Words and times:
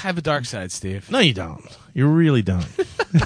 have 0.00 0.18
a 0.18 0.22
dark 0.22 0.44
side, 0.44 0.72
Steve. 0.72 1.10
No, 1.10 1.18
you 1.18 1.34
don't. 1.34 1.64
You 1.94 2.06
really 2.08 2.42
don't. 2.42 2.66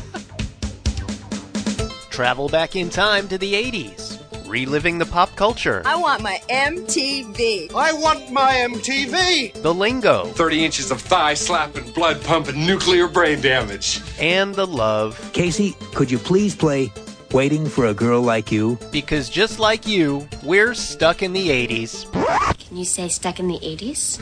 Travel 2.10 2.48
back 2.48 2.76
in 2.76 2.90
time 2.90 3.26
to 3.28 3.38
the 3.38 3.54
80s, 3.54 4.48
reliving 4.48 4.98
the 4.98 5.06
pop 5.06 5.34
culture, 5.34 5.82
I 5.84 5.96
want 5.96 6.22
my 6.22 6.40
MTV. 6.48 7.74
I 7.74 7.92
want 7.92 8.30
my 8.30 8.52
MTV! 8.70 9.60
the 9.62 9.74
lingo, 9.74 10.26
30 10.26 10.64
inches 10.64 10.90
of 10.92 11.00
thigh 11.00 11.34
slapping, 11.34 11.90
blood 11.92 12.22
pumping, 12.22 12.64
nuclear 12.64 13.08
brain 13.08 13.40
damage. 13.40 14.00
and 14.20 14.54
the 14.54 14.66
love. 14.66 15.18
Casey, 15.32 15.74
could 15.94 16.08
you 16.10 16.18
please 16.18 16.54
play 16.54 16.92
Waiting 17.32 17.66
for 17.66 17.86
a 17.86 17.94
Girl 17.94 18.22
Like 18.22 18.52
You? 18.52 18.78
Because 18.92 19.28
just 19.28 19.58
like 19.58 19.88
you, 19.88 20.28
we're 20.44 20.72
stuck 20.74 21.20
in 21.20 21.32
the 21.32 21.48
80s. 21.48 22.06
Can 22.64 22.76
you 22.76 22.84
say 22.84 23.08
stuck 23.08 23.40
in 23.40 23.48
the 23.48 23.58
80s? 23.58 24.20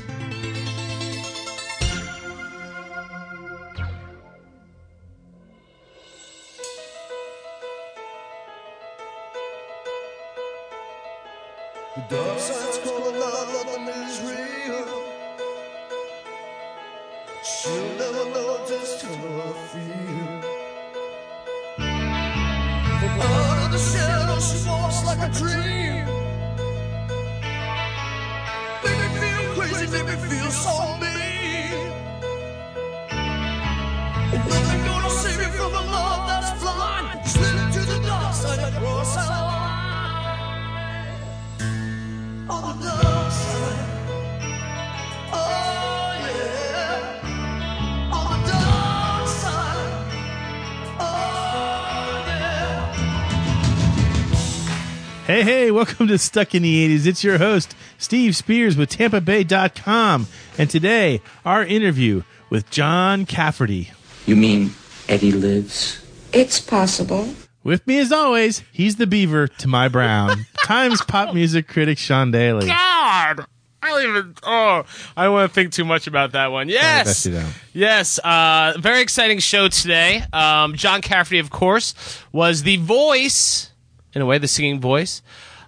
Welcome 55.82 56.06
to 56.06 56.16
Stuck 56.16 56.54
in 56.54 56.62
the 56.62 56.96
80s. 56.96 57.06
It's 57.08 57.24
your 57.24 57.38
host, 57.38 57.74
Steve 57.98 58.36
Spears 58.36 58.76
with 58.76 58.88
TampaBay.com. 58.88 60.28
And 60.56 60.70
today, 60.70 61.20
our 61.44 61.64
interview 61.64 62.22
with 62.50 62.70
John 62.70 63.26
Cafferty. 63.26 63.90
You 64.24 64.36
mean 64.36 64.74
Eddie 65.08 65.32
lives? 65.32 66.00
It's 66.32 66.60
possible. 66.60 67.34
With 67.64 67.84
me, 67.84 67.98
as 67.98 68.12
always, 68.12 68.62
he's 68.70 68.94
the 68.94 69.08
beaver 69.08 69.48
to 69.48 69.66
my 69.66 69.88
brown. 69.88 70.46
Times 70.62 71.02
pop 71.02 71.34
music 71.34 71.66
critic 71.66 71.98
Sean 71.98 72.30
Daly. 72.30 72.68
God. 72.68 73.44
I 73.82 73.88
don't 73.88 74.08
even. 74.08 74.34
Oh, 74.44 74.84
I 75.16 75.24
don't 75.24 75.32
want 75.32 75.50
to 75.50 75.54
think 75.54 75.72
too 75.72 75.84
much 75.84 76.06
about 76.06 76.30
that 76.30 76.52
one. 76.52 76.68
Yes, 76.68 77.06
best 77.06 77.26
you 77.26 77.32
don't. 77.32 77.54
yes. 77.72 78.20
Uh, 78.20 78.74
very 78.78 79.00
exciting 79.00 79.40
show 79.40 79.66
today. 79.66 80.22
Um, 80.32 80.76
John 80.76 81.02
Cafferty, 81.02 81.40
of 81.40 81.50
course, 81.50 82.22
was 82.30 82.62
the 82.62 82.76
voice, 82.76 83.72
in 84.14 84.22
a 84.22 84.26
way, 84.26 84.38
the 84.38 84.46
singing 84.46 84.80
voice 84.80 85.22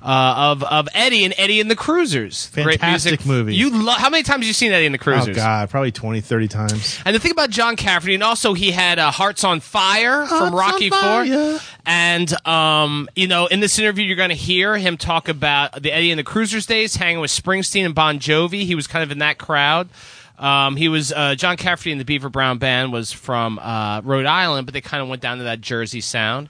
uh, 0.05 0.35
of 0.53 0.63
of 0.63 0.87
Eddie 0.93 1.25
and 1.25 1.33
Eddie 1.39 1.61
and 1.61 1.71
the 1.71 1.77
Cruisers. 1.77 2.51
Great 2.53 2.79
Fantastic 2.79 3.13
music. 3.21 3.27
movie. 3.27 3.55
You 3.57 3.71
lo- 3.71 3.95
how 3.95 4.11
many 4.11 4.23
times 4.23 4.43
have 4.43 4.47
you 4.47 4.53
seen 4.53 4.71
Eddie 4.71 4.85
and 4.85 4.95
the 4.95 4.99
Cruisers? 4.99 5.37
Oh, 5.37 5.41
God, 5.41 5.71
probably 5.71 5.93
20, 5.93 6.21
30 6.21 6.49
times. 6.49 7.01
And 7.07 7.15
the 7.17 7.19
thing 7.19 7.31
about 7.33 7.49
John 7.49 7.75
Cafferty, 7.77 8.13
and 8.13 8.23
also 8.23 8.53
he 8.53 8.71
had 8.71 8.99
uh, 8.99 9.11
Hearts 9.11 9.45
on 9.45 9.61
Fire 9.61 10.27
from 10.27 10.53
Hearts 10.53 10.55
Rocky 10.55 10.91
on 10.93 11.27
Four. 11.27 11.61
And 11.87 12.47
um, 12.47 13.09
you 13.17 13.27
know, 13.29 13.47
in 13.47 13.61
this 13.61 13.79
interview, 13.79 14.05
you're 14.05 14.17
going 14.17 14.29
to 14.29 14.35
hear 14.37 14.77
him 14.77 14.99
talk 14.99 15.29
about 15.31 15.83
the 15.83 15.91
Eddie 15.91 16.11
and 16.11 16.19
the 16.19 16.25
Cruisers 16.25 16.67
days, 16.67 16.97
hanging 16.97 17.21
with 17.21 17.31
Springsteen 17.31 17.87
and 17.87 17.95
Bon 17.95 18.19
Jovi. 18.19 18.65
He 18.65 18.75
was 18.75 18.87
kind 18.87 19.03
of 19.03 19.11
in 19.11 19.19
that 19.19 19.39
crowd. 19.39 19.89
Um, 20.39 20.77
he 20.77 20.89
was 20.89 21.13
uh, 21.13 21.37
John 21.37 21.57
Cafferty 21.57 21.93
and 21.93 22.01
the 22.01 22.05
Beaver 22.05 22.29
Brown 22.29 22.59
Band 22.59 22.93
was 22.93 23.13
from 23.13 23.59
uh, 23.61 24.01
Rhode 24.03 24.27
Island, 24.27 24.67
but 24.67 24.75
they 24.75 24.81
kind 24.81 25.03
of 25.03 25.09
went 25.09 25.23
down 25.23 25.39
to 25.39 25.45
that 25.45 25.61
Jersey 25.61 26.01
sound. 26.01 26.49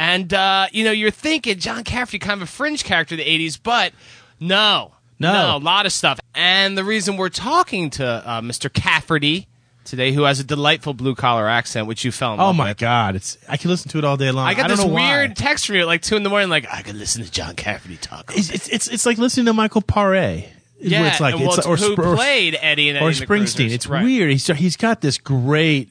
And 0.00 0.32
uh, 0.32 0.66
you 0.72 0.82
know, 0.84 0.92
you're 0.92 1.10
thinking 1.10 1.58
John 1.58 1.84
Cafferty, 1.84 2.18
kind 2.18 2.40
of 2.40 2.48
a 2.48 2.50
fringe 2.50 2.84
character 2.84 3.14
of 3.14 3.18
the 3.18 3.24
'80s, 3.26 3.60
but 3.62 3.92
no, 4.40 4.92
No. 5.18 5.32
no 5.32 5.56
a 5.56 5.62
lot 5.62 5.84
of 5.84 5.92
stuff. 5.92 6.18
And 6.34 6.78
the 6.78 6.84
reason 6.84 7.18
we're 7.18 7.28
talking 7.28 7.90
to 7.90 8.06
uh, 8.06 8.40
Mr. 8.40 8.72
Cafferty 8.72 9.46
today, 9.84 10.12
who 10.12 10.22
has 10.22 10.40
a 10.40 10.44
delightful 10.44 10.94
blue 10.94 11.14
collar 11.14 11.46
accent, 11.48 11.86
which 11.86 12.02
you 12.02 12.12
fell 12.12 12.32
in 12.32 12.38
love 12.38 12.54
with. 12.54 12.60
Oh, 12.60 12.64
my 12.64 12.70
with. 12.70 12.78
God. 12.78 13.14
it's 13.14 13.36
I 13.46 13.58
can 13.58 13.68
listen 13.68 13.90
to 13.90 13.98
it 13.98 14.04
all 14.04 14.16
day 14.16 14.30
long. 14.30 14.46
I 14.46 14.54
got 14.54 14.68
don't 14.68 14.76
this 14.78 14.86
know 14.86 14.92
why. 14.92 15.16
weird 15.18 15.36
text 15.36 15.66
from 15.66 15.74
you 15.74 15.82
at 15.82 15.86
like 15.86 16.00
two 16.00 16.16
in 16.16 16.22
the 16.22 16.30
morning, 16.30 16.48
like 16.48 16.66
I 16.72 16.80
could 16.80 16.96
listen 16.96 17.22
to 17.22 17.30
John 17.30 17.54
Cafferty 17.54 17.98
talk. 17.98 18.32
It's, 18.34 18.48
it's, 18.50 18.68
it's, 18.68 18.88
it's 18.88 19.04
like 19.04 19.18
listening 19.18 19.44
to 19.46 19.52
Michael 19.52 19.82
Paré. 19.82 20.46
yeah, 20.80 21.08
it's 21.08 21.20
like. 21.20 21.34
well, 21.34 21.52
it's 21.58 21.66
or, 21.66 21.76
who 21.76 21.92
or- 21.92 22.16
played 22.16 22.56
Eddie 22.58 22.88
and 22.88 22.96
Eddie 22.96 23.06
or 23.06 23.10
Springsteen. 23.10 23.70
It's 23.70 23.86
Right. 23.86 24.02
weird. 24.04 24.30
He's 24.30 24.46
he's 24.46 24.76
got 24.78 25.02
this 25.02 25.18
great, 25.18 25.90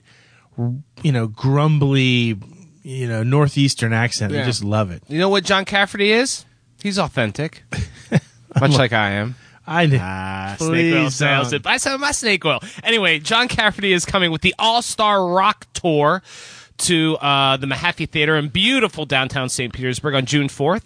you 1.03 1.12
know, 1.12 1.28
grumbly, 1.28 2.38
you 2.89 3.07
know, 3.07 3.22
northeastern 3.23 3.94
accent. 3.94 4.33
Yeah. 4.33 4.41
I 4.41 4.45
just 4.45 4.63
love 4.63 4.89
it. 4.91 5.03
You 5.07 5.19
know 5.19 5.29
what 5.29 5.44
John 5.44 5.63
Cafferty 5.66 6.11
is? 6.11 6.45
He's 6.81 6.97
authentic, 6.97 7.63
much 8.59 8.72
like 8.72 8.94
I 8.94 9.11
am. 9.11 9.35
I 9.67 9.85
know. 9.85 10.00
Ah, 10.01 10.55
Please 10.57 10.67
snake 10.67 10.95
oil 10.95 11.09
sales. 11.11 11.51
don't. 11.51 11.67
I 11.67 11.77
sell 11.77 11.97
my 12.00 12.11
snake 12.11 12.44
oil. 12.45 12.59
Anyway, 12.83 13.19
John 13.19 13.47
Cafferty 13.47 13.94
is 13.94 14.05
coming 14.05 14.31
with 14.31 14.41
the 14.41 14.55
All 14.57 14.81
Star 14.81 15.27
Rock 15.27 15.67
Tour 15.73 16.23
to 16.79 17.17
uh, 17.17 17.57
the 17.57 17.67
Mahaffey 17.67 18.09
Theater 18.09 18.35
in 18.38 18.47
beautiful 18.47 19.06
downtown 19.06 19.50
St. 19.50 19.71
Petersburg 19.71 20.16
on 20.16 20.25
June 20.25 20.47
4th. 20.47 20.85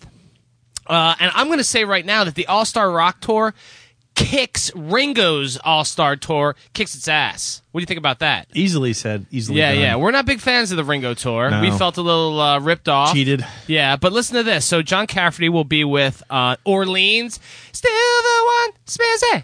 Uh, 0.87 1.15
and 1.19 1.31
I'm 1.35 1.47
going 1.47 1.59
to 1.59 1.63
say 1.63 1.85
right 1.85 2.05
now 2.05 2.23
that 2.25 2.35
the 2.35 2.47
All 2.47 2.65
Star 2.65 2.91
Rock 2.91 3.21
Tour 3.21 3.53
kicks 4.15 4.73
Ringo's 4.75 5.57
All 5.63 5.83
Star 5.85 6.15
Tour, 6.15 6.55
kicks 6.73 6.95
its 6.95 7.07
ass. 7.07 7.61
What 7.71 7.79
do 7.79 7.83
you 7.83 7.87
think 7.87 7.97
about 7.97 8.19
that? 8.19 8.47
Easily 8.53 8.93
said. 8.93 9.25
Easily. 9.31 9.59
Yeah, 9.59 9.71
done. 9.73 9.81
yeah. 9.81 9.95
We're 9.95 10.11
not 10.11 10.25
big 10.25 10.39
fans 10.39 10.71
of 10.71 10.77
the 10.77 10.83
Ringo 10.83 11.13
tour. 11.13 11.49
No. 11.49 11.61
We 11.61 11.71
felt 11.71 11.97
a 11.97 12.01
little 12.01 12.39
uh, 12.39 12.59
ripped 12.59 12.87
off. 12.87 13.13
Cheated. 13.13 13.45
Yeah, 13.67 13.95
but 13.95 14.13
listen 14.13 14.37
to 14.37 14.43
this. 14.43 14.65
So 14.65 14.81
John 14.81 15.07
Cafferty 15.07 15.49
will 15.49 15.63
be 15.63 15.83
with 15.83 16.21
uh, 16.29 16.55
Orleans. 16.65 17.39
Still 17.71 17.91
the 17.91 18.51
one, 18.67 18.71
Spizzy. 18.85 19.43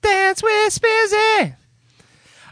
Dance 0.00 0.42
with 0.42 0.80
Spizzy. 0.80 1.56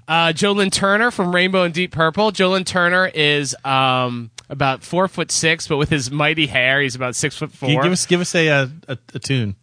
Uh, 0.07 0.33
Joe 0.33 0.53
Lynn 0.53 0.71
Turner 0.71 1.11
from 1.11 1.33
Rainbow 1.35 1.63
and 1.63 1.73
Deep 1.73 1.93
Purple. 1.93 2.33
Joe 2.33 2.51
Lynn 2.51 2.65
Turner 2.65 3.07
is 3.07 3.55
um, 3.65 4.31
about 4.49 4.83
four 4.83 5.07
foot 5.09 5.31
six, 5.31 5.69
but 5.69 5.77
with 5.77 5.89
his 5.89 6.11
mighty 6.11 6.49
hair, 6.49 6.81
he's 6.81 6.97
about 6.97 7.15
six 7.15 7.37
foot 7.37 7.53
four. 7.53 7.83
give 7.83 7.93
us 7.93 8.07
give 8.07 8.21
us 8.21 8.35
a 8.35 8.49
a, 8.49 8.71
a, 8.89 8.99
a 9.15 9.19
tune. 9.21 9.55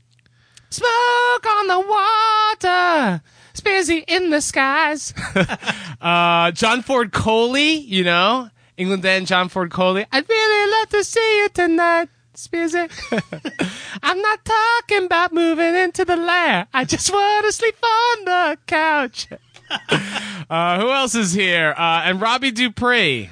Smoke 0.69 1.45
on 1.45 1.67
the 1.67 1.79
water, 1.79 3.22
Spizzy 3.53 4.03
in 4.07 4.29
the 4.31 4.41
skies. 4.41 5.13
uh, 6.01 6.51
John 6.51 6.81
Ford 6.81 7.13
Coley, 7.13 7.75
you 7.75 8.03
know, 8.03 8.50
England 8.75 9.05
and 9.05 9.25
John 9.25 9.50
Ford 9.50 9.72
Coley. 9.72 10.05
I'd 10.11 10.28
really 10.28 10.72
love 10.72 10.89
to 10.89 11.03
see 11.03 11.38
you 11.41 11.50
tonight, 11.50 12.09
Spizzy. 12.35 12.89
I'm 14.03 14.22
not 14.22 14.44
talking 14.44 15.05
about 15.05 15.33
moving 15.33 15.75
into 15.75 16.03
the 16.03 16.17
lair. 16.17 16.67
I 16.73 16.84
just 16.84 17.11
want 17.11 17.45
to 17.45 17.51
sleep 17.53 17.78
on 17.81 18.25
the 18.25 18.57
couch. 18.67 19.28
uh, 20.49 20.79
who 20.79 20.91
else 20.91 21.16
is 21.16 21.34
here? 21.34 21.73
Uh, 21.78 22.01
and 22.03 22.22
Robbie 22.22 22.51
Dupree. 22.51 23.29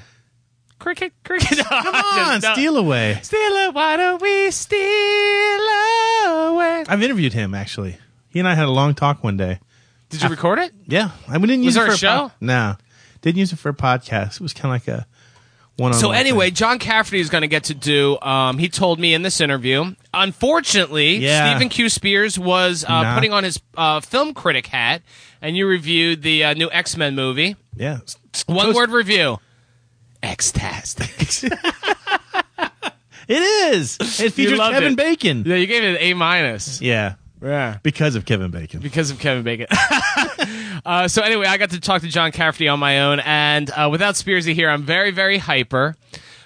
Cricket, 0.85 1.13
cricket. 1.23 1.57
Come 1.65 1.95
on, 1.95 2.41
steal 2.41 2.77
away. 2.77 3.17
Steal 3.23 3.39
it. 3.41 3.73
Why 3.73 3.97
don't 3.97 4.21
we 4.21 4.51
steal 4.51 4.79
away? 6.51 6.83
I've 6.87 7.01
interviewed 7.01 7.33
him 7.33 7.55
actually. 7.55 7.97
He 8.29 8.37
and 8.37 8.47
I 8.47 8.53
had 8.53 8.65
a 8.67 8.71
long 8.71 8.93
talk 8.93 9.23
one 9.23 9.35
day. 9.35 9.59
Did 10.09 10.21
you 10.21 10.29
record 10.29 10.59
it? 10.59 10.73
Yeah, 10.85 11.09
I 11.27 11.39
we 11.39 11.47
didn't 11.47 11.63
use 11.63 11.75
Was 11.75 11.85
it 11.85 11.87
for 11.87 11.93
a 11.93 11.97
show? 11.97 12.17
pod- 12.29 12.31
no, 12.39 12.75
didn't 13.21 13.37
use 13.39 13.51
it 13.51 13.55
for 13.57 13.69
a 13.69 13.73
podcast. 13.73 14.35
It 14.35 14.41
was 14.41 14.53
kind 14.53 14.65
of 14.65 14.71
like 14.87 14.87
a 14.87 15.07
one 15.77 15.87
on. 15.87 15.93
One. 15.93 15.93
So 15.99 16.11
anyway, 16.11 16.51
John 16.51 16.77
Cafferty 16.77 17.19
is 17.19 17.31
going 17.31 17.41
to 17.41 17.47
get 17.47 17.63
to 17.65 17.73
do. 17.73 18.19
Um, 18.21 18.59
he 18.59 18.69
told 18.69 18.99
me 18.99 19.15
in 19.15 19.23
this 19.23 19.41
interview. 19.41 19.95
Unfortunately, 20.13 21.15
Yeah. 21.17 21.49
Stephen 21.49 21.69
Q. 21.69 21.89
Spears 21.89 22.37
was 22.37 22.85
uh, 22.87 22.89
Nah. 23.01 23.15
putting 23.15 23.33
on 23.33 23.43
his 23.43 23.59
uh, 23.75 24.01
film 24.01 24.35
critic 24.35 24.67
hat, 24.67 25.01
and 25.41 25.57
you 25.57 25.65
reviewed 25.65 26.21
the 26.21 26.43
uh, 26.43 26.53
new 26.53 26.69
X 26.71 26.95
Men 26.95 27.15
movie. 27.15 27.55
yeah, 27.75 27.99
One 28.45 28.67
Toast- 28.67 28.75
word 28.75 28.91
review. 28.91 29.39
X-tastic. 30.25 31.51
It 33.27 33.41
is. 33.41 33.97
It 34.21 34.33
features 34.33 34.59
loved 34.59 34.75
Kevin 34.75 34.93
it. 34.93 34.97
Bacon. 34.97 35.43
yeah, 35.47 35.55
you 35.55 35.65
gave 35.65 35.83
it 35.83 35.95
an 35.95 35.97
A 35.99 36.13
minus. 36.13 36.79
Yeah, 36.79 37.15
Yeah. 37.41 37.79
because 37.81 38.13
of 38.15 38.23
Kevin 38.23 38.51
Bacon. 38.51 38.81
because 38.81 39.09
of 39.09 39.17
Kevin 39.17 39.41
Bacon. 39.41 39.65
uh, 40.85 41.07
so 41.07 41.23
anyway, 41.23 41.47
I 41.47 41.57
got 41.57 41.71
to 41.71 41.79
talk 41.79 42.03
to 42.03 42.07
John 42.07 42.31
Cafferty 42.31 42.67
on 42.67 42.77
my 42.79 42.99
own, 43.01 43.19
and 43.21 43.71
uh, 43.71 43.89
without 43.91 44.13
Spearsy 44.13 44.53
here, 44.53 44.69
I'm 44.69 44.83
very, 44.83 45.09
very 45.09 45.39
hyper. 45.39 45.95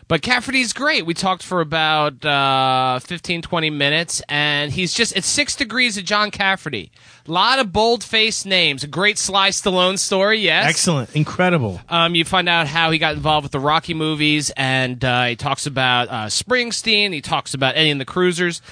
But 0.10 0.24
Cafferty's 0.24 0.74
great. 0.74 1.06
We 1.06 1.14
talked 1.14 1.44
for 1.44 1.62
about 1.62 2.26
uh, 2.26 2.98
15, 2.98 3.44
20 3.44 3.70
minutes, 3.70 4.24
and 4.28 4.72
he's 4.72 4.92
just, 4.92 5.16
it's 5.16 5.28
six 5.28 5.56
degrees 5.56 6.00
of 6.00 6.04
John 6.04 6.32
Cafferty. 6.32 6.92
A 7.28 7.32
lot 7.32 7.60
of 7.60 7.72
bold 7.72 8.04
faced 8.04 8.48
names. 8.48 8.84
A 8.84 8.88
great 8.88 9.20
Sly 9.20 9.50
Stallone 9.50 10.00
story, 10.00 10.40
yes. 10.40 10.66
Excellent, 10.68 11.16
incredible. 11.16 11.80
Um, 11.88 12.16
you 12.16 12.26
find 12.26 12.50
out 12.50 12.66
how 12.66 12.90
he 12.90 12.98
got 12.98 13.14
involved 13.14 13.44
with 13.44 13.52
the 13.52 13.60
Rocky 13.60 13.94
movies, 13.94 14.52
and 14.58 15.06
uh, 15.06 15.26
he 15.26 15.36
talks 15.36 15.68
about 15.68 16.10
uh, 16.10 16.26
Springsteen. 16.26 17.14
He 17.14 17.22
talks 17.22 17.54
about 17.54 17.76
Eddie 17.76 17.92
and 17.92 18.02
the 18.02 18.06
Cruisers, 18.06 18.64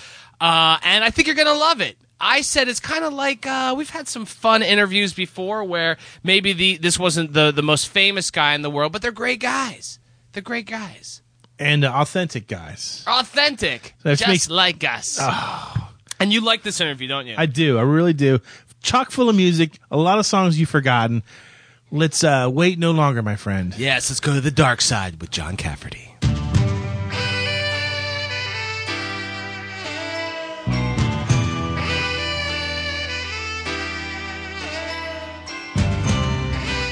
uh, 0.41 0.79
and 0.83 1.03
I 1.03 1.11
think 1.11 1.27
you're 1.27 1.35
gonna 1.35 1.53
love 1.53 1.81
it. 1.81 1.97
I 2.19 2.41
said 2.41 2.67
it's 2.67 2.79
kind 2.79 3.05
of 3.05 3.13
like 3.13 3.45
uh, 3.45 3.75
we've 3.77 3.91
had 3.91 4.07
some 4.07 4.25
fun 4.25 4.63
interviews 4.63 5.13
before 5.13 5.63
where 5.63 5.97
maybe 6.23 6.53
the 6.53 6.77
this 6.77 6.97
wasn't 6.97 7.33
the 7.33 7.51
the 7.51 7.61
most 7.61 7.89
famous 7.89 8.31
guy 8.31 8.55
in 8.55 8.63
the 8.63 8.71
world, 8.71 8.91
but 8.91 9.03
they're 9.03 9.11
great 9.11 9.39
guys. 9.39 9.99
They're 10.31 10.41
great 10.41 10.65
guys, 10.65 11.21
And 11.59 11.83
uh, 11.85 11.91
authentic 11.91 12.47
guys. 12.47 13.03
authentic, 13.07 13.95
That 14.03 14.17
just 14.17 14.27
makes- 14.27 14.49
like 14.49 14.83
us. 14.83 15.19
And 16.19 16.31
you 16.33 16.41
like 16.41 16.63
this 16.63 16.79
interview, 16.81 17.07
don't 17.07 17.27
you? 17.27 17.35
I 17.37 17.45
do. 17.45 17.77
I 17.77 17.81
really 17.83 18.13
do. 18.13 18.39
Chock 18.81 19.11
full 19.11 19.29
of 19.29 19.35
music, 19.35 19.77
a 19.91 19.97
lot 19.97 20.19
of 20.19 20.25
songs 20.25 20.59
you've 20.59 20.69
forgotten. 20.69 21.23
Let's 21.91 22.23
uh, 22.23 22.49
wait 22.51 22.77
no 22.79 22.91
longer, 22.91 23.21
my 23.21 23.35
friend. 23.35 23.73
yes, 23.77 24.09
let's 24.09 24.19
go 24.19 24.33
to 24.33 24.41
the 24.41 24.51
dark 24.51 24.81
side 24.81 25.19
with 25.21 25.31
John 25.31 25.57
Cafferty. 25.57 26.06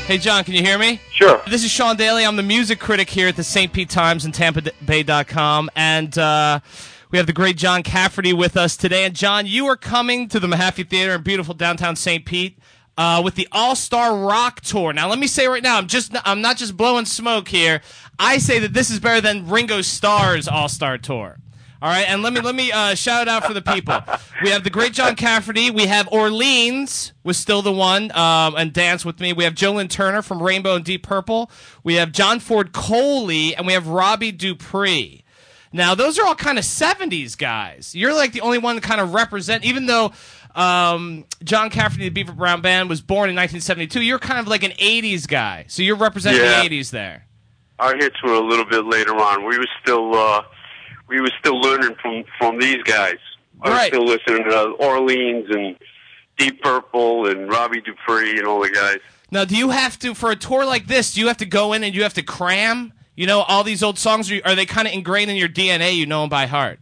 Hey, 0.07 0.19
John, 0.19 0.43
can 0.43 0.53
you 0.53 0.61
hear 0.61 0.77
me? 0.77 1.01
Sure. 1.11 1.41
This 1.49 1.63
is 1.63 1.71
Sean 1.71 1.95
Daly. 1.95 2.23
I'm 2.23 2.35
the 2.35 2.43
music 2.43 2.79
critic 2.79 3.09
here 3.09 3.27
at 3.27 3.35
the 3.35 3.43
St. 3.43 3.73
Pete 3.73 3.89
Times 3.89 4.23
and 4.23 4.31
TampaBay.com. 4.35 5.71
And 5.75 6.15
uh, 6.15 6.59
we 7.09 7.17
have 7.17 7.25
the 7.25 7.33
great 7.33 7.57
John 7.57 7.81
Cafferty 7.81 8.31
with 8.31 8.55
us 8.55 8.77
today. 8.77 9.05
And, 9.05 9.15
John, 9.15 9.47
you 9.47 9.65
are 9.65 9.75
coming 9.75 10.27
to 10.27 10.39
the 10.39 10.45
Mahaffey 10.45 10.87
Theater 10.87 11.15
in 11.15 11.23
beautiful 11.23 11.55
downtown 11.55 11.95
St. 11.95 12.23
Pete. 12.23 12.59
Uh, 12.99 13.19
with 13.25 13.33
the 13.33 13.47
All 13.51 13.75
Star 13.75 14.15
Rock 14.15 14.61
Tour. 14.61 14.93
Now, 14.93 15.09
let 15.09 15.19
me 15.19 15.27
say 15.27 15.47
right 15.47 15.61
now, 15.63 15.77
I'm 15.77 15.87
just 15.87 16.15
I'm 16.23 16.39
not 16.39 16.55
just 16.55 16.77
blowing 16.77 17.03
smoke 17.03 17.49
here. 17.49 17.81
I 18.17 18.37
say 18.37 18.59
that 18.59 18.71
this 18.73 18.89
is 18.89 19.01
better 19.01 19.19
than 19.19 19.49
Ringo 19.49 19.81
Starr's 19.81 20.47
All 20.47 20.69
Star 20.69 20.97
Tour. 20.97 21.37
All 21.85 21.91
right, 21.91 22.09
and 22.09 22.23
let 22.23 22.33
me 22.33 22.41
let 22.41 22.55
me 22.55 22.71
uh, 22.71 22.95
shout 22.95 23.27
out 23.27 23.45
for 23.45 23.53
the 23.53 23.61
people. 23.61 23.95
We 24.41 24.49
have 24.49 24.63
the 24.63 24.71
great 24.71 24.91
John 24.93 25.15
Cafferty. 25.15 25.69
We 25.69 25.85
have 25.85 26.07
Orleans 26.11 27.13
was 27.23 27.37
still 27.37 27.61
the 27.61 27.71
one, 27.71 28.11
um, 28.17 28.55
and 28.57 28.73
dance 28.73 29.05
with 29.05 29.19
me. 29.19 29.33
We 29.33 29.43
have 29.43 29.53
Joe 29.53 29.73
Lynn 29.73 29.87
Turner 29.87 30.23
from 30.23 30.41
Rainbow 30.41 30.73
and 30.77 30.83
Deep 30.83 31.03
Purple. 31.03 31.51
We 31.83 31.93
have 31.93 32.11
John 32.11 32.39
Ford 32.39 32.71
Coley, 32.73 33.55
and 33.55 33.67
we 33.67 33.73
have 33.73 33.85
Robbie 33.87 34.31
Dupree. 34.31 35.23
Now, 35.71 35.93
those 35.93 36.17
are 36.17 36.25
all 36.25 36.33
kind 36.33 36.57
of 36.57 36.65
70s 36.65 37.37
guys. 37.37 37.93
You're 37.93 38.15
like 38.15 38.31
the 38.31 38.41
only 38.41 38.57
one 38.57 38.73
to 38.77 38.81
kind 38.81 38.99
of 38.99 39.13
represent, 39.13 39.63
even 39.63 39.85
though 39.85 40.11
um, 40.55 41.25
John 41.43 41.69
Cafferty, 41.69 42.05
the 42.05 42.09
Beaver 42.09 42.31
Brown 42.33 42.61
Band, 42.61 42.89
was 42.89 43.01
born 43.01 43.29
in 43.29 43.35
1972, 43.35 44.01
you're 44.01 44.17
kind 44.17 44.39
of 44.39 44.47
like 44.47 44.63
an 44.63 44.71
80s 44.71 45.27
guy. 45.27 45.65
So 45.67 45.83
you're 45.83 45.97
representing 45.97 46.41
Yeah. 46.41 46.63
the 46.63 46.69
80s 46.79 46.89
there. 46.89 47.27
Our 47.77 47.95
hits 47.95 48.15
were 48.23 48.33
a 48.33 48.39
little 48.41 48.65
bit 48.65 48.85
later 48.85 49.11
on. 49.15 49.45
We 49.45 49.59
were 49.59 49.67
still 49.83 50.15
uh, 50.15 50.41
we 51.07 51.21
were 51.21 51.31
still 51.39 51.59
learning 51.59 51.95
from 52.01 52.23
from 52.37 52.59
these 52.59 52.81
guys. 52.83 53.17
I 53.61 53.69
was 53.69 53.77
Right. 53.77 53.87
still 53.87 54.05
listening 54.05 54.43
to 54.49 54.69
Orleans 54.79 55.47
and 55.49 55.77
Deep 56.37 56.61
Purple 56.61 57.27
and 57.27 57.49
Robbie 57.49 57.81
Dupree 57.81 58.37
and 58.37 58.45
all 58.45 58.61
the 58.61 58.69
guys. 58.69 58.97
Now, 59.31 59.45
do 59.45 59.55
you 59.55 59.69
have 59.69 59.97
to, 59.99 60.13
for 60.13 60.29
a 60.31 60.35
tour 60.35 60.65
like 60.65 60.87
this, 60.87 61.13
do 61.13 61.21
you 61.21 61.27
have 61.27 61.37
to 61.37 61.45
go 61.45 61.73
in 61.73 61.83
and 61.83 61.95
you 61.95 62.03
have 62.03 62.13
to 62.15 62.21
cram, 62.21 62.93
you 63.15 63.25
know, 63.25 63.41
all 63.41 63.63
these 63.63 63.81
old 63.81 63.97
songs? 63.97 64.29
Or 64.31 64.39
are 64.45 64.55
they 64.55 64.65
kind 64.65 64.87
of 64.87 64.93
ingrained 64.93 65.31
in 65.31 65.37
your 65.37 65.47
DNA? 65.49 65.95
You 65.95 66.05
know 66.05 66.21
them 66.21 66.29
by 66.29 66.45
heart? 66.45 66.79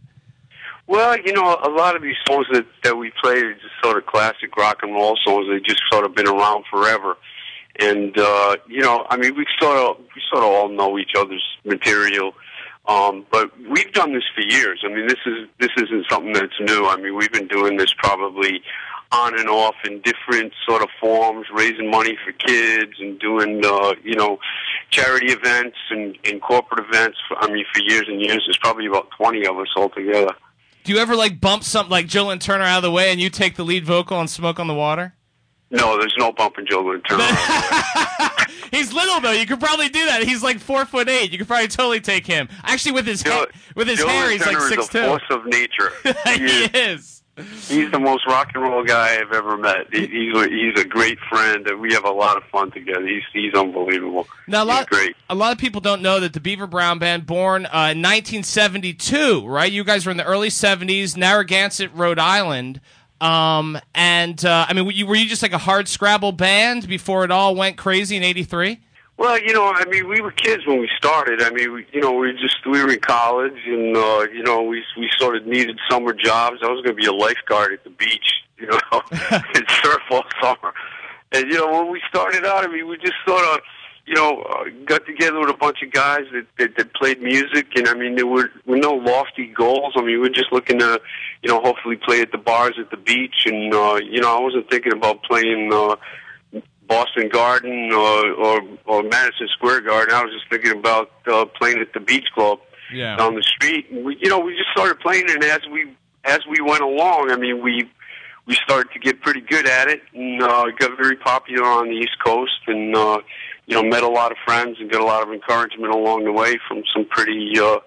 Well, 0.86 1.16
you 1.18 1.32
know, 1.32 1.58
a 1.62 1.70
lot 1.70 1.96
of 1.96 2.02
these 2.02 2.16
songs 2.28 2.46
that 2.52 2.66
that 2.82 2.96
we 2.98 3.10
play 3.22 3.38
are 3.38 3.54
just 3.54 3.72
sort 3.82 3.96
of 3.96 4.04
classic 4.06 4.54
rock 4.56 4.80
and 4.82 4.92
roll 4.94 5.16
songs. 5.24 5.46
They've 5.48 5.64
just 5.64 5.80
sort 5.90 6.04
of 6.04 6.14
been 6.14 6.28
around 6.28 6.64
forever. 6.70 7.16
And 7.80 8.16
uh, 8.18 8.56
you 8.68 8.82
know, 8.82 9.06
I 9.08 9.16
mean, 9.16 9.34
we 9.36 9.46
sort 9.60 9.78
of 9.78 9.96
we 10.14 10.20
sort 10.30 10.44
of 10.44 10.50
all 10.50 10.68
know 10.68 10.98
each 10.98 11.12
other's 11.16 11.42
material. 11.64 12.34
Um, 12.86 13.24
but 13.30 13.50
we've 13.70 13.92
done 13.92 14.12
this 14.12 14.24
for 14.34 14.42
years. 14.42 14.82
I 14.84 14.88
mean, 14.88 15.06
this 15.06 15.20
is 15.24 15.48
this 15.58 15.70
isn't 15.76 16.06
something 16.10 16.32
that's 16.34 16.58
new. 16.60 16.86
I 16.86 16.96
mean, 16.96 17.16
we've 17.16 17.32
been 17.32 17.48
doing 17.48 17.76
this 17.76 17.94
probably 17.96 18.62
on 19.10 19.38
and 19.38 19.48
off 19.48 19.76
in 19.84 20.00
different 20.02 20.52
sort 20.66 20.82
of 20.82 20.88
forms, 21.00 21.46
raising 21.54 21.90
money 21.90 22.18
for 22.24 22.32
kids 22.32 22.92
and 23.00 23.18
doing 23.18 23.64
uh, 23.64 23.94
you 24.02 24.16
know 24.16 24.38
charity 24.90 25.32
events 25.32 25.76
and, 25.90 26.18
and 26.24 26.42
corporate 26.42 26.84
events. 26.86 27.16
For, 27.26 27.38
I 27.38 27.50
mean, 27.50 27.64
for 27.72 27.80
years 27.80 28.04
and 28.06 28.20
years. 28.20 28.42
There's 28.46 28.58
probably 28.58 28.86
about 28.86 29.08
twenty 29.16 29.46
of 29.46 29.56
us 29.58 29.68
altogether. 29.76 30.32
Do 30.84 30.92
you 30.92 30.98
ever 30.98 31.16
like 31.16 31.40
bump 31.40 31.64
something 31.64 31.90
like 31.90 32.06
Joe 32.06 32.26
Lynn 32.26 32.38
Turner 32.38 32.64
out 32.64 32.78
of 32.78 32.82
the 32.82 32.90
way 32.90 33.10
and 33.10 33.18
you 33.18 33.30
take 33.30 33.56
the 33.56 33.64
lead 33.64 33.86
vocal 33.86 34.18
on 34.18 34.28
Smoke 34.28 34.60
on 34.60 34.66
the 34.66 34.74
Water? 34.74 35.14
No, 35.74 35.98
there's 35.98 36.14
no 36.18 36.26
bump 36.32 36.54
bumping 36.54 36.66
Joe 36.70 36.82
Lynn 36.84 37.00
Turner. 37.02 37.24
He's 38.70 38.92
little 38.92 39.20
though. 39.20 39.32
You 39.32 39.46
could 39.46 39.60
probably 39.60 39.88
do 39.88 40.04
that. 40.06 40.22
He's 40.24 40.42
like 40.42 40.58
four 40.60 40.84
foot 40.84 41.08
eight. 41.08 41.30
You 41.32 41.38
could 41.38 41.48
probably 41.48 41.68
totally 41.68 42.00
take 42.00 42.26
him. 42.26 42.48
Actually, 42.62 42.92
with 42.92 43.06
his 43.06 43.22
Joe, 43.22 43.30
ha- 43.30 43.46
with 43.76 43.88
his 43.88 43.98
Joe 43.98 44.08
hair, 44.08 44.30
he's 44.30 44.44
like 44.46 44.58
six 44.60 44.84
is 44.84 44.88
two. 44.88 45.04
force 45.04 45.22
of 45.30 45.46
nature. 45.46 45.92
he 46.24 46.38
He 46.38 46.64
is. 46.64 47.00
is. 47.36 47.68
He's 47.68 47.90
the 47.90 47.98
most 47.98 48.24
rock 48.28 48.52
and 48.54 48.62
roll 48.62 48.84
guy 48.84 49.16
I've 49.20 49.32
ever 49.32 49.56
met. 49.56 49.92
He, 49.92 50.06
he's 50.06 50.36
a, 50.36 50.48
he's 50.48 50.78
a 50.80 50.84
great 50.84 51.18
friend, 51.28 51.66
and 51.66 51.80
we 51.80 51.92
have 51.92 52.04
a 52.04 52.10
lot 52.12 52.36
of 52.36 52.44
fun 52.44 52.70
together. 52.70 53.04
He's 53.04 53.24
he's 53.32 53.52
unbelievable. 53.54 54.28
Now, 54.46 54.62
a 54.62 54.64
lot, 54.64 54.88
he's 54.88 54.98
great. 55.00 55.16
a 55.28 55.34
lot 55.34 55.50
of 55.50 55.58
people 55.58 55.80
don't 55.80 56.00
know 56.00 56.20
that 56.20 56.32
the 56.32 56.38
Beaver 56.40 56.68
Brown 56.68 57.00
Band, 57.00 57.26
born 57.26 57.66
uh, 57.66 57.90
in 57.90 58.02
1972, 58.02 59.46
right? 59.48 59.70
You 59.72 59.82
guys 59.82 60.06
were 60.06 60.12
in 60.12 60.16
the 60.16 60.24
early 60.24 60.48
70s, 60.48 61.16
Narragansett, 61.16 61.92
Rhode 61.92 62.20
Island. 62.20 62.80
Um, 63.20 63.78
and 63.94 64.44
uh, 64.44 64.66
I 64.68 64.72
mean, 64.74 64.84
were 64.86 64.92
you, 64.92 65.06
were 65.06 65.14
you 65.14 65.26
just 65.26 65.42
like 65.42 65.52
a 65.52 65.58
hard 65.58 65.88
Scrabble 65.88 66.32
band 66.32 66.88
before 66.88 67.24
it 67.24 67.30
all 67.30 67.54
went 67.54 67.76
crazy 67.76 68.16
in 68.16 68.22
'83? 68.22 68.80
Well, 69.16 69.38
you 69.40 69.52
know, 69.52 69.72
I 69.72 69.84
mean, 69.84 70.08
we 70.08 70.20
were 70.20 70.32
kids 70.32 70.66
when 70.66 70.80
we 70.80 70.90
started. 70.98 71.40
I 71.40 71.50
mean, 71.50 71.72
we, 71.72 71.86
you 71.92 72.00
know, 72.00 72.12
we 72.12 72.32
just 72.32 72.66
we 72.66 72.82
were 72.82 72.92
in 72.92 73.00
college, 73.00 73.56
and 73.66 73.96
uh, 73.96 74.26
you 74.32 74.42
know, 74.42 74.62
we 74.62 74.82
we 74.98 75.08
sort 75.18 75.36
of 75.36 75.46
needed 75.46 75.78
summer 75.88 76.12
jobs. 76.12 76.58
I 76.62 76.68
was 76.68 76.82
going 76.82 76.96
to 76.96 77.00
be 77.00 77.06
a 77.06 77.12
lifeguard 77.12 77.72
at 77.72 77.84
the 77.84 77.90
beach, 77.90 78.42
you 78.58 78.66
know, 78.66 78.78
and 79.10 79.64
surf 79.82 80.02
all 80.10 80.24
summer. 80.42 80.74
And 81.32 81.46
you 81.46 81.58
know, 81.58 81.70
when 81.70 81.92
we 81.92 82.02
started 82.08 82.44
out, 82.44 82.64
I 82.64 82.66
mean, 82.66 82.88
we 82.88 82.96
just 82.98 83.14
sort 83.26 83.44
of, 83.44 83.60
you 84.06 84.14
know, 84.14 84.42
uh, 84.42 84.64
got 84.84 85.06
together 85.06 85.38
with 85.38 85.50
a 85.50 85.56
bunch 85.56 85.82
of 85.82 85.92
guys 85.92 86.24
that, 86.32 86.46
that 86.58 86.76
that 86.76 86.92
played 86.94 87.22
music, 87.22 87.68
and 87.76 87.88
I 87.88 87.94
mean, 87.94 88.16
there 88.16 88.26
were, 88.26 88.50
were 88.66 88.78
no 88.78 88.94
lofty 88.94 89.46
goals. 89.46 89.92
I 89.96 90.00
mean, 90.00 90.06
we 90.06 90.18
were 90.18 90.28
just 90.28 90.52
looking 90.52 90.80
to, 90.80 91.00
you 91.44 91.50
know, 91.50 91.60
hopefully 91.60 91.96
play 91.96 92.22
at 92.22 92.32
the 92.32 92.38
bars 92.38 92.74
at 92.80 92.90
the 92.90 92.96
beach, 92.96 93.44
and 93.46 93.72
uh, 93.74 94.00
you 94.02 94.20
know, 94.20 94.36
I 94.36 94.40
wasn't 94.40 94.68
thinking 94.70 94.92
about 94.92 95.22
playing. 95.22 95.72
Uh, 95.72 95.96
Boston 96.86 97.30
Garden 97.30 97.92
or, 97.92 98.30
or 98.32 98.60
or 98.84 99.02
Madison 99.02 99.48
Square 99.56 99.80
Garden. 99.82 100.14
I 100.14 100.22
was 100.22 100.34
just 100.34 100.50
thinking 100.50 100.78
about 100.78 101.10
uh, 101.26 101.46
playing 101.46 101.78
at 101.78 101.94
the 101.94 102.00
Beach 102.00 102.26
Club 102.34 102.58
Yeah. 102.92 103.16
down 103.16 103.34
the 103.34 103.42
street. 103.42 103.86
And 103.90 104.04
we, 104.04 104.18
you 104.20 104.28
know, 104.28 104.38
we 104.38 104.54
just 104.54 104.68
started 104.72 105.00
playing, 105.00 105.30
and 105.30 105.42
as 105.44 105.60
we 105.72 105.96
as 106.24 106.40
we 106.46 106.60
went 106.60 106.82
along, 106.82 107.30
I 107.30 107.36
mean, 107.36 107.62
we 107.62 107.88
we 108.46 108.54
started 108.56 108.92
to 108.92 108.98
get 108.98 109.22
pretty 109.22 109.40
good 109.40 109.66
at 109.66 109.88
it, 109.88 110.02
and 110.12 110.42
uh, 110.42 110.66
got 110.78 110.96
very 110.98 111.16
popular 111.16 111.64
on 111.66 111.88
the 111.88 111.94
East 111.94 112.18
Coast, 112.22 112.60
and 112.66 112.94
uh, 112.94 113.20
you 113.66 113.74
know, 113.74 113.82
met 113.82 114.02
a 114.02 114.08
lot 114.08 114.30
of 114.30 114.36
friends 114.44 114.76
and 114.78 114.90
got 114.90 115.00
a 115.00 115.06
lot 115.06 115.22
of 115.26 115.32
encouragement 115.32 115.90
along 115.94 116.24
the 116.24 116.32
way 116.32 116.58
from 116.68 116.82
some 116.94 117.06
pretty 117.06 117.58
uh, 117.58 117.78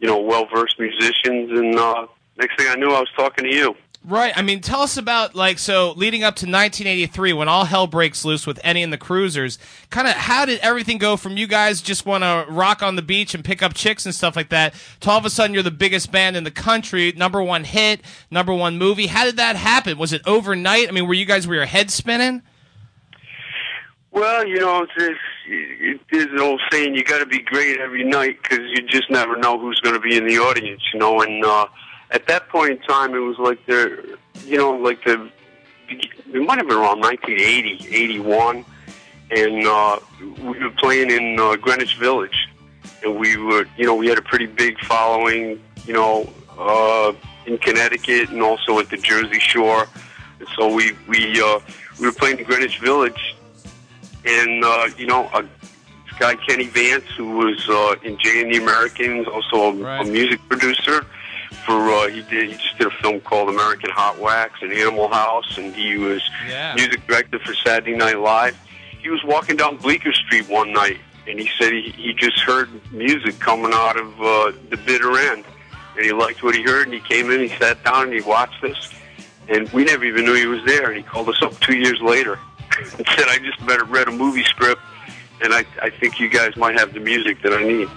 you 0.00 0.08
know 0.08 0.18
well 0.18 0.48
versed 0.52 0.80
musicians. 0.80 1.56
And 1.56 1.78
uh, 1.78 2.06
next 2.36 2.56
thing 2.58 2.68
I 2.68 2.74
knew, 2.74 2.88
I 2.88 3.00
was 3.00 3.10
talking 3.16 3.44
to 3.44 3.54
you. 3.54 3.74
Right. 4.04 4.36
I 4.36 4.42
mean, 4.42 4.60
tell 4.60 4.80
us 4.80 4.96
about 4.96 5.36
like 5.36 5.60
so 5.60 5.92
leading 5.92 6.24
up 6.24 6.34
to 6.36 6.46
1983 6.46 7.34
when 7.34 7.46
all 7.46 7.64
hell 7.64 7.86
breaks 7.86 8.24
loose 8.24 8.48
with 8.48 8.58
Eddie 8.64 8.82
and 8.82 8.92
the 8.92 8.98
Cruisers. 8.98 9.60
Kind 9.90 10.08
of 10.08 10.14
how 10.14 10.44
did 10.44 10.58
everything 10.58 10.98
go 10.98 11.16
from 11.16 11.36
you 11.36 11.46
guys 11.46 11.80
just 11.80 12.04
want 12.04 12.24
to 12.24 12.44
rock 12.48 12.82
on 12.82 12.96
the 12.96 13.02
beach 13.02 13.32
and 13.32 13.44
pick 13.44 13.62
up 13.62 13.74
chicks 13.74 14.04
and 14.04 14.12
stuff 14.12 14.34
like 14.34 14.48
that 14.48 14.74
to 15.00 15.10
all 15.10 15.18
of 15.18 15.24
a 15.24 15.30
sudden 15.30 15.54
you're 15.54 15.62
the 15.62 15.70
biggest 15.70 16.10
band 16.10 16.36
in 16.36 16.42
the 16.42 16.50
country, 16.50 17.12
number 17.12 17.40
one 17.40 17.62
hit, 17.62 18.00
number 18.28 18.52
one 18.52 18.76
movie. 18.76 19.06
How 19.06 19.24
did 19.24 19.36
that 19.36 19.54
happen? 19.54 19.96
Was 19.98 20.12
it 20.12 20.22
overnight? 20.26 20.88
I 20.88 20.90
mean, 20.90 21.06
were 21.06 21.14
you 21.14 21.24
guys 21.24 21.46
were 21.46 21.54
your 21.54 21.66
head 21.66 21.88
spinning? 21.88 22.42
Well, 24.10 24.46
you 24.46 24.58
know, 24.58 24.82
it's, 24.82 24.92
it's, 24.96 25.18
it, 25.46 26.00
there's 26.10 26.26
an 26.26 26.40
old 26.40 26.60
saying: 26.70 26.96
you 26.96 27.04
got 27.04 27.20
to 27.20 27.26
be 27.26 27.38
great 27.38 27.78
every 27.78 28.04
night 28.04 28.42
because 28.42 28.60
you 28.66 28.82
just 28.86 29.10
never 29.10 29.36
know 29.36 29.58
who's 29.58 29.80
going 29.80 29.94
to 29.94 30.00
be 30.00 30.16
in 30.16 30.26
the 30.26 30.38
audience. 30.38 30.82
You 30.92 30.98
know, 30.98 31.20
and 31.22 31.42
uh, 31.44 31.66
at 32.12 32.26
that 32.26 32.48
point 32.48 32.70
in 32.70 32.78
time, 32.80 33.14
it 33.14 33.18
was 33.18 33.38
like 33.38 33.64
the, 33.66 34.18
you 34.44 34.56
know, 34.58 34.72
like 34.72 35.02
the, 35.04 35.30
it 35.88 36.42
might 36.42 36.58
have 36.58 36.68
been 36.68 36.76
around 36.76 37.00
1980, 37.00 37.94
81, 37.94 38.64
and 39.30 39.66
uh, 39.66 39.98
we 40.42 40.58
were 40.58 40.70
playing 40.70 41.10
in 41.10 41.38
uh, 41.40 41.56
Greenwich 41.56 41.96
Village, 41.96 42.48
and 43.02 43.18
we 43.18 43.36
were, 43.36 43.66
you 43.76 43.86
know, 43.86 43.94
we 43.94 44.06
had 44.08 44.18
a 44.18 44.22
pretty 44.22 44.46
big 44.46 44.78
following, 44.80 45.60
you 45.86 45.92
know, 45.92 46.30
uh, 46.58 47.12
in 47.46 47.58
Connecticut 47.58 48.28
and 48.30 48.42
also 48.42 48.78
at 48.78 48.88
the 48.90 48.96
Jersey 48.96 49.40
Shore. 49.40 49.86
And 50.38 50.48
so 50.56 50.72
we 50.72 50.92
we 51.08 51.40
uh, 51.42 51.60
we 51.98 52.06
were 52.06 52.12
playing 52.12 52.38
in 52.38 52.44
Greenwich 52.44 52.78
Village, 52.78 53.34
and 54.24 54.64
uh, 54.64 54.88
you 54.96 55.06
know, 55.06 55.28
a 55.34 55.42
this 55.42 56.18
guy 56.18 56.34
Kenny 56.36 56.66
Vance, 56.66 57.04
who 57.16 57.36
was 57.38 57.68
uh, 57.68 57.94
in 58.02 58.18
Jay 58.18 58.42
and 58.42 58.52
the 58.52 58.58
Americans, 58.58 59.26
also 59.26 59.70
a, 59.70 59.72
Right. 59.74 60.06
a 60.06 60.10
music 60.10 60.40
producer. 60.48 61.06
For 61.66 61.90
uh, 61.90 62.08
he 62.08 62.22
did 62.22 62.50
he 62.50 62.54
just 62.56 62.78
did 62.78 62.86
a 62.88 62.90
film 63.02 63.20
called 63.20 63.48
American 63.48 63.90
Hot 63.90 64.18
Wax 64.18 64.54
and 64.62 64.72
Animal 64.72 65.08
House, 65.08 65.56
and 65.58 65.74
he 65.74 65.96
was 65.96 66.22
Yeah. 66.48 66.74
music 66.74 67.06
director 67.06 67.38
for 67.38 67.54
Saturday 67.54 67.96
Night 67.96 68.18
Live. 68.18 68.56
He 69.00 69.08
was 69.10 69.22
walking 69.24 69.56
down 69.56 69.76
Bleecker 69.76 70.12
Street 70.12 70.48
one 70.48 70.72
night, 70.72 70.98
and 71.26 71.38
he 71.38 71.48
said 71.58 71.72
he, 71.72 71.90
he 71.96 72.12
just 72.14 72.38
heard 72.40 72.68
music 72.92 73.38
coming 73.40 73.72
out 73.74 73.96
of 73.98 74.08
uh, 74.20 74.52
the 74.70 74.76
bitter 74.84 75.18
end, 75.18 75.44
and 75.96 76.04
he 76.04 76.12
liked 76.12 76.42
what 76.42 76.54
he 76.54 76.62
heard, 76.62 76.84
and 76.86 76.94
he 76.94 77.00
came 77.00 77.30
in, 77.30 77.40
he 77.40 77.48
sat 77.58 77.82
down, 77.84 78.04
and 78.04 78.14
he 78.14 78.20
watched 78.22 78.62
us, 78.64 78.90
and 79.48 79.68
we 79.72 79.84
never 79.84 80.04
even 80.04 80.24
knew 80.24 80.34
he 80.34 80.46
was 80.46 80.64
there, 80.64 80.88
and 80.88 80.96
he 80.96 81.02
called 81.02 81.28
us 81.28 81.40
up 81.42 81.58
two 81.60 81.76
years 81.76 82.00
later 82.00 82.38
and 82.96 83.06
said, 83.16 83.26
"I 83.28 83.38
just 83.38 83.64
better 83.66 83.84
read 83.84 84.08
a 84.08 84.12
movie 84.12 84.44
script, 84.44 84.80
and 85.42 85.52
I 85.52 85.64
I 85.80 85.90
think 85.90 86.18
you 86.20 86.28
guys 86.28 86.56
might 86.56 86.78
have 86.78 86.92
the 86.94 87.00
music 87.00 87.42
that 87.42 87.52
I 87.52 87.62
need." 87.62 87.88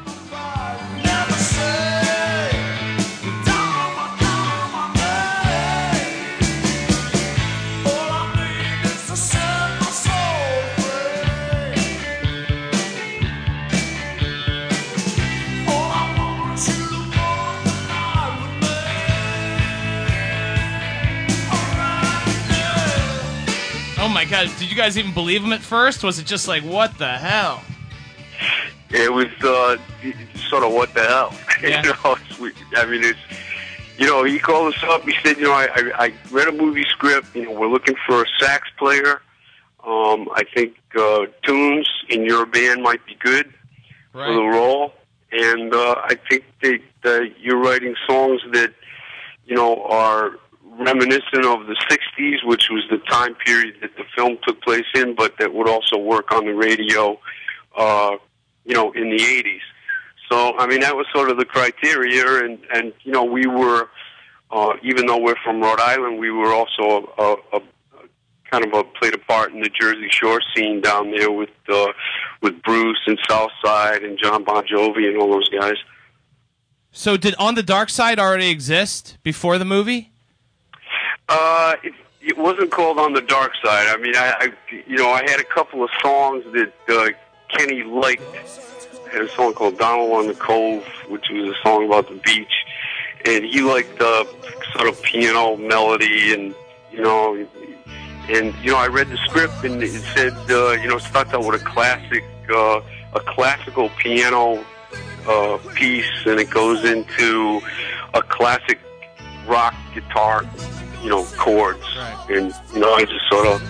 You 24.76 24.82
guys 24.82 24.98
even 24.98 25.14
believe 25.14 25.42
him 25.44 25.54
at 25.54 25.62
first? 25.62 26.04
Was 26.04 26.20
it 26.20 26.26
just 26.26 26.48
like, 26.48 26.64
what 26.64 26.98
the 26.98 27.08
hell? 27.18 27.64
It 28.90 29.12
was 29.12 29.28
uh, 29.42 29.78
sort 30.50 30.64
of 30.64 30.74
what 30.74 30.94
the 30.94 31.04
hell, 31.04 31.34
Yeah. 31.64 31.82
you 31.84 31.90
know. 32.04 32.18
It's, 32.30 32.40
we- 32.40 32.52
I 32.76 32.86
mean, 32.86 33.04
it's 33.04 33.20
you 33.98 34.06
know, 34.08 34.26
he 34.26 34.38
called 34.40 34.74
us 34.74 34.84
up. 34.84 35.04
He 35.04 35.14
said, 35.24 35.38
you 35.38 35.44
know, 35.44 35.54
I, 35.54 35.70
I, 35.74 35.92
I 36.08 36.14
read 36.30 36.50
a 36.50 36.52
movie 36.52 36.84
script. 36.90 37.34
You 37.34 37.44
know, 37.46 37.52
we're 37.52 37.70
looking 37.70 37.96
for 38.06 38.24
a 38.24 38.26
sax 38.42 38.68
player. 38.78 39.22
Um, 39.86 40.28
I 40.36 40.44
think 40.54 40.76
uh, 41.00 41.28
tunes 41.44 41.88
in 42.10 42.26
your 42.26 42.46
band 42.46 42.84
might 42.84 43.06
be 43.06 43.16
good 43.20 43.54
for 44.12 44.34
the 44.34 44.42
role, 44.42 44.92
and 45.32 45.74
uh, 45.74 45.96
I 46.04 46.16
think 46.30 46.44
that 46.62 46.80
uh, 47.06 47.20
you're 47.40 47.60
writing 47.62 47.96
songs 48.08 48.42
that 48.52 48.74
you 49.46 49.56
know 49.56 49.82
are 49.84 50.32
reminiscent 50.78 51.46
of 51.46 51.68
the 51.68 51.76
'60s, 51.90 52.46
which 52.46 52.70
was 52.70 52.84
the 52.90 52.98
time 53.10 53.36
period 53.36 53.76
that 53.82 53.96
the 53.96 54.04
film 54.16 54.38
took 54.48 54.62
place 54.62 54.86
in, 54.96 55.16
but 55.16 55.34
that 55.40 55.54
would 55.54 55.70
also 55.70 55.98
work 55.98 56.32
on 56.32 56.46
the 56.46 56.54
radio, 56.54 57.20
uh, 57.78 58.16
you 58.66 58.74
know, 58.74 58.92
in 58.92 59.10
the 59.10 59.18
'80s. 59.18 59.60
So, 60.32 60.58
I 60.58 60.68
mean, 60.68 60.82
that 60.82 60.96
was 60.96 61.06
sort 61.14 61.30
of 61.30 61.38
the 61.38 61.46
criteria, 61.46 62.44
and 62.44 62.60
and 62.74 62.94
you 63.04 63.12
know, 63.12 63.24
we 63.24 63.46
were, 63.46 63.90
uh, 64.52 64.74
even 64.84 65.06
though 65.06 65.20
we're 65.20 65.36
from 65.44 65.62
Rhode 65.62 65.80
Island, 65.80 66.20
we 66.20 66.32
were 66.32 66.54
also 66.54 67.14
a, 67.18 67.24
a, 67.24 67.58
a 67.58 67.62
kind 68.52 68.66
of 68.66 68.74
a 68.74 68.84
played 68.84 69.14
a 69.14 69.18
part 69.20 69.54
in 69.54 69.62
the 69.62 69.70
Jersey 69.70 70.08
Shore 70.10 70.42
scene 70.56 70.82
down 70.82 71.12
there 71.12 71.32
with 71.32 71.50
uh, 71.70 71.88
with 72.42 72.62
Bruce 72.64 73.02
and 73.08 73.20
Southside 73.30 74.04
and 74.04 74.18
John 74.22 74.44
Bon 74.44 74.66
Jovi 74.66 75.08
and 75.08 75.18
all 75.18 75.32
those 75.32 75.50
guys. 75.50 75.76
So 76.92 77.18
did 77.18 77.36
On 77.38 77.56
the 77.56 77.64
Dark 77.64 77.90
Side 77.90 78.20
already 78.20 78.50
exist 78.50 79.18
before 79.22 79.58
the 79.58 79.66
movie? 79.66 80.14
Uh, 81.28 81.76
it, 81.84 81.94
it 82.22 82.38
wasn't 82.38 82.72
called 82.72 83.00
On 83.00 83.14
the 83.14 83.22
Dark 83.22 83.54
Side. 83.64 83.88
I 83.88 83.98
mean, 83.98 84.16
I, 84.16 84.36
I 84.40 84.54
you 84.88 84.98
know, 84.98 85.10
I 85.10 85.22
had 85.30 85.40
a 85.40 85.44
couple 85.44 85.84
of 85.84 85.90
songs 86.02 86.44
that 86.54 86.74
uh, 86.90 87.10
Kenny 87.50 87.84
liked. 87.84 88.24
I 89.08 89.10
had 89.10 89.22
a 89.22 89.30
song 89.30 89.54
called 89.54 89.78
Donald 89.78 90.12
on 90.12 90.28
the 90.28 90.34
Cove, 90.34 90.84
which 91.08 91.26
was 91.32 91.56
a 91.56 91.62
song 91.64 91.86
about 91.86 92.10
the 92.10 92.16
beach, 92.16 92.54
and 93.26 93.46
he 93.46 93.62
liked 93.62 94.02
uh, 94.02 94.26
sort 94.74 94.88
of 94.88 95.02
piano 95.02 95.56
melody, 95.58 96.34
and 96.34 96.56
you 96.92 97.02
know, 97.02 97.48
and 98.30 98.54
you 98.64 98.72
know, 98.72 98.78
I 98.78 98.88
read 98.88 99.10
the 99.10 99.18
script 99.26 99.64
and 99.64 99.82
it 99.82 99.90
said, 99.90 100.34
uh, 100.50 100.72
you 100.72 100.88
know, 100.88 100.98
starts 100.98 101.34
out 101.34 101.46
with 101.46 101.62
a 101.62 101.64
classic, 101.64 102.24
uh, 102.54 102.82
a 103.14 103.20
classical 103.20 103.90
piano 103.98 104.64
uh, 105.28 105.58
piece, 105.74 106.26
and 106.26 106.40
it 106.40 106.50
goes 106.50 106.84
into 106.84 107.62
a 108.14 108.22
classic 108.22 108.80
rock 109.48 109.76
guitar, 109.94 110.44
you 111.06 111.12
know, 111.12 111.24
chords. 111.38 111.86
And, 112.30 112.52
you 112.74 112.80
know, 112.80 112.92
I 112.96 113.06
just 113.06 113.30
sort 113.30 113.46
of 113.46 113.62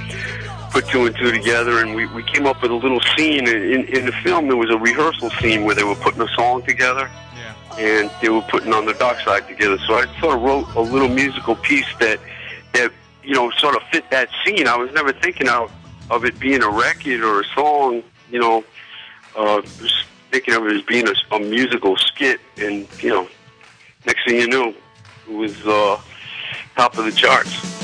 put 0.72 0.88
two 0.88 1.06
and 1.06 1.15
two 1.18 1.32
together 1.32 1.82
and 1.82 1.94
we, 1.94 2.06
we 2.08 2.24
came 2.24 2.48
up 2.48 2.62
with 2.62 2.72
a 2.72 2.75
little 2.75 3.01
scene. 3.18 3.46
In, 3.48 3.86
in, 3.88 4.06
the 4.06 4.13
film, 4.24 4.48
there 4.48 4.56
was 4.56 4.70
a 4.72 4.77
rehearsal 4.77 5.30
scene 5.32 5.65
where 5.65 5.75
they 5.75 5.84
were 5.84 5.96
putting 5.96 6.22
a 6.22 6.30
song 6.30 6.63
together. 6.63 7.12
And 7.77 8.10
they 8.22 8.30
were 8.30 8.42
putting 8.44 8.72
on 8.72 8.86
the 8.86 8.94
dark 8.94 9.20
side 9.20 9.50
together. 9.50 9.77
So 9.80 9.96
I 9.96 10.06
sort 10.22 10.38
of 10.38 10.44
wrote 10.44 10.74
a 10.75 10.80
little 10.80 11.10
musical 11.10 11.58
piece 11.58 11.94
that, 12.00 12.22
that, 12.72 12.94
you 13.22 13.34
know, 13.34 13.51
sort 13.51 13.75
of 13.75 13.82
fit 13.92 14.10
that 14.12 14.30
scene. 14.46 14.65
I 14.65 14.77
was 14.77 14.94
never 14.94 15.12
thinking 15.12 15.50
of, 15.50 15.70
of 16.10 16.24
it 16.24 16.39
being 16.39 16.63
a 16.63 16.70
record 16.70 17.22
or 17.22 17.42
a 17.42 17.46
song, 17.54 18.01
you 18.32 18.39
know, 18.39 18.63
uh, 19.36 19.62
just 19.62 20.06
thinking 20.32 20.54
of 20.54 20.65
it 20.68 20.77
as 20.77 20.82
being 20.84 21.06
a, 21.06 21.36
a 21.36 21.39
musical 21.39 21.98
skit. 21.98 22.39
And, 22.56 22.88
you 23.04 23.10
know, 23.10 23.27
next 24.06 24.25
thing 24.25 24.39
you 24.39 24.48
knew, 24.48 24.74
it 25.27 25.34
was 25.34 25.65
uh, 25.65 26.00
top 26.75 26.98
of 26.98 27.05
the 27.05 27.12
charts. 27.12 27.75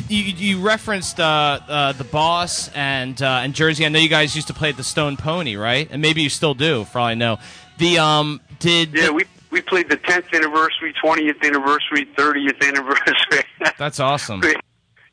Did 0.00 0.10
you 0.10 0.56
you 0.56 0.60
referenced 0.60 1.18
uh, 1.18 1.58
uh, 1.66 1.92
the 1.92 2.04
boss 2.04 2.68
and 2.74 3.20
uh, 3.22 3.40
and 3.42 3.54
Jersey? 3.54 3.86
I 3.86 3.88
know 3.88 3.98
you 3.98 4.10
guys 4.10 4.36
used 4.36 4.48
to 4.48 4.54
play 4.54 4.68
at 4.68 4.76
the 4.76 4.84
Stone 4.84 5.16
Pony, 5.16 5.56
right? 5.56 5.88
And 5.90 6.02
maybe 6.02 6.20
you 6.22 6.28
still 6.28 6.52
do, 6.52 6.84
for 6.84 6.98
all 6.98 7.06
I 7.06 7.14
know. 7.14 7.38
The 7.78 7.98
um 7.98 8.42
did 8.58 8.92
Yeah, 8.92 9.08
we 9.10 9.24
we 9.50 9.62
played 9.62 9.88
the 9.88 9.96
10th 9.96 10.34
anniversary, 10.34 10.92
20th 11.02 11.42
anniversary, 11.42 12.06
30th 12.14 12.62
anniversary. 12.68 13.44
that's 13.78 13.98
awesome. 13.98 14.42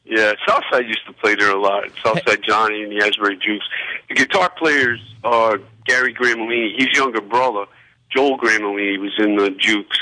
yeah, 0.03 0.33
Southside 0.45 0.85
used 0.85 1.05
to 1.07 1.13
play 1.13 1.35
there 1.35 1.51
a 1.51 1.61
lot. 1.61 1.85
Southside 2.03 2.43
Johnny 2.43 2.83
and 2.83 2.91
the 2.91 3.05
Asbury 3.05 3.37
Jukes. 3.37 3.65
The 4.09 4.15
guitar 4.15 4.51
players 4.57 4.99
are 5.23 5.59
Gary 5.85 6.13
Gramolini. 6.13 6.77
His 6.77 6.89
younger 6.93 7.21
brother, 7.21 7.67
Joel 8.09 8.37
Gramolini, 8.37 8.99
was 8.99 9.13
in 9.17 9.37
the 9.37 9.51
Jukes. 9.51 9.97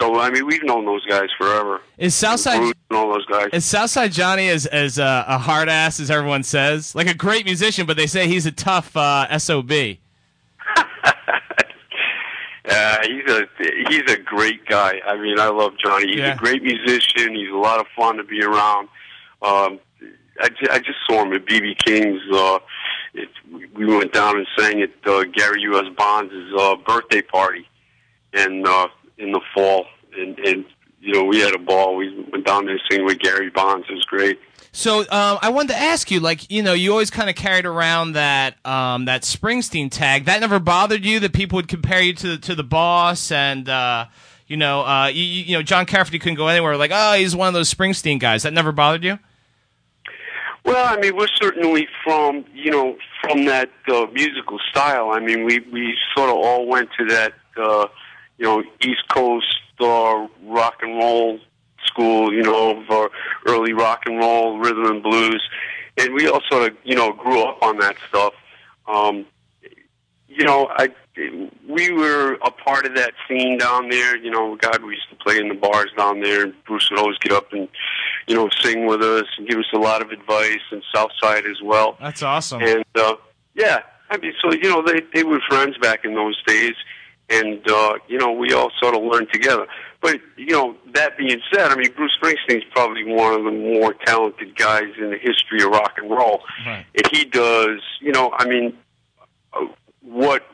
So 0.00 0.18
I 0.20 0.30
mean, 0.30 0.46
we've 0.46 0.62
known 0.64 0.84
those 0.86 1.04
guys 1.06 1.28
forever. 1.38 1.80
Is 1.96 2.14
Southside 2.14 2.60
Bruce 2.60 2.74
and 2.90 2.98
all 2.98 3.12
those 3.12 3.26
guys. 3.26 3.48
is 3.52 3.64
Southside 3.64 4.12
Johnny 4.12 4.48
as 4.48 4.66
as 4.66 4.98
uh, 4.98 5.24
a 5.26 5.38
hard 5.38 5.68
ass 5.68 5.98
as 6.00 6.10
everyone 6.10 6.42
says? 6.42 6.94
Like 6.94 7.08
a 7.08 7.14
great 7.14 7.44
musician, 7.44 7.84
but 7.86 7.96
they 7.96 8.06
say 8.06 8.28
he's 8.28 8.46
a 8.46 8.52
tough 8.52 8.96
uh, 8.96 9.38
sob. 9.38 9.70
Uh, 12.70 12.98
he's 13.06 13.32
a 13.32 13.46
he's 13.88 14.12
a 14.12 14.18
great 14.18 14.66
guy. 14.66 15.00
I 15.06 15.16
mean, 15.16 15.40
I 15.40 15.48
love 15.48 15.72
Johnny. 15.82 16.08
He's 16.08 16.18
Yeah. 16.18 16.34
a 16.34 16.36
great 16.36 16.62
musician. 16.62 17.34
He's 17.34 17.48
a 17.50 17.56
lot 17.56 17.80
of 17.80 17.86
fun 17.96 18.18
to 18.18 18.24
be 18.24 18.42
around. 18.42 18.88
Um, 19.40 19.80
I, 20.38 20.50
I 20.70 20.78
just 20.78 20.98
saw 21.08 21.22
him 21.24 21.32
at 21.32 21.46
BB 21.46 21.78
King's. 21.86 22.20
Uh, 22.30 22.58
it, 23.14 23.30
we 23.74 23.86
went 23.86 24.12
down 24.12 24.36
and 24.36 24.46
sang 24.58 24.82
at 24.82 24.90
uh, 25.06 25.24
Gary 25.32 25.62
U.S. 25.62 25.86
Bonds' 25.96 26.34
uh, 26.58 26.76
birthday 26.86 27.22
party, 27.22 27.66
and 28.34 28.66
uh, 28.68 28.88
in 29.18 29.32
the 29.32 29.40
fall, 29.54 29.86
and, 30.16 30.38
and 30.38 30.64
you 31.00 31.12
know 31.12 31.24
we 31.24 31.40
had 31.40 31.54
a 31.54 31.58
ball. 31.58 31.96
We 31.96 32.26
went 32.32 32.46
down 32.46 32.66
there 32.66 32.80
singing 32.90 33.06
with 33.06 33.18
Gary 33.18 33.50
Bonds. 33.50 33.86
It 33.88 33.94
was 33.94 34.04
great. 34.04 34.38
So 34.72 35.00
um, 35.00 35.38
I 35.42 35.50
wanted 35.50 35.72
to 35.72 35.78
ask 35.78 36.10
you, 36.10 36.20
like, 36.20 36.50
you 36.50 36.62
know, 36.62 36.72
you 36.72 36.92
always 36.92 37.10
kind 37.10 37.30
of 37.30 37.36
carried 37.36 37.66
around 37.66 38.12
that 38.12 38.64
um, 38.66 39.06
that 39.06 39.22
Springsteen 39.22 39.90
tag. 39.90 40.26
That 40.26 40.40
never 40.40 40.58
bothered 40.58 41.04
you 41.04 41.20
that 41.20 41.32
people 41.32 41.56
would 41.56 41.68
compare 41.68 42.00
you 42.00 42.12
to 42.14 42.28
the, 42.28 42.38
to 42.38 42.54
the 42.54 42.62
boss, 42.62 43.32
and 43.32 43.68
uh, 43.68 44.06
you 44.46 44.56
know, 44.56 44.82
uh, 44.82 45.06
you, 45.06 45.22
you 45.22 45.56
know, 45.56 45.62
John 45.62 45.86
Cafferty 45.86 46.18
couldn't 46.18 46.36
go 46.36 46.48
anywhere. 46.48 46.76
Like, 46.76 46.90
oh, 46.94 47.14
he's 47.14 47.34
one 47.34 47.48
of 47.48 47.54
those 47.54 47.72
Springsteen 47.72 48.20
guys. 48.20 48.42
That 48.42 48.52
never 48.52 48.72
bothered 48.72 49.04
you. 49.04 49.18
Well, 50.64 50.86
I 50.86 51.00
mean, 51.00 51.16
we're 51.16 51.28
certainly 51.34 51.88
from 52.04 52.44
you 52.52 52.70
know 52.70 52.96
from 53.22 53.46
that 53.46 53.70
uh, 53.88 54.06
musical 54.12 54.58
style. 54.70 55.10
I 55.10 55.20
mean, 55.20 55.44
we 55.44 55.60
we 55.72 55.96
sort 56.14 56.28
of 56.28 56.36
all 56.36 56.66
went 56.66 56.90
to 56.98 57.06
that 57.06 57.32
uh, 57.56 57.86
you 58.38 58.44
know 58.44 58.62
East 58.80 59.08
Coast 59.08 59.60
uh, 59.80 60.26
rock 60.44 60.78
and 60.82 60.96
roll 60.96 61.38
school, 61.84 62.32
you 62.32 62.42
know, 62.42 62.82
of 62.88 63.10
early 63.46 63.72
rock 63.72 64.02
and 64.06 64.18
roll, 64.18 64.58
rhythm 64.58 64.86
and 64.86 65.02
blues, 65.02 65.42
and 65.96 66.14
we 66.14 66.28
all 66.28 66.40
sort 66.50 66.70
of 66.70 66.76
you 66.84 66.94
know 66.94 67.12
grew 67.12 67.42
up 67.42 67.62
on 67.62 67.78
that 67.78 67.96
stuff. 68.08 68.34
Um, 68.86 69.26
you 70.28 70.44
know, 70.44 70.68
I 70.70 70.90
we 71.68 71.90
were 71.92 72.34
a 72.44 72.50
part 72.50 72.86
of 72.86 72.94
that 72.94 73.12
scene 73.26 73.58
down 73.58 73.88
there. 73.88 74.16
You 74.16 74.30
know, 74.30 74.56
God, 74.56 74.82
we 74.82 74.94
used 74.94 75.10
to 75.10 75.16
play 75.16 75.38
in 75.38 75.48
the 75.48 75.54
bars 75.54 75.90
down 75.96 76.20
there, 76.20 76.44
and 76.44 76.54
Bruce 76.64 76.88
would 76.90 76.98
always 77.00 77.18
get 77.18 77.32
up 77.32 77.52
and 77.52 77.68
you 78.26 78.36
know 78.36 78.48
sing 78.60 78.86
with 78.86 79.02
us 79.02 79.26
and 79.36 79.48
give 79.48 79.58
us 79.58 79.66
a 79.74 79.78
lot 79.78 80.02
of 80.02 80.10
advice, 80.10 80.60
and 80.70 80.82
Southside 80.94 81.46
as 81.46 81.60
well. 81.62 81.96
That's 82.00 82.22
awesome. 82.22 82.62
And 82.62 82.84
uh, 82.94 83.16
yeah, 83.54 83.80
I 84.10 84.18
mean, 84.18 84.32
so 84.40 84.52
you 84.52 84.70
know, 84.70 84.82
they 84.82 85.00
they 85.12 85.24
were 85.24 85.40
friends 85.48 85.76
back 85.78 86.04
in 86.04 86.14
those 86.14 86.40
days, 86.44 86.74
and 87.30 87.60
uh, 87.70 87.94
you 88.08 88.18
know, 88.18 88.32
we 88.32 88.52
all 88.52 88.70
sort 88.80 88.94
of 88.94 89.02
learned 89.02 89.28
together. 89.32 89.66
But 90.00 90.18
you 90.36 90.52
know, 90.52 90.76
that 90.94 91.18
being 91.18 91.40
said, 91.52 91.70
I 91.70 91.74
mean, 91.76 91.92
Bruce 91.92 92.16
Springsteen's 92.22 92.64
probably 92.72 93.04
one 93.04 93.34
of 93.34 93.44
the 93.44 93.50
more 93.50 93.94
talented 93.94 94.56
guys 94.56 94.84
in 94.98 95.10
the 95.10 95.18
history 95.18 95.62
of 95.62 95.70
rock 95.70 95.94
and 95.98 96.10
roll, 96.10 96.42
Right. 96.66 96.86
and 96.94 97.06
he 97.12 97.24
does. 97.24 97.80
You 98.00 98.12
know, 98.12 98.32
I 98.36 98.46
mean, 98.46 98.76
uh, 99.52 99.66
what 100.02 100.46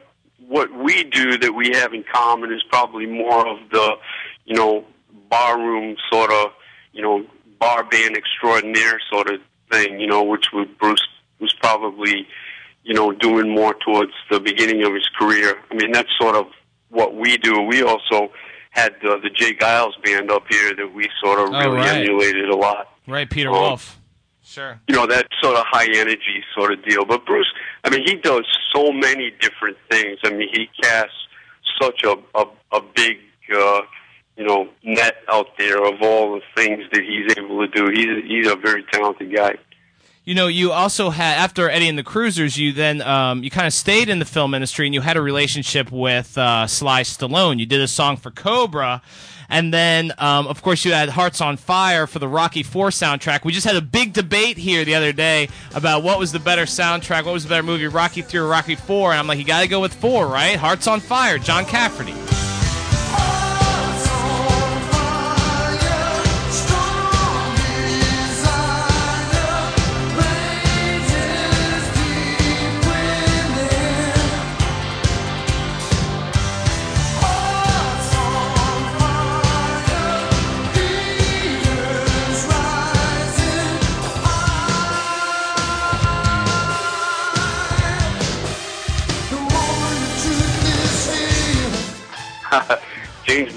what 0.47 0.73
we 0.75 1.05
do 1.05 1.39
that 1.39 1.53
we 1.55 1.71
have 1.75 1.95
in 1.95 2.05
common 2.13 2.53
is 2.53 2.63
probably 2.69 3.07
more 3.07 3.47
of 3.47 3.59
the, 3.71 3.97
you 4.45 4.55
know, 4.55 4.85
barroom 5.31 5.97
sort 6.13 6.31
of, 6.31 6.51
you 6.93 7.03
know, 7.03 7.25
bar 7.59 7.83
band 7.85 8.17
extraordinaire 8.17 9.01
sort 9.11 9.31
of 9.31 9.41
thing. 9.71 10.01
You 10.01 10.07
know, 10.07 10.23
which 10.23 10.47
was 10.53 10.67
Bruce 10.81 11.07
was 11.39 11.53
probably, 11.61 12.27
you 12.83 12.95
know, 12.95 13.13
doing 13.13 13.55
more 13.55 13.75
towards 13.75 14.13
the 14.31 14.41
beginning 14.41 14.83
of 14.85 14.95
his 14.95 15.09
career. 15.19 15.57
I 15.71 15.75
mean, 15.75 15.93
that's 15.93 16.11
sort 16.21 16.35
of 16.37 16.47
what 16.91 17.15
we 17.15 17.37
do. 17.39 17.63
We 17.63 17.83
also 17.83 18.31
had 18.71 18.93
uh, 19.05 19.19
the 19.23 19.31
J. 19.35 19.55
Geils 19.55 19.93
band 20.05 20.31
up 20.31 20.45
here 20.51 20.75
that 20.75 20.93
we 20.95 21.09
sort 21.23 21.39
of 21.41 21.49
Oh, 21.55 21.59
really 21.59 21.77
right. 21.77 21.97
emulated 22.03 22.49
a 22.49 22.57
lot 22.57 22.89
Right, 23.07 23.29
Peter 23.31 23.51
Oh. 23.51 23.61
Wolf. 23.61 23.99
Sure. 24.47 24.79
you 24.89 24.95
know 24.95 25.07
that 25.07 25.27
sort 25.43 25.57
of 25.57 25.65
high 25.71 25.89
energy 25.95 26.45
sort 26.57 26.73
of 26.73 26.85
deal. 26.85 27.05
But 27.07 27.25
Bruce, 27.25 27.51
I 27.83 27.91
mean, 27.91 28.03
he 28.07 28.17
does 28.17 28.45
so 28.75 28.93
many 28.93 29.33
different 29.41 29.77
things. 29.91 30.19
I 30.23 30.31
mean, 30.31 30.49
he 30.53 30.69
casts 30.83 31.17
such 31.81 32.03
a 32.05 32.15
a, 32.35 32.45
a 32.73 32.81
big 32.95 33.17
uh, 33.57 33.81
you 34.37 34.45
know 34.45 34.69
net 34.83 35.17
out 35.33 35.57
there 35.57 35.83
of 35.85 35.95
all 36.03 36.35
the 36.35 36.43
things 36.63 36.85
that 36.93 37.03
he's 37.03 37.35
able 37.39 37.67
to 37.67 37.69
do. 37.69 37.91
He's 37.91 38.23
he's 38.29 38.47
a 38.47 38.55
very 38.57 38.85
talented 38.93 39.35
guy. 39.35 39.55
You 40.27 40.35
know, 40.35 40.47
you 40.47 40.73
also 40.73 41.11
had 41.11 41.37
after 41.37 41.69
Eddie 41.69 41.87
and 41.87 41.99
the 41.99 42.03
Cruisers, 42.03 42.57
you 42.57 42.73
then 42.73 43.03
um, 43.03 43.45
you 43.45 43.51
kind 43.51 43.67
of 43.67 43.75
stayed 43.75 44.09
in 44.09 44.21
the 44.21 44.25
film 44.25 44.55
industry, 44.55 44.87
and 44.87 44.95
you 44.95 45.03
had 45.03 45.19
a 45.19 45.21
relationship 45.21 45.93
with 45.93 46.39
uh, 46.39 46.67
Sly 46.67 47.03
Stallone. 47.03 47.59
You 47.59 47.67
did 47.67 47.83
a 47.83 47.87
song 47.87 48.17
for 48.17 48.31
Cobra, 48.31 49.03
and 49.51 49.71
then 49.71 50.13
um, 50.17 50.47
of 50.47 50.63
course 50.63 50.83
you 50.87 50.95
had 50.95 51.11
Hearts 51.11 51.43
on 51.43 51.59
Fire 51.59 52.07
for 52.07 52.21
the 52.21 52.29
Rocky 52.29 52.63
Four 52.63 52.89
soundtrack. 52.89 53.45
We 53.45 53.53
just 53.53 53.67
had 53.67 53.77
a 53.77 53.83
big 53.83 54.15
debate 54.15 54.57
here 54.57 54.83
the 54.87 54.95
other 54.95 55.13
day 55.13 55.51
about 55.75 56.03
what 56.03 56.19
was 56.19 56.33
the 56.33 56.41
better 56.41 56.63
soundtrack, 56.63 57.27
what 57.27 57.35
was 57.35 57.43
the 57.43 57.51
better 57.51 57.63
movie, 57.63 57.87
Rocky 57.87 58.23
Three 58.23 58.41
or 58.41 58.47
Rocky 58.47 58.77
Four, 58.77 59.11
and 59.11 59.21
I'm 59.21 59.27
like, 59.27 59.39
you 59.39 59.45
got 59.45 59.61
to 59.61 59.69
go 59.69 59.83
with 59.83 59.93
Four, 59.93 60.27
right? 60.27 60.57
Hearts 60.57 60.87
on 60.87 61.01
Fire, 61.01 61.37
John 61.37 61.67
Cafferty. 61.67 62.15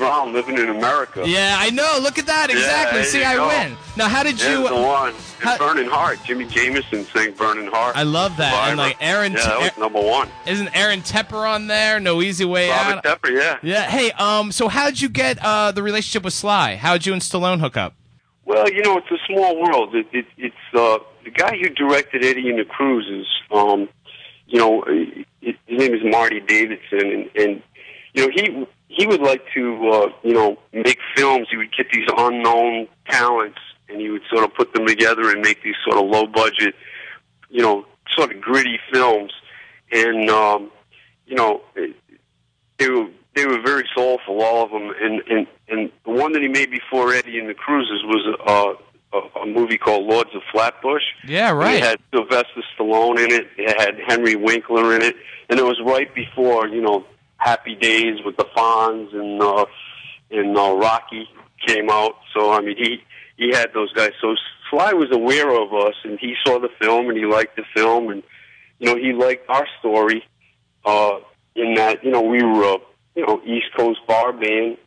Brown 0.08 0.34
living 0.34 0.58
in 0.58 0.70
America. 0.70 1.24
Yeah, 1.28 1.56
I 1.60 1.70
know. 1.70 2.00
Look 2.02 2.18
at 2.18 2.26
that. 2.28 2.50
Exactly. 2.50 3.00
there 3.02 3.06
See, 3.10 3.24
I 3.24 3.36
go. 3.36 3.48
win. 3.48 3.76
Now, 3.96 4.08
how 4.08 4.24
did 4.24 4.42
Yeah, 4.42 4.52
you? 4.62 4.68
the 4.68 4.76
one. 4.76 5.10
And 5.10 5.18
how- 5.40 5.58
Burning 5.58 5.90
Heart. 5.90 6.20
Jimi 6.20 6.50
Jamison 6.50 7.06
sang 7.14 7.32
Burning 7.34 7.68
Heart. 7.68 7.96
I 7.98 8.04
love 8.04 8.38
that. 8.38 8.70
And 8.70 8.78
like 8.78 8.98
Aaron, 9.02 9.34
Yeah, 9.34 9.40
that 9.46 9.60
was 9.60 9.78
number 9.78 10.02
one. 10.02 10.30
isn't 10.46 10.70
Aaron 10.76 11.02
Tepper 11.02 11.48
on 11.50 11.68
there? 11.68 12.00
No 12.00 12.22
easy 12.22 12.46
way 12.46 12.70
Robert 12.70 13.06
out. 13.06 13.22
Tepper, 13.22 13.32
yeah. 13.32 13.58
Yeah. 13.62 13.84
Hey, 13.90 14.12
um, 14.12 14.52
so 14.52 14.68
how 14.68 14.86
did 14.88 15.02
you 15.02 15.10
get 15.10 15.38
uh 15.44 15.72
the 15.72 15.84
relationship 15.84 16.24
with 16.24 16.34
Sly? 16.34 16.76
How 16.76 16.94
did 16.94 17.06
you 17.06 17.14
and 17.14 17.22
Stallone 17.22 17.60
hook 17.60 17.78
up? 17.78 17.94
Well, 18.46 18.70
you 18.72 18.82
know, 18.82 18.98
it's 18.98 19.12
a 19.12 19.18
small 19.28 19.62
world. 19.62 19.94
It, 19.94 20.08
it, 20.14 20.26
it's 20.38 20.56
uh, 20.74 21.00
the 21.26 21.32
guy 21.32 21.58
who 21.58 21.68
directed 21.70 22.24
Eddie 22.24 22.50
and 22.50 22.58
the 22.58 22.64
Cruisers. 22.64 23.28
Um, 23.52 23.90
you 24.48 24.58
know, 24.58 24.84
his 25.42 25.56
name 25.68 25.94
is 25.94 26.00
Marty 26.06 26.40
Davidson, 26.40 27.12
and, 27.12 27.30
and 27.36 27.62
you 28.14 28.26
know 28.26 28.32
he 28.34 28.66
he 28.88 29.06
would 29.06 29.22
like 29.22 29.44
to 29.54 29.90
uh, 29.90 30.10
you 30.24 30.34
know 30.34 30.58
make 30.74 31.00
films. 31.16 31.48
He 31.50 31.58
would 31.58 31.76
get 31.76 31.88
these 31.92 32.08
unknown 32.18 32.88
talents, 33.10 33.60
and 33.90 34.00
he 34.00 34.10
would 34.10 34.24
sort 34.32 34.44
of 34.44 34.54
put 34.56 34.74
them 34.74 34.86
together 34.86 35.30
and 35.32 35.42
make 35.42 35.64
these 35.64 35.76
sort 35.84 36.02
of 36.04 36.10
low 36.10 36.26
budget, 36.26 36.76
you 37.50 37.62
know, 37.62 37.86
sort 38.16 38.34
of 38.34 38.42
gritty 38.42 38.80
films. 38.92 39.32
And 39.92 40.30
um, 40.30 40.72
you 41.26 41.36
know, 41.36 41.62
they 42.78 42.90
were 42.90 43.08
they 43.36 43.46
were 43.46 43.62
very 43.62 43.88
soulful, 43.96 44.42
all 44.42 44.64
of 44.64 44.72
them. 44.72 44.92
And 45.02 45.22
and 45.30 45.48
and 45.70 45.92
the 46.06 46.12
one 46.12 46.34
that 46.34 46.42
he 46.42 46.48
made 46.48 46.72
before 46.72 47.14
Eddie 47.14 47.40
and 47.40 47.50
the 47.50 47.54
Cruisers 47.54 48.04
was 48.06 48.38
a, 49.14 49.18
a, 49.18 49.42
a 49.42 49.46
movie 49.46 49.78
called 49.78 50.06
Lords 50.06 50.32
of 50.34 50.42
Flatbush. 50.52 51.04
Yeah, 51.26 51.52
right. 51.52 51.76
It 51.76 51.84
had 51.84 52.00
Sylvester 52.14 52.64
Stallone 52.78 53.20
in 53.20 53.32
it. 53.32 53.48
It 53.58 53.80
had 53.80 53.96
Henry 54.08 54.36
Winkler 54.36 54.96
in 54.96 55.02
it, 55.02 55.16
and 55.50 55.60
it 55.60 55.64
was 55.64 55.80
right 55.86 56.14
before 56.16 56.68
you 56.68 56.82
know 56.82 57.06
Happy 57.38 57.76
Days 57.76 58.20
with 58.26 58.38
the 58.38 58.46
Fonz 58.56 59.14
and 59.14 59.42
uh, 59.42 59.66
and 60.32 60.58
uh, 60.58 60.76
Rocky 60.76 61.30
came 61.66 61.90
out. 61.90 62.16
So 62.36 62.52
I 62.52 62.62
mean, 62.62 62.78
he 62.78 63.04
he 63.38 63.56
had 63.56 63.74
those 63.74 63.92
guys. 63.94 64.12
So 64.22 64.36
Sly 64.70 64.94
was 64.94 65.10
aware 65.12 65.50
of 65.50 65.74
us, 65.74 65.96
and 66.04 66.20
he 66.20 66.36
saw 66.46 66.60
the 66.60 66.70
film, 66.82 67.10
and 67.10 67.18
he 67.18 67.26
liked 67.26 67.56
the 67.56 67.64
film, 67.76 68.10
and 68.10 68.24
you 68.80 68.88
know 68.88 68.96
he 68.96 69.14
liked 69.14 69.50
our 69.50 69.68
story. 69.80 70.24
Uh, 70.86 71.20
in 71.56 71.74
that 71.74 72.04
you 72.04 72.12
know 72.12 72.22
we 72.22 72.44
were 72.44 72.64
a 72.64 72.78
you 73.16 73.26
know 73.26 73.42
East 73.46 73.68
Coast 73.76 74.00
bar 74.08 74.32
band, 74.34 74.78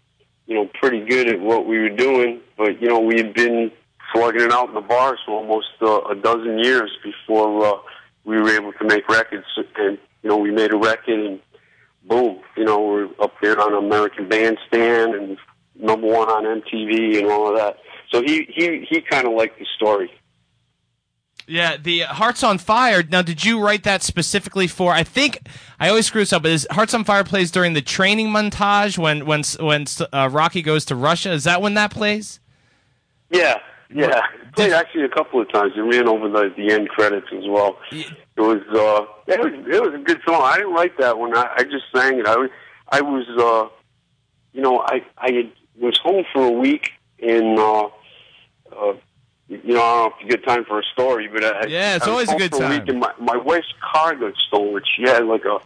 you 0.47 0.55
know 0.55 0.69
pretty 0.75 1.05
good 1.05 1.29
at 1.29 1.41
what 1.41 1.67
we 1.67 1.79
were 1.79 1.91
doing, 1.91 2.41
but 2.57 2.81
you 2.81 2.89
know 2.89 3.01
we 3.01 3.17
had 3.17 3.35
been 3.35 3.71
slugging 4.13 4.43
it 4.43 4.53
out 4.53 4.69
in 4.69 4.75
the 4.75 4.81
bars 4.81 5.19
for 5.25 5.33
almost 5.33 5.69
uh, 5.83 6.01
a 6.03 6.15
dozen 6.15 6.59
years 6.59 6.91
before 7.03 7.65
uh, 7.65 7.79
we 8.25 8.41
were 8.41 8.51
able 8.51 8.73
to 8.73 8.85
make 8.85 9.09
records. 9.09 9.47
And 9.77 9.99
you 10.23 10.29
know, 10.29 10.37
we 10.37 10.51
made 10.51 10.73
a 10.73 10.77
record, 10.77 11.19
and 11.19 11.41
boom, 12.05 12.41
you 12.57 12.65
know, 12.65 12.81
we're 12.81 13.09
up 13.23 13.33
there 13.43 13.61
on 13.61 13.75
American 13.75 14.29
Bandstand 14.29 15.15
and 15.15 15.39
number 15.75 16.07
one 16.07 16.29
on 16.29 16.45
MTV 16.45 17.19
and 17.19 17.29
all 17.29 17.49
of 17.49 17.57
that. 17.57 17.79
So 18.11 18.23
he 18.23 18.49
he 18.55 18.87
he 18.89 19.01
kind 19.01 19.27
of 19.27 19.35
liked 19.35 19.59
the 19.59 19.67
story. 19.77 20.11
Yeah, 21.47 21.77
the 21.77 22.01
Hearts 22.01 22.45
on 22.45 22.59
Fire. 22.59 23.03
Now, 23.03 23.23
did 23.23 23.45
you 23.45 23.61
write 23.61 23.83
that 23.83 24.03
specifically 24.03 24.69
for? 24.69 24.93
I 24.93 25.03
think 25.03 25.49
I 25.81 25.89
always 25.89 26.07
screw 26.07 26.23
this 26.23 26.33
up. 26.33 26.43
But 26.43 26.53
is 26.53 26.67
Hearts 26.71 26.95
on 26.95 27.03
Fire 27.03 27.25
plays 27.25 27.51
during 27.51 27.73
the 27.73 27.83
training 27.83 28.29
montage 28.29 28.99
when 28.99 29.27
when 29.27 29.43
when 29.59 29.87
uh, 30.13 30.29
Rocky 30.31 30.63
goes 30.63 30.85
to 30.87 30.95
Russia? 30.95 31.33
Is 31.33 31.45
that 31.45 31.61
when 31.61 31.75
that 31.75 31.91
plays? 31.91 32.39
Yeah, 33.31 33.59
yeah. 33.93 34.21
Played 34.55 34.73
actually 34.73 35.05
a 35.05 35.09
couple 35.09 35.41
of 35.41 35.51
times. 35.53 35.73
It 35.77 35.81
ran 35.81 36.09
over 36.09 36.29
the 36.29 36.53
the 36.57 36.73
end 36.73 36.89
credits 36.89 37.29
as 37.33 37.45
well. 37.49 37.79
It 38.41 38.43
was 38.43 38.63
uh, 38.71 39.33
it 39.33 39.39
was 39.39 39.53
it 39.53 39.83
was 39.83 39.95
a 39.95 39.99
good 40.03 40.21
song. 40.27 40.41
I 40.43 40.57
didn't 40.57 40.73
write 40.73 40.97
that 40.99 41.19
one. 41.19 41.37
I, 41.37 41.51
I 41.59 41.63
just 41.65 41.85
sang 41.95 42.19
it. 42.19 42.27
I 42.27 42.37
was 42.37 42.51
I 42.91 43.01
was 43.03 43.27
uh, 43.29 43.69
you 44.55 44.63
know 44.63 44.79
I 44.81 45.05
I 45.19 45.31
had, 45.31 45.53
was 45.79 45.99
home 46.03 46.25
for 46.33 46.43
a 46.47 46.51
week 46.51 46.93
in 47.19 47.59
uh, 47.59 47.83
uh, 48.75 48.95
you 49.49 49.75
know 49.75 49.83
I 49.83 49.95
don't 49.95 50.01
know 50.01 50.07
if 50.07 50.13
it's 50.21 50.25
a 50.25 50.37
good 50.39 50.47
time 50.47 50.65
for 50.65 50.81
a 50.81 50.83
story, 50.95 51.29
but 51.29 51.45
I, 51.45 51.67
Yeah, 51.67 51.97
it's 51.97 52.07
I 52.07 52.11
always 52.11 52.33
a 52.33 52.37
good 52.37 52.53
time. 52.53 52.71
week 52.71 52.89
and 52.89 53.01
my 53.01 53.13
my 53.19 53.37
wife's 53.37 53.73
car 53.93 54.15
got 54.15 54.33
stolen. 54.49 54.83
She 54.97 55.03
had 55.03 55.27
like 55.27 55.45
a 55.45 55.59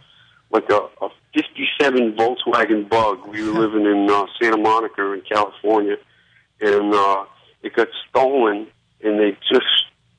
like 0.51 0.69
a, 0.69 0.81
a 1.01 1.09
'57 1.33 2.17
Volkswagen 2.17 2.89
Bug. 2.89 3.25
We 3.27 3.41
were 3.41 3.57
living 3.67 3.85
in 3.85 4.09
uh, 4.09 4.25
Santa 4.41 4.57
Monica 4.57 5.13
in 5.13 5.21
California, 5.21 5.95
and 6.59 6.93
uh, 6.93 7.23
it 7.63 7.73
got 7.73 7.87
stolen. 8.09 8.67
And 9.01 9.19
they 9.19 9.37
just 9.49 9.65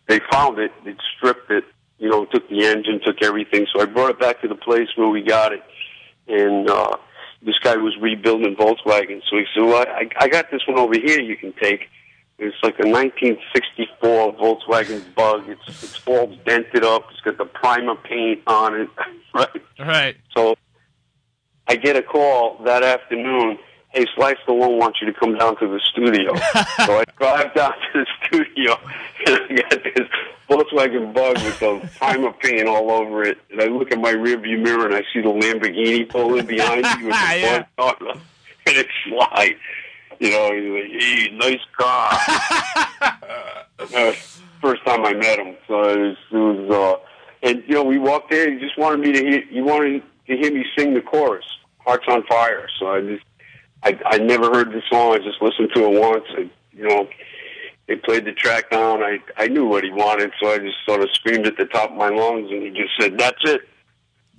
they 0.07 0.21
found 0.31 0.59
it. 0.59 0.73
They 0.85 0.95
stripped 1.17 1.51
it. 1.51 1.65
You 1.99 2.11
know, 2.11 2.25
took 2.27 2.49
the 2.49 2.65
engine, 2.67 3.01
took 3.05 3.23
everything. 3.23 3.67
So 3.73 3.81
I 3.81 3.87
brought 3.87 4.11
it 4.11 4.21
back 4.21 4.43
to 4.43 4.49
the 4.49 4.55
place 4.55 4.89
where 4.97 5.09
we 5.09 5.23
got 5.23 5.53
it, 5.53 5.63
and 6.29 6.69
uh, 6.69 6.97
this 7.43 7.59
guy 7.59 7.77
was 7.77 7.97
rebuilding 8.01 8.55
Volkswagen. 8.57 9.23
So 9.31 9.39
he 9.39 9.45
said, 9.55 9.63
"Well, 9.63 9.87
I, 9.89 10.09
I 10.19 10.29
got 10.29 10.51
this 10.51 10.61
one 10.67 10.79
over 10.79 10.95
here. 10.95 11.21
You 11.21 11.37
can 11.37 11.53
take." 11.55 11.89
It's 12.39 12.57
like 12.63 12.79
a 12.79 12.87
1964 12.87 14.35
Volkswagen 14.35 15.15
Bug. 15.15 15.49
It's 15.49 15.83
it's 15.83 16.07
all 16.07 16.27
dented 16.45 16.85
up. 16.85 17.05
It's 17.11 17.21
got 17.23 17.39
the 17.39 17.47
primer 17.47 17.95
paint 17.95 18.43
on 18.47 18.79
it, 18.79 18.91
right? 19.35 19.63
Right. 19.79 20.17
So 20.37 20.55
I 21.67 21.77
get 21.77 21.97
a 21.97 22.03
call 22.03 22.59
that 22.65 22.83
afternoon. 22.83 23.59
"Hey, 23.97 24.07
Sly 24.15 24.35
One 24.47 24.79
wants 24.79 25.01
you 25.01 25.07
to 25.11 25.19
come 25.19 25.37
down 25.39 25.57
to 25.59 25.67
the 25.67 25.81
studio." 25.91 26.35
so 26.87 26.99
I 27.01 27.05
drive 27.19 27.55
down 27.55 27.73
to 27.73 28.05
the 28.05 28.07
studio, 28.27 28.79
and 29.27 29.39
I 29.51 29.55
got 29.63 29.83
this 29.85 30.09
Volkswagen 30.49 31.15
Bug 31.15 31.37
with 31.43 31.59
the 31.61 31.89
primer 31.99 32.33
paint 32.33 32.69
all 32.69 32.91
over 32.91 33.23
it. 33.23 33.39
And 33.51 33.61
I 33.61 33.67
look 33.67 33.91
at 33.93 33.99
my 33.99 34.13
rearview 34.13 34.61
mirror, 34.63 34.87
and 34.87 34.95
I 34.95 35.03
see 35.13 35.21
the 35.23 35.29
Lamborghini 35.31 36.09
pulling 36.09 36.47
behind 36.47 36.83
me 36.83 37.07
with 37.07 37.15
the 37.31 37.39
Yeah. 37.41 37.65
on, 37.79 37.95
and 38.67 38.77
it's 38.77 38.91
Sly. 39.09 39.57
You 40.19 40.31
know, 40.31 40.53
he's 40.53 40.93
like, 40.93 41.03
"Hey, 41.03 41.31
nice 41.37 41.61
car." 41.77 42.19
uh, 43.81 44.13
first 44.61 44.85
time 44.85 45.05
I 45.05 45.13
met 45.15 45.39
him, 45.39 45.57
so 45.67 45.83
it 45.89 45.99
was, 45.99 46.17
it 46.31 46.37
was 46.37 46.71
uh, 46.71 47.47
and 47.49 47.63
you 47.67 47.75
know, 47.75 47.83
we 47.85 47.99
walked 47.99 48.33
in. 48.33 48.55
He 48.55 48.59
just 48.61 48.79
wanted 48.79 49.01
me 49.01 49.13
to 49.13 49.19
hear. 49.19 49.43
He 49.51 49.61
wanted 49.61 50.03
to 50.27 50.37
hear 50.37 50.53
me 50.53 50.65
sing 50.77 50.95
the 50.95 51.01
chorus, 51.03 51.45
"Hearts 51.79 52.05
on 52.09 52.25
Fire." 52.25 52.67
So 52.79 52.89
I 52.89 53.01
just, 53.03 53.25
I, 53.83 53.99
I 54.07 54.19
never 54.19 54.51
heard 54.53 54.71
the 54.73 54.83
song. 54.91 55.15
I 55.15 55.19
just 55.19 55.41
listened 55.41 55.71
to 55.75 55.85
it 55.85 56.01
once. 56.01 56.25
And, 56.37 56.51
you 56.73 56.89
know, 56.89 57.09
they 57.87 57.97
played 57.97 58.25
the 58.25 58.33
track 58.33 58.71
down. 58.71 59.03
I, 59.03 59.19
I 59.37 59.47
knew 59.49 59.67
what 59.67 59.85
he 59.85 59.91
wanted, 59.91 60.33
so 60.43 60.51
I 60.51 60.59
just 60.59 60.77
sort 60.87 61.03
of 61.03 61.11
screamed 61.13 61.47
at 61.47 61.57
the 61.57 61.67
top 61.67 61.91
of 61.91 61.97
my 61.97 62.09
lungs, 62.09 62.51
and 62.51 62.63
he 62.63 62.71
just 62.71 62.91
said, 62.99 63.17
"That's 63.19 63.39
it. 63.45 63.61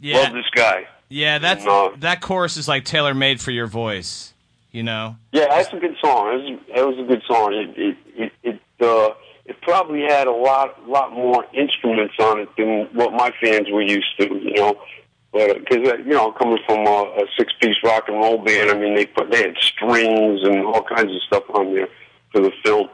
Yeah, 0.02 0.17
Love 0.17 0.34
this 0.34 0.50
guy." 0.54 0.88
yeah. 1.10 1.38
That's 1.39 1.63
No. 1.63 1.93
that 2.00 2.19
chorus 2.21 2.58
is 2.58 2.67
like 2.67 2.84
tailor 2.84 3.13
made 3.13 3.39
for 3.39 3.52
your 3.52 3.67
voice. 3.67 4.34
You 4.71 4.84
know. 4.84 5.15
Yeah, 5.32 5.47
that's 5.50 5.73
a 5.73 5.78
good 5.80 5.95
song. 6.04 6.60
It 6.67 6.76
was, 6.76 6.95
was 6.97 7.06
a 7.06 7.08
good 7.08 7.23
song. 7.26 7.54
It 7.54 7.78
it 7.78 7.97
it, 8.15 8.32
it 8.43 8.86
uh, 8.86 9.13
it 9.45 9.60
probably 9.62 10.02
had 10.02 10.28
a 10.28 10.32
lot 10.32 10.88
lot 10.88 11.13
more 11.13 11.45
instruments 11.54 12.15
on 12.19 12.41
it 12.41 12.50
than 12.58 12.89
what 12.93 13.13
my 13.13 13.32
fans 13.41 13.67
were 13.71 13.82
used 13.82 14.17
to. 14.19 14.26
You 14.28 14.54
know, 14.56 14.78
but 15.32 15.60
because 15.60 15.88
uh, 15.88 15.98
you 15.98 16.13
know, 16.13 16.32
coming 16.32 16.58
from 16.66 16.86
a, 16.88 16.90
a 17.22 17.26
six 17.38 17.54
piece 17.62 17.76
rock 17.84 18.06
and 18.08 18.18
roll 18.18 18.38
band, 18.44 18.70
I 18.72 18.78
mean, 18.78 18.96
they 18.96 19.06
put 19.06 19.30
they 19.32 19.42
had 19.44 19.56
strings 19.60 20.42
and 20.44 20.66
all 20.66 20.84
kinds 20.84 21.12
of 21.13 21.22
stuff 21.28 21.44
on 21.54 21.74
there 21.74 21.88
for 22.32 22.42
the 22.42 22.52
film. 22.63 22.90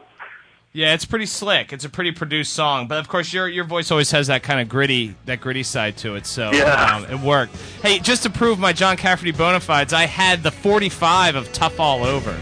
Yeah, 0.76 0.96
it's 0.96 1.06
pretty 1.06 1.28
slick. 1.28 1.72
It's 1.72 1.86
a 1.86 1.89
pretty 1.89 2.12
produced 2.12 2.52
song, 2.54 2.88
but 2.88 2.98
of 2.98 3.08
course 3.08 3.32
your 3.32 3.48
your 3.48 3.63
voice 3.63 3.91
always 3.91 4.10
has 4.12 4.28
that 4.28 4.41
kind 4.41 4.60
of 4.60 4.67
gritty 4.67 5.15
that 5.26 5.39
gritty 5.39 5.62
side 5.63 5.98
to 5.98 6.15
it. 6.15 6.26
So 6.26 6.52
Yeah. 6.52 6.96
um, 6.96 7.06
it 7.06 7.19
worked. 7.19 7.56
Hey, 7.84 8.00
just 8.00 8.24
to 8.24 8.32
prove 8.32 8.58
my 8.58 8.74
John 8.74 8.98
Cafferty 8.98 9.32
bona 9.32 9.60
fides, 9.60 9.93
I 9.93 10.08
had 10.08 10.41
the 10.41 10.52
45 10.52 11.36
of 11.36 11.54
Tough 11.54 11.80
All 11.80 12.04
Over. 12.04 12.36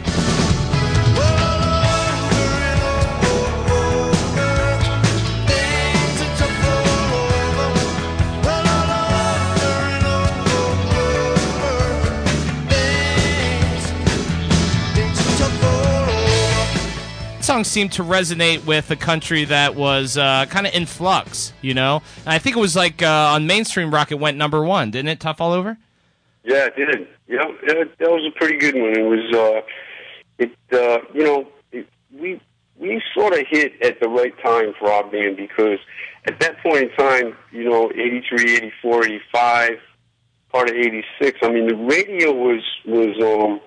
Song 17.61 17.71
seemed 17.71 17.91
to 17.91 18.03
resonate 18.03 18.65
with 18.65 18.89
a 18.89 18.95
country 18.95 19.45
that 19.45 19.75
was 19.75 20.17
uh, 20.17 20.45
kind 20.47 20.65
of 20.65 20.73
in 20.73 20.85
flux, 20.85 21.53
you 21.61 21.73
know. 21.73 22.01
And 22.25 22.29
I 22.33 22.39
think 22.39 22.57
it 22.57 22.59
was 22.59 22.75
like 22.75 23.03
uh, 23.03 23.33
on 23.35 23.45
mainstream 23.45 23.93
rock, 23.93 24.11
it 24.11 24.19
went 24.19 24.37
number 24.37 24.63
one, 24.63 24.89
didn't 24.89 25.09
it? 25.09 25.19
Tough 25.19 25.39
all 25.39 25.51
over. 25.51 25.77
Yeah, 26.43 26.67
it 26.67 26.75
did. 26.75 27.07
Yeah, 27.27 27.43
it, 27.63 27.97
that 27.99 28.09
was 28.09 28.25
a 28.25 28.37
pretty 28.39 28.57
good 28.57 28.73
one. 28.75 28.97
It 28.97 29.03
was, 29.03 29.35
uh, 29.35 29.61
it, 30.39 30.51
uh, 30.73 31.05
you 31.13 31.23
know, 31.23 31.47
it, 31.71 31.87
we 32.11 32.41
we 32.79 33.01
sort 33.13 33.33
of 33.33 33.45
hit 33.47 33.79
at 33.83 33.99
the 33.99 34.09
right 34.09 34.33
time 34.43 34.73
for 34.79 34.91
our 34.91 35.03
band 35.03 35.37
because 35.37 35.77
at 36.25 36.39
that 36.39 36.57
point 36.63 36.83
in 36.83 36.89
time, 36.97 37.37
you 37.51 37.69
know, 37.69 37.91
83, 37.91 38.55
84, 38.55 39.05
85, 39.05 39.71
part 40.51 40.69
of 40.69 40.75
86, 40.75 41.39
I 41.43 41.49
mean, 41.49 41.67
the 41.67 41.75
radio 41.75 42.31
was, 42.33 42.63
was, 42.85 43.15
um, 43.21 43.61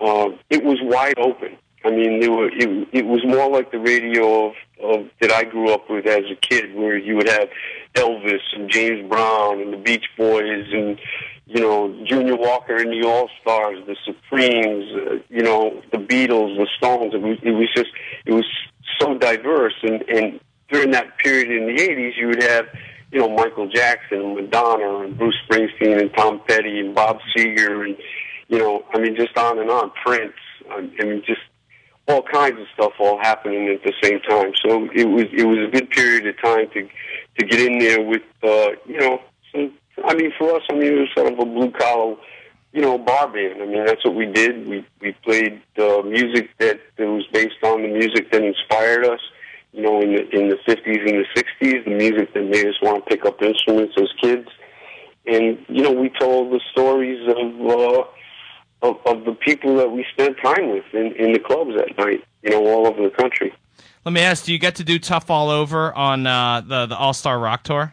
uh, 0.00 0.34
it 0.48 0.64
was 0.64 0.78
wide 0.80 1.18
open. 1.18 1.58
I 1.84 1.90
mean, 1.90 2.20
there 2.20 2.30
were, 2.30 2.48
it, 2.48 2.88
it 2.92 3.06
was 3.06 3.24
more 3.24 3.50
like 3.50 3.72
the 3.72 3.78
radio 3.78 4.48
of, 4.48 4.54
of 4.82 5.06
that 5.20 5.32
I 5.32 5.44
grew 5.44 5.72
up 5.72 5.88
with 5.88 6.06
as 6.06 6.24
a 6.30 6.36
kid, 6.36 6.74
where 6.74 6.96
you 6.96 7.16
would 7.16 7.28
have 7.28 7.48
Elvis 7.94 8.42
and 8.54 8.70
James 8.70 9.08
Brown 9.08 9.60
and 9.60 9.72
the 9.72 9.78
Beach 9.78 10.04
Boys 10.16 10.66
and 10.72 10.98
you 11.46 11.60
know 11.60 12.04
Junior 12.04 12.36
Walker 12.36 12.76
and 12.76 12.92
the 12.92 13.06
All 13.06 13.28
Stars, 13.40 13.78
the 13.86 13.96
Supremes, 14.04 14.84
uh, 14.94 15.14
you 15.28 15.42
know 15.42 15.82
the 15.90 15.98
Beatles, 15.98 16.56
the 16.56 16.68
Stones. 16.76 17.14
It 17.14 17.22
was, 17.22 17.38
it 17.42 17.52
was 17.52 17.68
just 17.74 17.90
it 18.26 18.32
was 18.32 18.46
so 18.98 19.16
diverse, 19.16 19.74
and 19.82 20.02
and 20.02 20.40
during 20.70 20.90
that 20.90 21.16
period 21.18 21.50
in 21.50 21.74
the 21.74 21.82
'80s, 21.82 22.16
you 22.16 22.26
would 22.28 22.42
have 22.42 22.66
you 23.10 23.20
know 23.20 23.28
Michael 23.30 23.68
Jackson, 23.68 24.20
and 24.20 24.34
Madonna, 24.36 25.00
and 25.00 25.16
Bruce 25.16 25.36
Springsteen, 25.48 26.00
and 26.00 26.12
Tom 26.14 26.42
Petty, 26.46 26.78
and 26.78 26.94
Bob 26.94 27.18
Seger, 27.34 27.86
and 27.86 27.96
you 28.48 28.58
know 28.58 28.84
I 28.92 28.98
mean 28.98 29.16
just 29.16 29.36
on 29.38 29.58
and 29.58 29.70
on, 29.70 29.90
Prince. 30.04 30.34
I 30.70 30.82
mean 30.82 31.22
just 31.26 31.40
all 32.08 32.22
kinds 32.22 32.58
of 32.60 32.66
stuff 32.74 32.92
all 32.98 33.18
happening 33.18 33.68
at 33.68 33.82
the 33.84 33.92
same 34.02 34.20
time. 34.20 34.52
So 34.64 34.88
it 34.94 35.08
was 35.08 35.26
it 35.32 35.46
was 35.46 35.58
a 35.58 35.70
good 35.70 35.90
period 35.90 36.26
of 36.26 36.40
time 36.40 36.68
to 36.74 36.88
to 37.38 37.46
get 37.46 37.60
in 37.60 37.78
there 37.78 38.02
with 38.02 38.22
uh, 38.42 38.70
you 38.86 38.98
know 38.98 39.20
some. 39.52 39.72
I 40.04 40.14
mean, 40.14 40.32
for 40.38 40.54
us, 40.56 40.62
I 40.70 40.74
mean, 40.74 40.92
it 40.94 41.00
was 41.00 41.08
sort 41.14 41.32
of 41.32 41.38
a 41.38 41.44
blue 41.44 41.70
collar, 41.72 42.16
you 42.72 42.80
know, 42.80 42.96
bar 42.96 43.28
band. 43.28 43.62
I 43.62 43.66
mean, 43.66 43.84
that's 43.84 44.04
what 44.04 44.14
we 44.14 44.26
did. 44.26 44.66
We 44.66 44.84
we 45.00 45.12
played 45.24 45.60
uh, 45.78 46.02
music 46.02 46.50
that, 46.58 46.80
that 46.96 47.06
was 47.06 47.26
based 47.32 47.62
on 47.62 47.82
the 47.82 47.88
music 47.88 48.30
that 48.32 48.42
inspired 48.42 49.04
us. 49.04 49.20
You 49.72 49.82
know, 49.82 50.00
in 50.00 50.14
the 50.14 50.28
in 50.30 50.48
the 50.48 50.58
fifties 50.66 51.00
and 51.06 51.18
the 51.20 51.26
sixties, 51.36 51.84
the 51.84 51.94
music 51.94 52.34
that 52.34 52.42
made 52.42 52.66
us 52.66 52.80
want 52.82 53.04
to 53.04 53.10
pick 53.10 53.24
up 53.24 53.40
instruments 53.42 53.94
as 53.98 54.08
kids. 54.20 54.48
And 55.26 55.58
you 55.68 55.82
know, 55.82 55.92
we 55.92 56.10
told 56.18 56.52
the 56.52 56.60
stories 56.72 57.20
of. 57.28 57.70
Uh, 57.70 58.04
of, 58.82 58.96
of 59.06 59.24
the 59.24 59.32
people 59.32 59.76
that 59.76 59.90
we 59.90 60.04
spent 60.12 60.36
time 60.42 60.70
with 60.70 60.84
in, 60.92 61.12
in 61.16 61.32
the 61.32 61.38
clubs 61.38 61.72
at 61.80 61.96
night, 61.98 62.24
you 62.42 62.50
know, 62.50 62.66
all 62.66 62.86
over 62.86 63.02
the 63.02 63.10
country. 63.10 63.52
Let 64.04 64.12
me 64.12 64.20
ask: 64.20 64.44
Do 64.44 64.52
you 64.52 64.58
get 64.58 64.76
to 64.76 64.84
do 64.84 64.98
Tough 64.98 65.30
All 65.30 65.50
Over 65.50 65.92
on 65.94 66.26
uh, 66.26 66.62
the 66.62 66.86
the 66.86 66.96
All 66.96 67.12
Star 67.12 67.38
Rock 67.38 67.62
Tour? 67.64 67.92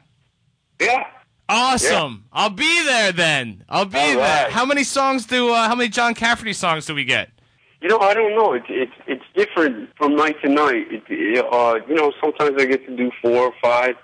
Yeah. 0.80 1.06
Awesome! 1.50 2.26
I'll 2.34 2.50
be 2.50 2.84
there 2.84 3.12
then. 3.14 3.64
I'll 3.70 3.86
be 3.86 3.98
All 3.98 4.06
there. 4.16 4.44
right. 4.44 4.52
How 4.52 4.66
many 4.66 4.84
songs 4.84 5.26
do? 5.26 5.54
Uh, 5.54 5.68
how 5.68 5.76
many 5.76 5.90
John 5.90 6.14
Cafferty 6.14 6.52
songs 6.54 6.86
do 6.86 6.94
we 6.94 7.06
get? 7.06 7.30
You 7.82 7.88
know, 7.88 8.00
I 8.00 8.14
don't 8.14 8.36
know. 8.36 8.54
It's 8.54 8.66
it's 8.70 8.92
it's 9.06 9.24
different 9.34 9.90
from 9.98 10.16
night 10.16 10.36
to 10.44 10.50
night. 10.50 10.88
It, 10.92 11.04
it, 11.08 11.46
uh, 11.50 11.80
you 11.88 11.96
know, 11.96 12.12
sometimes 12.22 12.62
I 12.62 12.66
get 12.66 12.86
to 12.88 12.96
do 12.96 13.12
four 13.22 13.38
or 13.48 13.54
five. 13.62 13.96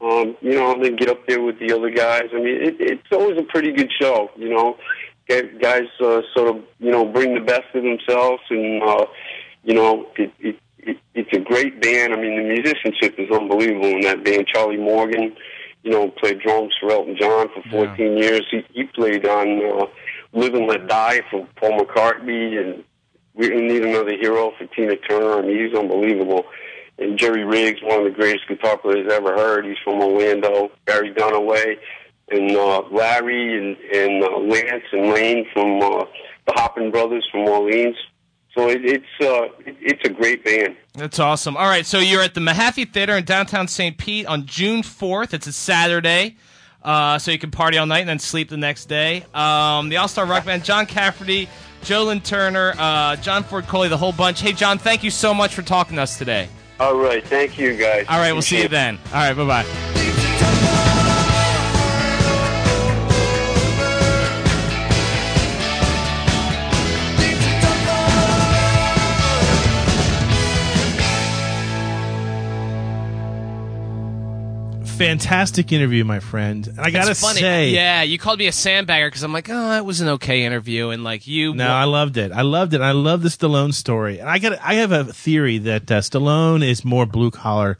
Um, 0.00 0.34
you 0.40 0.54
know, 0.54 0.72
and 0.72 0.82
then 0.82 0.96
get 0.96 1.10
up 1.10 1.26
there 1.26 1.42
with 1.42 1.58
the 1.58 1.72
other 1.74 1.90
guys. 1.90 2.30
I 2.32 2.36
mean, 2.36 2.56
it, 2.62 2.76
it's 2.80 3.06
always 3.12 3.38
a 3.38 3.42
pretty 3.42 3.70
good 3.72 3.90
show. 4.00 4.30
You 4.34 4.48
know, 4.48 4.78
guys 5.60 5.88
uh, 6.00 6.22
sort 6.34 6.48
of 6.48 6.62
you 6.78 6.90
know 6.90 7.04
bring 7.04 7.34
the 7.34 7.40
best 7.40 7.74
of 7.74 7.82
themselves, 7.82 8.42
and 8.50 8.82
uh, 8.82 9.06
you 9.64 9.74
know, 9.74 10.06
it, 10.16 10.32
it, 10.40 10.56
it 10.78 10.98
it's 11.14 11.32
a 11.32 11.40
great 11.40 11.80
band. 11.80 12.12
I 12.12 12.16
mean, 12.16 12.36
the 12.36 12.48
musicianship 12.48 13.18
is 13.18 13.30
unbelievable 13.30 13.88
in 13.88 14.00
that 14.02 14.24
band. 14.24 14.46
Charlie 14.46 14.76
Morgan, 14.76 15.36
you 15.82 15.90
know, 15.90 16.08
played 16.08 16.40
drums 16.40 16.74
for 16.80 16.90
Elton 16.90 17.16
John 17.18 17.48
for 17.54 17.62
14 17.70 18.16
years. 18.16 18.42
He, 18.50 18.64
he 18.72 18.84
played 18.84 19.26
on 19.26 19.64
uh, 19.64 19.86
Live 20.32 20.54
and 20.54 20.66
Let 20.66 20.88
Die 20.88 21.20
for 21.30 21.46
Paul 21.56 21.80
McCartney, 21.80 22.58
and 22.58 22.84
We 23.34 23.48
Need 23.48 23.84
Another 23.84 24.16
Hero 24.16 24.52
for 24.56 24.66
Tina 24.66 24.96
Turner. 24.96 25.38
I 25.38 25.42
mean, 25.42 25.66
he's 25.66 25.76
unbelievable. 25.76 26.44
And 26.98 27.18
Jerry 27.18 27.44
Riggs, 27.44 27.80
one 27.82 27.98
of 27.98 28.04
the 28.04 28.10
greatest 28.10 28.46
guitar 28.46 28.76
players 28.76 29.10
I 29.10 29.16
ever 29.16 29.34
heard. 29.34 29.64
He's 29.64 29.78
from 29.82 30.02
Orlando. 30.02 30.70
Barry 30.84 31.14
Dunaway, 31.14 31.76
and 32.30 32.56
uh, 32.56 32.82
Larry 32.90 33.58
and, 33.58 33.76
and 33.94 34.22
uh, 34.22 34.38
Lance 34.38 34.84
and 34.92 35.10
Lane 35.10 35.46
from 35.52 35.80
uh, 35.80 36.04
the 36.46 36.52
Hoppen 36.52 36.90
Brothers 36.90 37.26
from 37.30 37.48
Orleans. 37.48 37.96
So 38.56 38.68
it, 38.68 38.84
it's 38.84 39.04
uh, 39.20 39.44
it, 39.64 39.76
it's 39.80 40.04
a 40.04 40.12
great 40.12 40.44
band. 40.44 40.76
That's 40.94 41.18
awesome. 41.18 41.56
All 41.56 41.68
right, 41.68 41.86
so 41.86 41.98
you're 41.98 42.22
at 42.22 42.34
the 42.34 42.40
Mahaffey 42.40 42.90
Theater 42.92 43.16
in 43.16 43.24
downtown 43.24 43.68
St. 43.68 43.96
Pete 43.96 44.26
on 44.26 44.46
June 44.46 44.82
4th. 44.82 45.32
It's 45.34 45.46
a 45.46 45.52
Saturday, 45.52 46.36
uh, 46.82 47.18
so 47.18 47.30
you 47.30 47.38
can 47.38 47.52
party 47.52 47.78
all 47.78 47.86
night 47.86 48.00
and 48.00 48.08
then 48.08 48.18
sleep 48.18 48.48
the 48.48 48.56
next 48.56 48.86
day. 48.86 49.24
Um, 49.34 49.88
the 49.88 49.98
All 49.98 50.08
Star 50.08 50.26
Rock 50.26 50.46
Band, 50.46 50.64
John 50.64 50.86
Cafferty, 50.86 51.48
Joe 51.84 52.04
Lynn 52.04 52.20
Turner, 52.20 52.74
uh, 52.76 53.16
John 53.16 53.44
Ford 53.44 53.66
Coley, 53.66 53.88
the 53.88 53.96
whole 53.96 54.12
bunch. 54.12 54.40
Hey, 54.40 54.52
John, 54.52 54.78
thank 54.78 55.04
you 55.04 55.10
so 55.10 55.32
much 55.32 55.54
for 55.54 55.62
talking 55.62 55.96
to 55.96 56.02
us 56.02 56.18
today. 56.18 56.48
All 56.80 56.96
right, 56.96 57.24
thank 57.26 57.58
you 57.58 57.76
guys. 57.76 58.06
All 58.08 58.18
right, 58.18 58.32
we'll 58.32 58.42
see 58.42 58.62
you 58.62 58.68
then. 58.68 58.98
All 59.12 59.20
right, 59.20 59.34
bye 59.34 59.46
bye. 59.62 59.99
Fantastic 75.00 75.72
interview, 75.72 76.04
my 76.04 76.20
friend. 76.20 76.66
And 76.66 76.78
I 76.78 76.90
gotta 76.90 77.14
say, 77.14 77.70
yeah, 77.70 78.02
you 78.02 78.18
called 78.18 78.38
me 78.38 78.46
a 78.46 78.50
sandbagger 78.50 79.06
because 79.06 79.22
I'm 79.22 79.32
like, 79.32 79.48
oh, 79.50 79.72
it 79.72 79.84
was 79.84 80.02
an 80.02 80.08
okay 80.08 80.44
interview, 80.44 80.90
and 80.90 81.02
like 81.02 81.26
you, 81.26 81.54
No, 81.54 81.68
I 81.68 81.84
loved 81.84 82.16
it. 82.18 82.32
I 82.32 82.42
loved 82.42 82.74
it. 82.74 82.82
I 82.82 82.92
love 82.92 83.22
the 83.22 83.30
Stallone 83.30 83.72
story. 83.72 84.18
And 84.18 84.28
I 84.28 84.38
got 84.38 84.58
I 84.60 84.74
have 84.74 84.92
a 84.92 85.04
theory 85.04 85.58
that 85.58 85.90
uh, 85.90 86.00
Stallone 86.00 86.62
is 86.62 86.84
more 86.84 87.06
blue 87.06 87.30
collar 87.30 87.78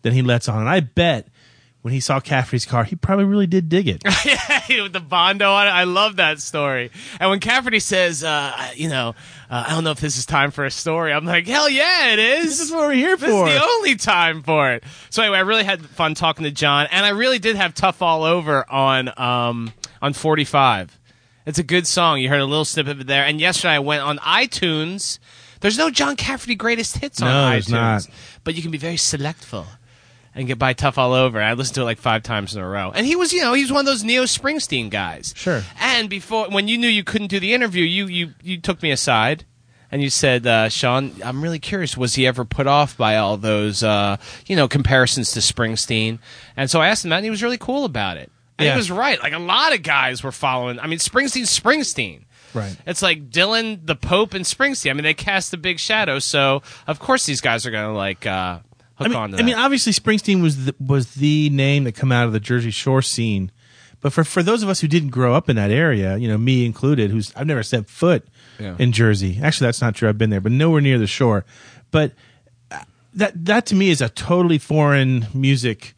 than 0.00 0.14
he 0.14 0.22
lets 0.22 0.48
on. 0.48 0.60
And 0.60 0.68
I 0.68 0.80
bet 0.80 1.28
when 1.82 1.92
he 1.92 2.00
saw 2.00 2.20
Cafferty's 2.20 2.64
car, 2.64 2.84
he 2.84 2.94
probably 2.94 3.24
really 3.24 3.46
did 3.48 3.68
dig 3.68 3.88
it. 3.88 4.02
yeah, 4.24 4.82
with 4.82 4.92
the 4.92 5.00
bondo 5.00 5.50
on 5.52 5.66
it. 5.66 5.70
I 5.70 5.84
love 5.84 6.16
that 6.16 6.40
story. 6.40 6.90
And 7.18 7.28
when 7.28 7.40
Cafferty 7.40 7.80
says, 7.80 8.22
uh, 8.22 8.52
you 8.76 8.88
know, 8.88 9.14
uh, 9.50 9.64
I 9.66 9.70
don't 9.70 9.82
know 9.82 9.90
if 9.90 10.00
this 10.00 10.16
is 10.16 10.24
time 10.24 10.52
for 10.52 10.64
a 10.64 10.70
story, 10.70 11.12
I'm 11.12 11.24
like, 11.24 11.46
hell 11.46 11.68
yeah, 11.68 12.12
it 12.12 12.18
is. 12.20 12.44
This 12.46 12.60
is 12.60 12.70
what 12.72 12.82
we're 12.86 12.94
here 12.94 13.16
This 13.16 13.28
for. 13.30 13.48
is 13.48 13.54
the 13.54 13.64
only 13.64 13.96
time 13.96 14.42
for 14.42 14.70
it. 14.72 14.84
So 15.10 15.22
anyway, 15.22 15.38
I 15.38 15.42
really 15.42 15.64
had 15.64 15.84
fun 15.84 16.14
talking 16.14 16.44
to 16.44 16.52
John, 16.52 16.86
and 16.90 17.04
I 17.04 17.10
really 17.10 17.40
did 17.40 17.56
have 17.56 17.74
tough 17.74 18.00
all 18.00 18.22
over 18.22 18.64
on 18.70 19.10
um, 19.20 19.72
on 20.00 20.12
45. 20.12 20.98
It's 21.46 21.58
a 21.58 21.64
good 21.64 21.88
song. 21.88 22.20
You 22.20 22.28
heard 22.28 22.40
a 22.40 22.44
little 22.46 22.64
snippet 22.64 22.92
of 22.92 23.00
it 23.00 23.06
there. 23.08 23.24
And 23.24 23.40
yesterday 23.40 23.74
I 23.74 23.78
went 23.80 24.02
on 24.02 24.18
iTunes. 24.18 25.18
There's 25.60 25.76
no 25.78 25.90
John 25.90 26.14
Cafferty 26.14 26.54
greatest 26.54 26.98
hits 26.98 27.20
on 27.20 27.26
No, 27.28 27.58
iTunes, 27.58 28.08
but 28.44 28.54
you 28.54 28.62
can 28.62 28.70
be 28.70 28.78
very 28.78 28.96
selectful 28.96 29.66
and 30.34 30.46
get 30.46 30.58
by 30.58 30.72
tough 30.72 30.98
all 30.98 31.12
over. 31.12 31.40
I 31.40 31.52
listened 31.54 31.74
to 31.76 31.80
it 31.82 31.84
like 31.84 31.98
five 31.98 32.22
times 32.22 32.54
in 32.54 32.62
a 32.62 32.68
row. 32.68 32.90
And 32.94 33.06
he 33.06 33.16
was, 33.16 33.32
you 33.32 33.40
know, 33.42 33.52
he 33.52 33.62
was 33.62 33.72
one 33.72 33.80
of 33.80 33.86
those 33.86 34.02
Neo 34.04 34.24
Springsteen 34.24 34.90
guys. 34.90 35.34
Sure. 35.36 35.62
And 35.80 36.08
before, 36.08 36.48
when 36.48 36.68
you 36.68 36.78
knew 36.78 36.88
you 36.88 37.04
couldn't 37.04 37.28
do 37.28 37.38
the 37.40 37.54
interview, 37.54 37.84
you 37.84 38.06
you 38.06 38.34
you 38.42 38.60
took 38.60 38.82
me 38.82 38.90
aside. 38.90 39.44
And 39.90 40.00
you 40.02 40.08
said, 40.08 40.46
uh, 40.46 40.70
Sean, 40.70 41.12
I'm 41.22 41.42
really 41.42 41.58
curious. 41.58 41.98
Was 41.98 42.14
he 42.14 42.26
ever 42.26 42.46
put 42.46 42.66
off 42.66 42.96
by 42.96 43.18
all 43.18 43.36
those, 43.36 43.82
uh, 43.82 44.16
you 44.46 44.56
know, 44.56 44.66
comparisons 44.66 45.32
to 45.32 45.40
Springsteen? 45.40 46.18
And 46.56 46.70
so 46.70 46.80
I 46.80 46.88
asked 46.88 47.04
him 47.04 47.10
that, 47.10 47.16
and 47.16 47.24
he 47.26 47.30
was 47.30 47.42
really 47.42 47.58
cool 47.58 47.84
about 47.84 48.16
it. 48.16 48.32
And 48.58 48.64
Yeah. 48.64 48.72
he 48.72 48.78
was 48.78 48.90
right. 48.90 49.22
Like 49.22 49.34
a 49.34 49.38
lot 49.38 49.74
of 49.74 49.82
guys 49.82 50.22
were 50.24 50.32
following. 50.32 50.80
I 50.80 50.86
mean, 50.86 50.98
Springsteen's 50.98 51.50
Springsteen. 51.60 52.22
Right. 52.54 52.74
It's 52.86 53.02
like 53.02 53.28
Dylan, 53.28 53.80
the 53.84 53.94
Pope, 53.94 54.32
and 54.32 54.46
Springsteen. 54.46 54.88
I 54.88 54.92
mean, 54.94 55.04
they 55.04 55.12
cast 55.12 55.52
a 55.52 55.58
big 55.58 55.78
shadow, 55.78 56.18
so 56.20 56.62
of 56.86 56.98
course 56.98 57.26
these 57.26 57.42
guys 57.42 57.66
are 57.66 57.70
going 57.70 57.86
to 57.90 57.92
like 57.96 58.24
uh, 58.26 58.60
hook 58.96 59.06
I 59.06 59.08
mean, 59.08 59.16
on 59.16 59.30
to 59.32 59.38
I 59.38 59.42
mean, 59.42 59.54
obviously 59.56 59.92
Springsteen 59.92 60.42
was 60.42 60.66
the, 60.66 60.74
was 60.80 61.14
the 61.14 61.50
name 61.50 61.84
that 61.84 61.92
come 61.92 62.12
out 62.12 62.26
of 62.26 62.32
the 62.32 62.40
Jersey 62.40 62.70
Shore 62.70 63.02
scene, 63.02 63.50
but 64.00 64.12
for 64.12 64.24
for 64.24 64.42
those 64.42 64.62
of 64.62 64.68
us 64.68 64.80
who 64.80 64.88
didn't 64.88 65.10
grow 65.10 65.34
up 65.34 65.48
in 65.48 65.56
that 65.56 65.70
area, 65.70 66.16
you 66.16 66.28
know, 66.28 66.38
me 66.38 66.64
included, 66.66 67.10
who's 67.10 67.32
I've 67.36 67.46
never 67.46 67.62
set 67.62 67.88
foot 67.88 68.26
Yeah. 68.58 68.76
in 68.78 68.92
Jersey. 68.92 69.38
Actually, 69.42 69.66
that's 69.68 69.80
not 69.80 69.94
true. 69.94 70.08
I've 70.08 70.18
been 70.18 70.30
there, 70.30 70.40
but 70.40 70.52
nowhere 70.52 70.80
near 70.80 70.98
the 70.98 71.06
shore. 71.06 71.44
But 71.90 72.12
uh, 72.70 72.80
that 73.14 73.44
that 73.44 73.66
to 73.66 73.74
me 73.74 73.90
is 73.90 74.00
a 74.00 74.08
totally 74.08 74.58
foreign 74.58 75.26
music 75.34 75.94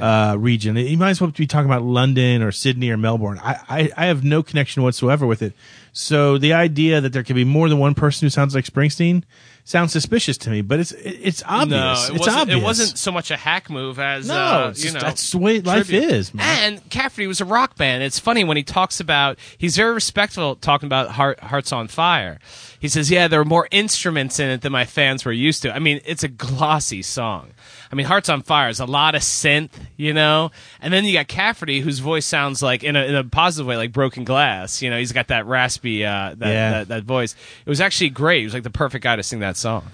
uh, 0.00 0.36
region. 0.38 0.76
You 0.76 0.96
might 0.98 1.10
as 1.10 1.20
well 1.20 1.30
be 1.30 1.46
talking 1.46 1.70
about 1.70 1.82
London 1.82 2.42
or 2.42 2.52
Sydney 2.52 2.90
or 2.90 2.96
Melbourne. 2.96 3.40
I, 3.42 3.56
I, 3.68 3.90
I 3.96 4.06
have 4.06 4.24
no 4.24 4.42
connection 4.42 4.82
whatsoever 4.82 5.26
with 5.26 5.42
it. 5.42 5.52
So 5.92 6.38
the 6.38 6.52
idea 6.52 7.00
that 7.00 7.12
there 7.12 7.22
could 7.24 7.34
be 7.36 7.44
more 7.44 7.68
than 7.68 7.78
one 7.78 7.94
person 7.94 8.26
who 8.26 8.30
sounds 8.30 8.54
like 8.54 8.64
Springsteen 8.64 9.24
sounds 9.64 9.90
suspicious 9.92 10.38
to 10.38 10.50
me. 10.50 10.62
But 10.62 10.78
it's 10.80 10.92
it- 10.92 11.18
it's 11.22 11.42
obvious. 11.44 11.70
no, 11.70 11.92
it 12.14 12.16
it's 12.16 12.26
wasn't. 12.26 12.36
obvious. 12.40 12.58
It 12.60 12.64
wasn't 12.64 12.98
so 12.98 13.10
much 13.12 13.30
a 13.32 13.36
hack 13.36 13.68
move 13.68 13.98
as 13.98 14.28
No, 14.28 14.34
uh, 14.34 14.74
you 14.76 14.92
know. 14.92 15.00
that's 15.00 15.32
the 15.32 15.38
way 15.38 15.60
life 15.60 15.88
tribute. 15.88 16.10
is, 16.12 16.32
man. 16.32 16.74
And 16.74 16.90
Cafferty 16.90 17.26
was 17.26 17.40
a 17.40 17.44
rock 17.44 17.76
band. 17.76 18.02
It's 18.04 18.18
funny 18.18 18.44
when 18.44 18.56
he 18.56 18.62
talks 18.62 19.00
about. 19.00 19.38
He's 19.58 19.76
very 19.76 19.92
respectful 19.92 20.54
talking 20.56 20.86
about 20.86 21.10
Heart, 21.10 21.40
Hearts 21.40 21.72
on 21.72 21.88
Fire. 21.88 22.38
He 22.78 22.86
says, 22.88 23.10
"Yeah, 23.10 23.26
there 23.26 23.40
were 23.40 23.44
more 23.44 23.66
instruments 23.72 24.38
in 24.38 24.48
it 24.50 24.60
than 24.60 24.70
my 24.72 24.84
fans 24.84 25.24
were 25.24 25.32
used 25.32 25.62
to." 25.62 25.74
I 25.74 25.80
mean, 25.80 26.00
it's 26.04 26.22
a 26.22 26.28
glossy 26.28 27.02
song. 27.02 27.50
I 27.90 27.94
mean, 27.94 28.06
Hearts 28.06 28.28
on 28.28 28.42
Fire 28.42 28.68
is 28.68 28.80
a 28.80 28.84
lot 28.86 29.14
of 29.14 29.22
synth, 29.22 29.70
you 29.96 30.12
know, 30.12 30.50
and 30.80 30.92
then 30.92 31.04
you 31.04 31.12
got 31.14 31.26
Cafferty, 31.28 31.80
whose 31.80 32.00
voice 32.00 32.26
sounds 32.26 32.62
like 32.62 32.84
in 32.84 32.96
a, 32.96 33.04
in 33.04 33.14
a 33.14 33.24
positive 33.24 33.66
way, 33.66 33.76
like 33.76 33.92
broken 33.92 34.24
glass. 34.24 34.82
You 34.82 34.90
know, 34.90 34.98
he's 34.98 35.12
got 35.12 35.28
that 35.28 35.46
raspy 35.46 36.04
uh, 36.04 36.34
that, 36.36 36.48
Yeah. 36.52 36.70
that 36.70 36.88
that 36.88 37.04
voice. 37.04 37.34
It 37.64 37.68
was 37.70 37.80
actually 37.80 38.10
great. 38.10 38.40
He 38.40 38.44
was 38.44 38.54
like 38.54 38.62
the 38.62 38.70
perfect 38.70 39.02
guy 39.04 39.16
to 39.16 39.22
sing 39.22 39.40
that 39.40 39.56
song. 39.56 39.86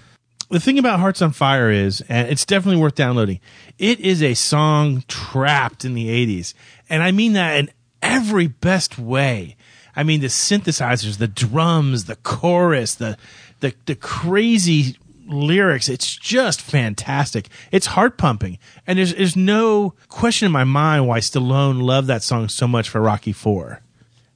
the 0.50 0.61
thing 0.61 0.78
about 0.78 1.00
Hearts 1.00 1.22
on 1.22 1.33
Fire 1.33 1.70
is, 1.70 2.00
and 2.09 2.28
it's 2.28 2.44
definitely 2.44 2.80
worth 2.80 2.94
downloading. 2.94 3.40
It 3.78 4.00
is 4.00 4.22
a 4.22 4.35
song 4.35 5.04
trapped 5.09 5.85
in 5.85 5.94
the 5.94 6.09
'80s, 6.09 6.52
and 6.88 7.02
I 7.02 7.12
mean 7.12 7.33
that 7.35 7.57
in 7.59 7.70
every 8.02 8.48
best 8.48 8.98
way. 8.98 9.57
I 9.96 10.02
mean 10.02 10.20
the 10.20 10.26
synthesizers, 10.26 11.18
the 11.18 11.28
drums, 11.28 12.07
the 12.07 12.16
chorus, 12.16 12.94
the 12.96 13.16
the 13.61 13.72
the 13.87 13.94
crazy 13.94 14.96
lyrics. 15.26 15.88
It's 15.88 16.16
just 16.16 16.60
fantastic. 16.60 17.48
It's 17.70 17.87
heart 17.87 18.18
pumping, 18.18 18.58
and 18.87 18.98
there's 18.98 19.14
there's 19.14 19.37
no 19.37 19.94
question 20.08 20.46
in 20.46 20.52
my 20.52 20.64
mind 20.64 21.06
why 21.06 21.20
Stallone 21.20 21.82
loved 21.82 22.08
that 22.08 22.22
song 22.22 22.48
so 22.48 22.66
much 22.66 22.88
for 22.88 23.00
Rocky 23.00 23.32
Four. 23.32 23.80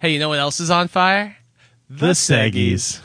Hey, 0.01 0.13
you 0.13 0.19
know 0.19 0.29
what 0.29 0.39
else 0.39 0.61
is 0.61 0.71
on 0.71 0.89
fire? 0.89 1.37
The 1.91 2.11
Seggies. 2.11 3.01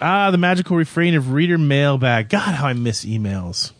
Ah, 0.00 0.30
the 0.30 0.38
magical 0.38 0.76
refrain 0.76 1.14
of 1.14 1.32
reader 1.32 1.56
mailbag. 1.56 2.28
God, 2.28 2.54
how 2.54 2.66
I 2.66 2.74
miss 2.74 3.04
emails. 3.04 3.72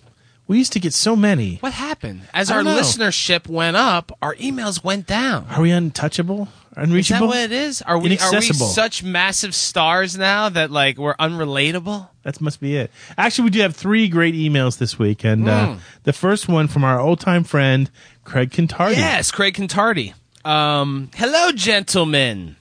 We 0.48 0.58
used 0.58 0.72
to 0.72 0.80
get 0.80 0.94
so 0.94 1.16
many. 1.16 1.56
What 1.56 1.72
happened? 1.72 2.22
As 2.32 2.50
our 2.50 2.62
know. 2.62 2.78
listenership 2.78 3.48
went 3.48 3.76
up, 3.76 4.16
our 4.22 4.34
emails 4.36 4.82
went 4.82 5.06
down. 5.06 5.46
Are 5.50 5.60
we 5.60 5.72
untouchable? 5.72 6.48
Is 6.76 7.08
that 7.08 7.22
what 7.22 7.38
it 7.38 7.52
is? 7.52 7.80
Are 7.80 7.98
we 7.98 8.18
are 8.18 8.30
we 8.32 8.40
such 8.42 9.02
massive 9.02 9.54
stars 9.54 10.16
now 10.18 10.50
that 10.50 10.70
like 10.70 10.98
we're 10.98 11.16
unrelatable? 11.16 12.08
That 12.22 12.38
must 12.40 12.60
be 12.60 12.76
it. 12.76 12.90
Actually, 13.16 13.44
we 13.44 13.50
do 13.50 13.60
have 13.60 13.74
three 13.74 14.08
great 14.08 14.34
emails 14.34 14.76
this 14.78 14.98
week, 14.98 15.24
and 15.24 15.48
uh, 15.48 15.66
Mm. 15.68 15.78
the 16.02 16.12
first 16.12 16.48
one 16.48 16.68
from 16.68 16.84
our 16.84 17.00
old 17.00 17.20
time 17.20 17.44
friend 17.44 17.90
Craig 18.24 18.50
Contardi. 18.50 18.96
Yes, 18.96 19.30
Craig 19.30 19.54
Contardi. 19.54 20.12
Um, 20.44 21.10
hello, 21.14 21.50
gentlemen. 21.52 22.56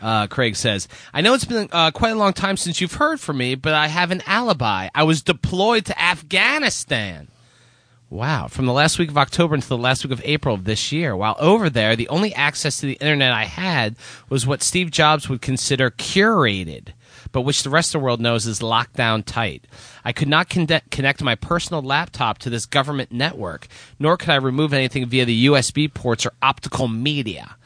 Uh, 0.00 0.26
Craig 0.26 0.56
says, 0.56 0.88
I 1.14 1.20
know 1.20 1.34
it's 1.34 1.44
been 1.44 1.68
uh, 1.70 1.92
quite 1.92 2.10
a 2.10 2.16
long 2.16 2.32
time 2.32 2.56
since 2.56 2.80
you've 2.80 2.94
heard 2.94 3.20
from 3.20 3.36
me, 3.38 3.54
but 3.54 3.72
I 3.74 3.86
have 3.86 4.10
an 4.10 4.20
alibi. 4.26 4.88
I 4.94 5.04
was 5.04 5.22
deployed 5.22 5.84
to 5.86 6.00
Afghanistan. 6.02 7.28
Wow. 8.12 8.46
From 8.48 8.66
the 8.66 8.74
last 8.74 8.98
week 8.98 9.08
of 9.08 9.16
October 9.16 9.54
until 9.54 9.78
the 9.78 9.82
last 9.82 10.04
week 10.04 10.12
of 10.12 10.20
April 10.22 10.54
of 10.54 10.64
this 10.64 10.92
year. 10.92 11.16
While 11.16 11.34
over 11.38 11.70
there, 11.70 11.96
the 11.96 12.10
only 12.10 12.34
access 12.34 12.76
to 12.76 12.86
the 12.86 12.98
internet 13.00 13.32
I 13.32 13.46
had 13.46 13.96
was 14.28 14.46
what 14.46 14.62
Steve 14.62 14.90
Jobs 14.90 15.30
would 15.30 15.40
consider 15.40 15.90
curated, 15.90 16.88
but 17.32 17.40
which 17.40 17.62
the 17.62 17.70
rest 17.70 17.94
of 17.94 18.00
the 18.00 18.04
world 18.04 18.20
knows 18.20 18.46
is 18.46 18.62
locked 18.62 18.96
down 18.96 19.22
tight. 19.22 19.64
I 20.04 20.12
could 20.12 20.28
not 20.28 20.50
conde- 20.50 20.82
connect 20.90 21.22
my 21.22 21.36
personal 21.36 21.80
laptop 21.80 22.36
to 22.40 22.50
this 22.50 22.66
government 22.66 23.12
network, 23.12 23.66
nor 23.98 24.18
could 24.18 24.28
I 24.28 24.36
remove 24.36 24.74
anything 24.74 25.06
via 25.06 25.24
the 25.24 25.46
USB 25.46 25.88
ports 25.88 26.26
or 26.26 26.34
optical 26.42 26.88
media. 26.88 27.56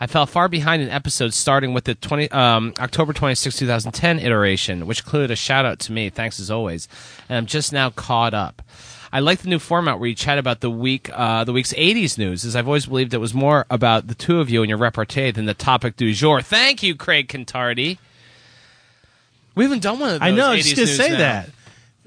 I 0.00 0.08
fell 0.08 0.26
far 0.26 0.48
behind 0.48 0.82
in 0.82 0.88
episodes 0.88 1.36
starting 1.36 1.72
with 1.72 1.84
the 1.84 1.94
20, 1.94 2.32
um, 2.32 2.74
October 2.80 3.12
26, 3.12 3.56
2010 3.58 4.18
iteration, 4.18 4.88
which 4.88 5.02
included 5.02 5.30
a 5.30 5.36
shout 5.36 5.64
out 5.64 5.78
to 5.78 5.92
me, 5.92 6.10
thanks 6.10 6.40
as 6.40 6.50
always, 6.50 6.88
and 7.28 7.38
I'm 7.38 7.46
just 7.46 7.72
now 7.72 7.90
caught 7.90 8.34
up. 8.34 8.60
I 9.14 9.20
like 9.20 9.38
the 9.38 9.48
new 9.48 9.60
format 9.60 10.00
where 10.00 10.08
you 10.08 10.14
chat 10.16 10.38
about 10.38 10.60
the 10.60 10.68
week, 10.68 11.08
uh, 11.12 11.44
the 11.44 11.52
week's 11.52 11.72
80s 11.72 12.18
news, 12.18 12.44
as 12.44 12.56
I've 12.56 12.66
always 12.66 12.86
believed 12.86 13.14
it 13.14 13.18
was 13.18 13.32
more 13.32 13.64
about 13.70 14.08
the 14.08 14.14
two 14.16 14.40
of 14.40 14.50
you 14.50 14.62
and 14.62 14.68
your 14.68 14.76
repartee 14.76 15.30
than 15.30 15.44
the 15.44 15.54
topic 15.54 15.96
du 15.96 16.12
jour. 16.12 16.42
Thank 16.42 16.82
you, 16.82 16.96
Craig 16.96 17.28
Contardi. 17.28 17.98
We 19.54 19.62
haven't 19.62 19.84
done 19.84 20.00
one 20.00 20.14
of 20.14 20.20
those 20.20 20.26
I 20.26 20.32
know. 20.32 20.50
I 20.50 20.54
80s 20.54 20.56
was 20.56 20.64
just 20.64 20.78
to 20.78 20.86
say 20.88 21.10
now. 21.10 21.18
that. 21.18 21.50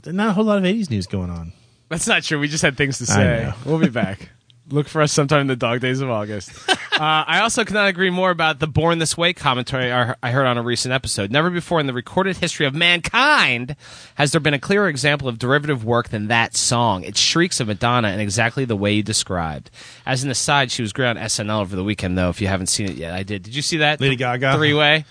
But 0.03 0.15
not 0.15 0.27
a 0.27 0.33
whole 0.33 0.43
lot 0.43 0.57
of 0.57 0.65
80s 0.65 0.89
news 0.89 1.07
going 1.07 1.29
on. 1.29 1.53
That's 1.87 2.07
not 2.07 2.23
true. 2.23 2.39
We 2.39 2.49
just 2.49 2.61
had 2.61 2.75
things 2.75 2.97
to 2.97 3.05
say. 3.05 3.53
We'll 3.65 3.79
be 3.79 3.87
back. 3.87 4.29
Look 4.69 4.87
for 4.89 5.01
us 5.01 5.13
sometime 5.13 5.41
in 5.41 5.47
the 5.47 5.55
dog 5.55 5.79
days 5.79 6.01
of 6.01 6.09
August. 6.09 6.51
uh, 6.69 6.75
I 6.99 7.39
also 7.41 7.63
cannot 7.63 7.87
agree 7.87 8.09
more 8.09 8.31
about 8.31 8.59
the 8.59 8.67
Born 8.67 8.99
This 8.99 9.17
Way 9.17 9.33
commentary 9.33 9.91
I 9.93 10.15
I 10.21 10.31
heard 10.31 10.45
on 10.45 10.57
a 10.57 10.61
recent 10.61 10.93
episode. 10.93 11.31
Never 11.31 11.49
before 11.49 11.79
in 11.79 11.87
the 11.87 11.93
recorded 11.93 12.37
history 12.37 12.65
of 12.65 12.75
mankind 12.75 13.75
has 14.15 14.31
there 14.31 14.41
been 14.41 14.53
a 14.53 14.59
clearer 14.59 14.89
example 14.89 15.27
of 15.29 15.39
derivative 15.39 15.85
work 15.85 16.09
than 16.09 16.27
that 16.27 16.55
song. 16.55 17.03
It 17.03 17.15
shrieks 17.15 17.59
of 17.59 17.67
Madonna 17.67 18.09
in 18.09 18.19
exactly 18.19 18.65
the 18.65 18.75
way 18.75 18.93
you 18.93 19.03
described. 19.03 19.71
As 20.05 20.23
an 20.23 20.29
aside, 20.29 20.69
she 20.69 20.81
was 20.81 20.91
great 20.91 21.07
on 21.07 21.15
SNL 21.15 21.61
over 21.61 21.75
the 21.75 21.83
weekend, 21.83 22.17
though. 22.17 22.29
If 22.29 22.41
you 22.41 22.47
haven't 22.47 22.67
seen 22.67 22.87
it 22.87 22.95
yet, 22.95 23.13
I 23.13 23.23
did. 23.23 23.43
Did 23.43 23.55
you 23.55 23.61
see 23.61 23.77
that? 23.77 24.01
Lady 24.01 24.17
Gaga? 24.17 24.55
Three 24.57 24.73
way? 24.73 25.05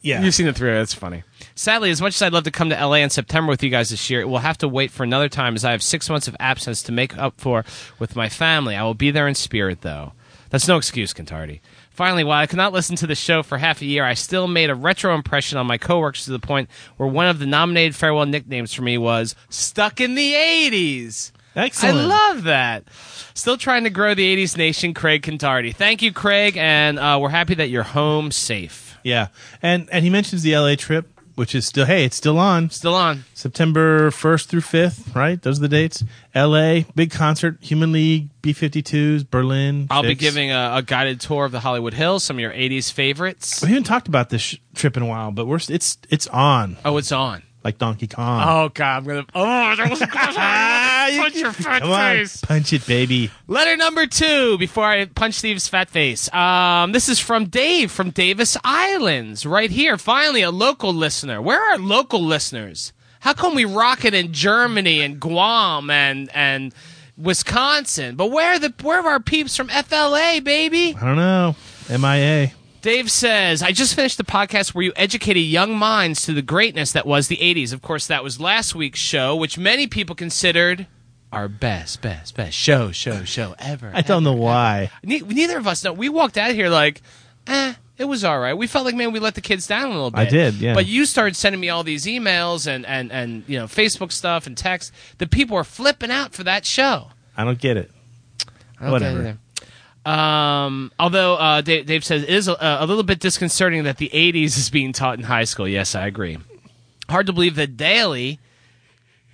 Yeah. 0.00 0.22
You've 0.22 0.34
seen 0.34 0.46
the 0.46 0.52
three 0.52 0.70
way. 0.70 0.76
That's 0.76 0.94
funny. 0.94 1.24
Sadly, 1.54 1.90
as 1.90 2.00
much 2.00 2.14
as 2.14 2.22
I'd 2.22 2.32
love 2.32 2.44
to 2.44 2.50
come 2.50 2.70
to 2.70 2.86
LA 2.86 2.96
in 2.96 3.10
September 3.10 3.50
with 3.50 3.62
you 3.62 3.70
guys 3.70 3.90
this 3.90 4.08
year, 4.10 4.20
it 4.20 4.28
will 4.28 4.38
have 4.38 4.58
to 4.58 4.68
wait 4.68 4.90
for 4.90 5.02
another 5.02 5.28
time 5.28 5.54
as 5.54 5.64
I 5.64 5.72
have 5.72 5.82
six 5.82 6.08
months 6.08 6.28
of 6.28 6.36
absence 6.40 6.82
to 6.84 6.92
make 6.92 7.16
up 7.18 7.40
for 7.40 7.64
with 7.98 8.16
my 8.16 8.28
family. 8.28 8.74
I 8.74 8.82
will 8.84 8.94
be 8.94 9.10
there 9.10 9.28
in 9.28 9.34
spirit, 9.34 9.82
though. 9.82 10.12
That's 10.50 10.68
no 10.68 10.76
excuse, 10.76 11.14
Contardi. 11.14 11.60
Finally, 11.90 12.24
while 12.24 12.40
I 12.40 12.46
could 12.46 12.58
not 12.58 12.72
listen 12.72 12.96
to 12.96 13.06
the 13.06 13.14
show 13.14 13.42
for 13.42 13.58
half 13.58 13.80
a 13.80 13.86
year, 13.86 14.04
I 14.04 14.14
still 14.14 14.46
made 14.46 14.70
a 14.70 14.74
retro 14.74 15.14
impression 15.14 15.58
on 15.58 15.66
my 15.66 15.78
coworkers 15.78 16.24
to 16.26 16.30
the 16.30 16.38
point 16.38 16.68
where 16.96 17.08
one 17.08 17.26
of 17.26 17.38
the 17.38 17.46
nominated 17.46 17.94
farewell 17.96 18.26
nicknames 18.26 18.72
for 18.72 18.82
me 18.82 18.98
was 18.98 19.34
"Stuck 19.48 20.00
in 20.00 20.14
the 20.14 20.32
'80s." 20.34 21.32
Excellent. 21.54 21.98
I 21.98 22.04
love 22.04 22.44
that. 22.44 22.84
Still 23.34 23.58
trying 23.58 23.84
to 23.84 23.90
grow 23.90 24.14
the 24.14 24.36
'80s 24.36 24.56
nation, 24.56 24.94
Craig 24.94 25.22
Contardi. 25.22 25.74
Thank 25.74 26.02
you, 26.02 26.12
Craig, 26.12 26.56
and 26.56 26.98
uh, 26.98 27.18
we're 27.20 27.28
happy 27.28 27.54
that 27.54 27.68
you're 27.68 27.82
home 27.82 28.30
safe. 28.30 28.98
Yeah, 29.04 29.28
and 29.62 29.88
and 29.90 30.04
he 30.04 30.10
mentions 30.10 30.42
the 30.42 30.56
LA 30.56 30.76
trip, 30.76 31.11
which 31.34 31.54
is 31.54 31.66
still 31.66 31.86
hey, 31.86 32.04
it's 32.04 32.16
still 32.16 32.38
on 32.38 32.70
Still 32.70 32.94
on. 32.94 33.24
September 33.34 34.10
first 34.10 34.48
through 34.48 34.60
fifth, 34.62 35.14
right? 35.14 35.40
Those 35.40 35.58
are 35.58 35.62
the 35.62 35.68
dates. 35.68 36.04
LA 36.34 36.80
big 36.94 37.10
concert, 37.10 37.58
Human 37.60 37.92
League, 37.92 38.28
B 38.42 38.52
52s, 38.54 39.28
Berlin. 39.28 39.86
I'll 39.90 40.02
be 40.02 40.08
Fix. 40.08 40.20
giving 40.20 40.50
a, 40.50 40.72
a 40.76 40.82
guided 40.82 41.20
tour 41.20 41.44
of 41.44 41.52
the 41.52 41.60
Hollywood 41.60 41.94
Hills, 41.94 42.24
some 42.24 42.36
of 42.36 42.40
your 42.40 42.52
'80s 42.52 42.90
favorites. 42.92 43.62
We 43.62 43.68
haven't 43.68 43.84
talked 43.84 44.08
about 44.08 44.30
this 44.30 44.42
sh- 44.42 44.56
trip 44.74 44.96
in 44.96 45.02
a 45.02 45.06
while, 45.06 45.30
but 45.30 45.46
we're 45.46 45.58
it's 45.68 45.98
it's 46.10 46.26
on. 46.28 46.76
Oh, 46.84 46.96
it's 46.96 47.12
on. 47.12 47.42
Like 47.64 47.78
Donkey 47.78 48.06
Kong. 48.06 48.42
Oh 48.46 48.68
God, 48.70 48.98
I'm 48.98 49.04
gonna. 49.04 49.26
Oh, 49.34 49.76
that 49.76 49.90
was 49.90 49.98
punch 51.22 51.36
your 51.36 51.52
fat 51.52 51.82
Come 51.82 51.90
on, 51.90 52.26
punch 52.42 52.72
it, 52.72 52.86
baby. 52.86 53.30
Letter 53.46 53.76
number 53.76 54.06
two 54.06 54.58
before 54.58 54.84
I 54.84 55.04
punch 55.06 55.34
Steve's 55.34 55.68
fat 55.68 55.88
face. 55.90 56.32
Um, 56.32 56.92
this 56.92 57.08
is 57.08 57.18
from 57.18 57.46
Dave 57.46 57.90
from 57.90 58.10
Davis 58.10 58.56
Islands, 58.64 59.46
right 59.46 59.70
here. 59.70 59.96
Finally, 59.98 60.42
a 60.42 60.50
local 60.50 60.92
listener. 60.92 61.40
Where 61.40 61.62
are 61.72 61.78
local 61.78 62.22
listeners? 62.22 62.92
How 63.20 63.32
come 63.34 63.54
we 63.54 63.64
rock 63.64 64.04
it 64.04 64.14
in 64.14 64.32
Germany 64.32 65.00
and 65.00 65.20
Guam 65.20 65.90
and 65.90 66.28
and 66.34 66.74
Wisconsin? 67.16 68.16
But 68.16 68.32
where 68.32 68.54
are 68.54 68.58
the 68.58 68.74
where 68.82 69.00
are 69.00 69.10
our 69.12 69.20
peeps 69.20 69.56
from 69.56 69.68
FLA, 69.68 70.40
baby? 70.42 70.96
I 71.00 71.04
don't 71.04 71.16
know. 71.16 71.54
MIA. 71.88 72.52
Dave 72.82 73.10
says, 73.12 73.62
I 73.62 73.70
just 73.70 73.94
finished 73.94 74.18
the 74.18 74.24
podcast 74.24 74.74
where 74.74 74.82
you 74.82 74.92
educated 74.96 75.44
young 75.44 75.76
minds 75.76 76.22
to 76.22 76.32
the 76.32 76.42
greatness 76.42 76.90
that 76.92 77.06
was 77.06 77.28
the 77.28 77.36
80s. 77.36 77.72
Of 77.72 77.80
course, 77.80 78.08
that 78.08 78.24
was 78.24 78.40
last 78.40 78.74
week's 78.74 78.98
show, 78.98 79.36
which 79.36 79.56
many 79.56 79.86
people 79.86 80.16
considered 80.16 80.88
our 81.30 81.48
best, 81.48 82.02
best, 82.02 82.34
best 82.36 82.56
show, 82.56 82.90
show, 82.90 83.22
show 83.24 83.54
ever. 83.60 83.92
I 83.94 84.02
don't 84.02 84.24
know 84.24 84.32
why. 84.34 84.90
Ne- 85.04 85.20
neither 85.20 85.58
of 85.58 85.66
us 85.68 85.84
know. 85.84 85.92
We 85.92 86.08
walked 86.08 86.36
out 86.36 86.50
here 86.54 86.68
like, 86.68 87.00
eh, 87.46 87.74
it 87.98 88.04
was 88.06 88.24
all 88.24 88.40
right. 88.40 88.54
We 88.54 88.66
felt 88.66 88.84
like, 88.84 88.96
man, 88.96 89.12
we 89.12 89.20
let 89.20 89.36
the 89.36 89.40
kids 89.40 89.68
down 89.68 89.86
a 89.86 89.92
little 89.92 90.10
bit. 90.10 90.18
I 90.20 90.24
did, 90.24 90.54
yeah. 90.54 90.74
But 90.74 90.86
you 90.86 91.06
started 91.06 91.36
sending 91.36 91.60
me 91.60 91.68
all 91.68 91.84
these 91.84 92.04
emails 92.04 92.66
and, 92.66 92.84
and, 92.84 93.12
and 93.12 93.44
you 93.46 93.58
know, 93.58 93.66
Facebook 93.66 94.10
stuff 94.10 94.48
and 94.48 94.56
text. 94.56 94.92
The 95.18 95.28
people 95.28 95.54
were 95.54 95.62
flipping 95.64 96.10
out 96.10 96.34
for 96.34 96.42
that 96.42 96.66
show. 96.66 97.10
I 97.36 97.44
don't 97.44 97.60
get 97.60 97.76
it. 97.76 97.92
I 98.80 98.84
don't 98.84 98.90
Whatever. 98.92 99.22
get 99.22 99.30
it. 99.34 99.36
Um, 100.04 100.90
although 100.98 101.36
uh, 101.36 101.60
Dave, 101.60 101.86
Dave 101.86 102.04
says 102.04 102.24
it 102.24 102.28
is 102.28 102.48
a, 102.48 102.56
a 102.60 102.86
little 102.86 103.04
bit 103.04 103.20
disconcerting 103.20 103.84
that 103.84 103.98
the 103.98 104.10
80s 104.12 104.58
is 104.58 104.70
being 104.70 104.92
taught 104.92 105.18
in 105.18 105.24
high 105.24 105.44
school. 105.44 105.68
Yes, 105.68 105.94
I 105.94 106.06
agree. 106.06 106.38
Hard 107.08 107.26
to 107.26 107.32
believe 107.32 107.56
that 107.56 107.76
Daily, 107.76 108.40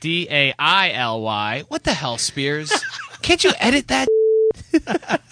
D 0.00 0.26
A 0.30 0.54
I 0.58 0.90
L 0.92 1.22
Y, 1.22 1.64
what 1.68 1.84
the 1.84 1.94
hell, 1.94 2.18
Spears? 2.18 2.72
Can't 3.22 3.42
you 3.44 3.52
edit 3.58 3.88
that? 3.88 4.08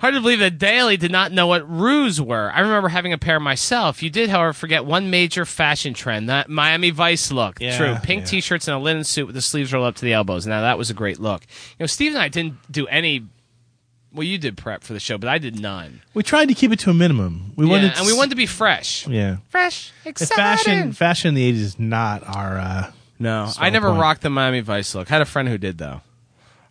Hard 0.00 0.14
to 0.14 0.20
believe 0.22 0.38
that 0.38 0.56
Daly 0.56 0.96
did 0.96 1.12
not 1.12 1.30
know 1.30 1.46
what 1.46 1.70
ruse 1.70 2.22
were. 2.22 2.50
I 2.54 2.60
remember 2.60 2.88
having 2.88 3.12
a 3.12 3.18
pair 3.18 3.38
myself. 3.38 4.02
You 4.02 4.08
did, 4.08 4.30
however, 4.30 4.54
forget 4.54 4.86
one 4.86 5.10
major 5.10 5.44
fashion 5.44 5.92
trend, 5.92 6.30
that 6.30 6.48
Miami 6.48 6.88
Vice 6.88 7.30
look. 7.30 7.60
Yeah, 7.60 7.76
True. 7.76 7.96
Pink 8.02 8.22
yeah. 8.22 8.26
t-shirts 8.26 8.66
and 8.66 8.78
a 8.78 8.80
linen 8.80 9.04
suit 9.04 9.26
with 9.26 9.34
the 9.34 9.42
sleeves 9.42 9.74
rolled 9.74 9.86
up 9.86 9.96
to 9.96 10.04
the 10.06 10.14
elbows. 10.14 10.46
Now, 10.46 10.62
that 10.62 10.78
was 10.78 10.88
a 10.88 10.94
great 10.94 11.20
look. 11.20 11.42
You 11.78 11.82
know, 11.82 11.86
Steve 11.86 12.12
and 12.12 12.22
I 12.22 12.28
didn't 12.28 12.54
do 12.72 12.86
any... 12.86 13.26
Well, 14.12 14.24
you 14.24 14.38
did 14.38 14.56
prep 14.56 14.82
for 14.82 14.92
the 14.92 14.98
show, 15.00 15.18
but 15.18 15.28
I 15.28 15.38
did 15.38 15.60
none. 15.60 16.02
We 16.14 16.22
tried 16.24 16.46
to 16.48 16.54
keep 16.54 16.72
it 16.72 16.80
to 16.80 16.90
a 16.90 16.94
minimum. 16.94 17.52
We 17.56 17.66
Yeah, 17.66 17.70
wanted, 17.72 17.92
and 17.96 18.06
we 18.06 18.12
wanted 18.12 18.30
to 18.30 18.36
be 18.36 18.46
fresh. 18.46 19.06
Yeah. 19.06 19.36
Fresh, 19.50 19.92
If 20.04 20.08
exciting. 20.20 20.36
fashion, 20.36 20.92
fashion 20.92 21.28
in 21.28 21.34
the 21.34 21.44
eighties 21.44 21.62
is 21.62 21.78
not 21.78 22.22
our. 22.26 22.58
uh 22.58 22.90
No, 23.20 23.50
I 23.58 23.70
never 23.70 23.88
point. 23.90 24.00
rocked 24.00 24.22
the 24.22 24.30
Miami 24.30 24.60
Vice 24.60 24.94
look. 24.94 25.08
Had 25.08 25.22
a 25.22 25.26
friend 25.26 25.48
who 25.48 25.58
did 25.58 25.78
though. 25.78 26.00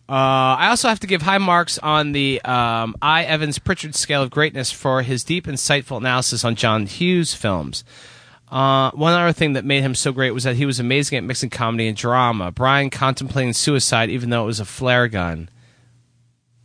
Uh, 0.08 0.58
I 0.58 0.68
also 0.70 0.88
have 0.88 0.98
to 1.00 1.06
give 1.06 1.22
high 1.22 1.38
marks 1.38 1.78
on 1.78 2.10
the 2.12 2.42
um, 2.42 2.96
I. 3.00 3.22
Evans 3.22 3.60
Pritchard 3.60 3.94
scale 3.94 4.24
of 4.24 4.30
greatness 4.30 4.72
for 4.72 5.02
his 5.02 5.22
deep, 5.22 5.46
insightful 5.46 5.98
analysis 5.98 6.44
on 6.44 6.56
John 6.56 6.86
Hughes 6.86 7.32
films. 7.32 7.84
Uh, 8.50 8.90
one 8.90 9.12
other 9.12 9.32
thing 9.32 9.52
that 9.52 9.64
made 9.64 9.82
him 9.82 9.94
so 9.94 10.10
great 10.10 10.32
was 10.32 10.42
that 10.42 10.56
he 10.56 10.66
was 10.66 10.80
amazing 10.80 11.16
at 11.16 11.22
mixing 11.22 11.48
comedy 11.48 11.86
and 11.86 11.96
drama. 11.96 12.50
Brian 12.50 12.90
contemplating 12.90 13.52
suicide, 13.52 14.10
even 14.10 14.30
though 14.30 14.42
it 14.42 14.46
was 14.46 14.58
a 14.58 14.64
flare 14.64 15.06
gun, 15.06 15.48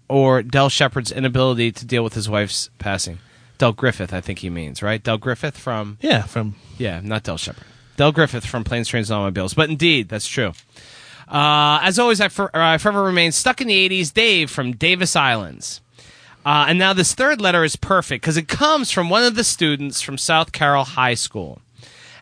or 0.07 0.41
Dell 0.43 0.69
Shepard's 0.69 1.11
inability 1.11 1.71
to 1.71 1.85
deal 1.85 2.03
with 2.03 2.13
his 2.13 2.29
wife's 2.29 2.69
passing. 2.79 3.19
Del 3.57 3.71
Griffith, 3.71 4.13
I 4.13 4.21
think 4.21 4.39
he 4.39 4.49
means, 4.49 4.81
right? 4.83 5.01
Del 5.01 5.17
Griffith 5.17 5.57
from 5.57 5.97
Yeah, 6.01 6.23
from 6.23 6.55
yeah, 6.77 6.99
not 7.03 7.23
Del 7.23 7.37
Shepard. 7.37 7.63
Del 7.95 8.11
Griffith 8.11 8.45
from 8.45 8.63
Planes, 8.63 8.89
Trains, 8.89 9.09
and 9.09 9.17
Automobiles. 9.17 9.53
But 9.53 9.69
indeed, 9.69 10.09
that's 10.09 10.27
true. 10.27 10.51
Uh, 11.27 11.79
as 11.81 11.97
always, 11.97 12.19
I, 12.21 12.27
for, 12.27 12.55
I 12.55 12.77
forever 12.77 13.03
remain 13.03 13.31
stuck 13.31 13.61
in 13.61 13.67
the 13.67 13.89
80s. 13.89 14.13
Dave 14.13 14.51
from 14.51 14.73
Davis 14.73 15.15
Islands. 15.15 15.81
Uh, 16.45 16.65
and 16.69 16.77
now 16.77 16.93
this 16.93 17.13
third 17.15 17.41
letter 17.41 17.63
is 17.63 17.75
perfect 17.75 18.21
because 18.21 18.37
it 18.37 18.47
comes 18.47 18.91
from 18.91 19.09
one 19.09 19.23
of 19.23 19.35
the 19.35 19.43
students 19.43 20.01
from 20.01 20.17
South 20.17 20.51
Carroll 20.51 20.83
High 20.83 21.15
School. 21.15 21.61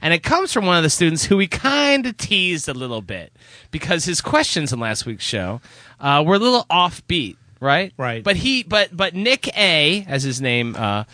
And 0.01 0.13
it 0.13 0.23
comes 0.23 0.53
from 0.53 0.65
one 0.65 0.77
of 0.77 0.83
the 0.83 0.89
students 0.89 1.25
who 1.25 1.37
we 1.37 1.47
kind 1.47 2.05
of 2.05 2.17
teased 2.17 2.69
a 2.69 2.73
little 2.73 3.01
bit 3.01 3.33
because 3.71 4.05
his 4.05 4.21
questions 4.21 4.71
in 4.71 4.79
last 4.79 5.05
week's 5.05 5.23
show 5.23 5.59
uh, 5.99 6.23
were 6.25 6.35
a 6.35 6.39
little 6.39 6.65
offbeat, 6.69 7.37
right? 7.63 7.93
Right. 7.97 8.23
But 8.23 8.35
he, 8.35 8.63
but 8.63 8.95
but 8.95 9.15
Nick 9.15 9.47
A, 9.57 10.05
as 10.07 10.23
his 10.23 10.41
name 10.41 10.75
uh, 10.77 11.05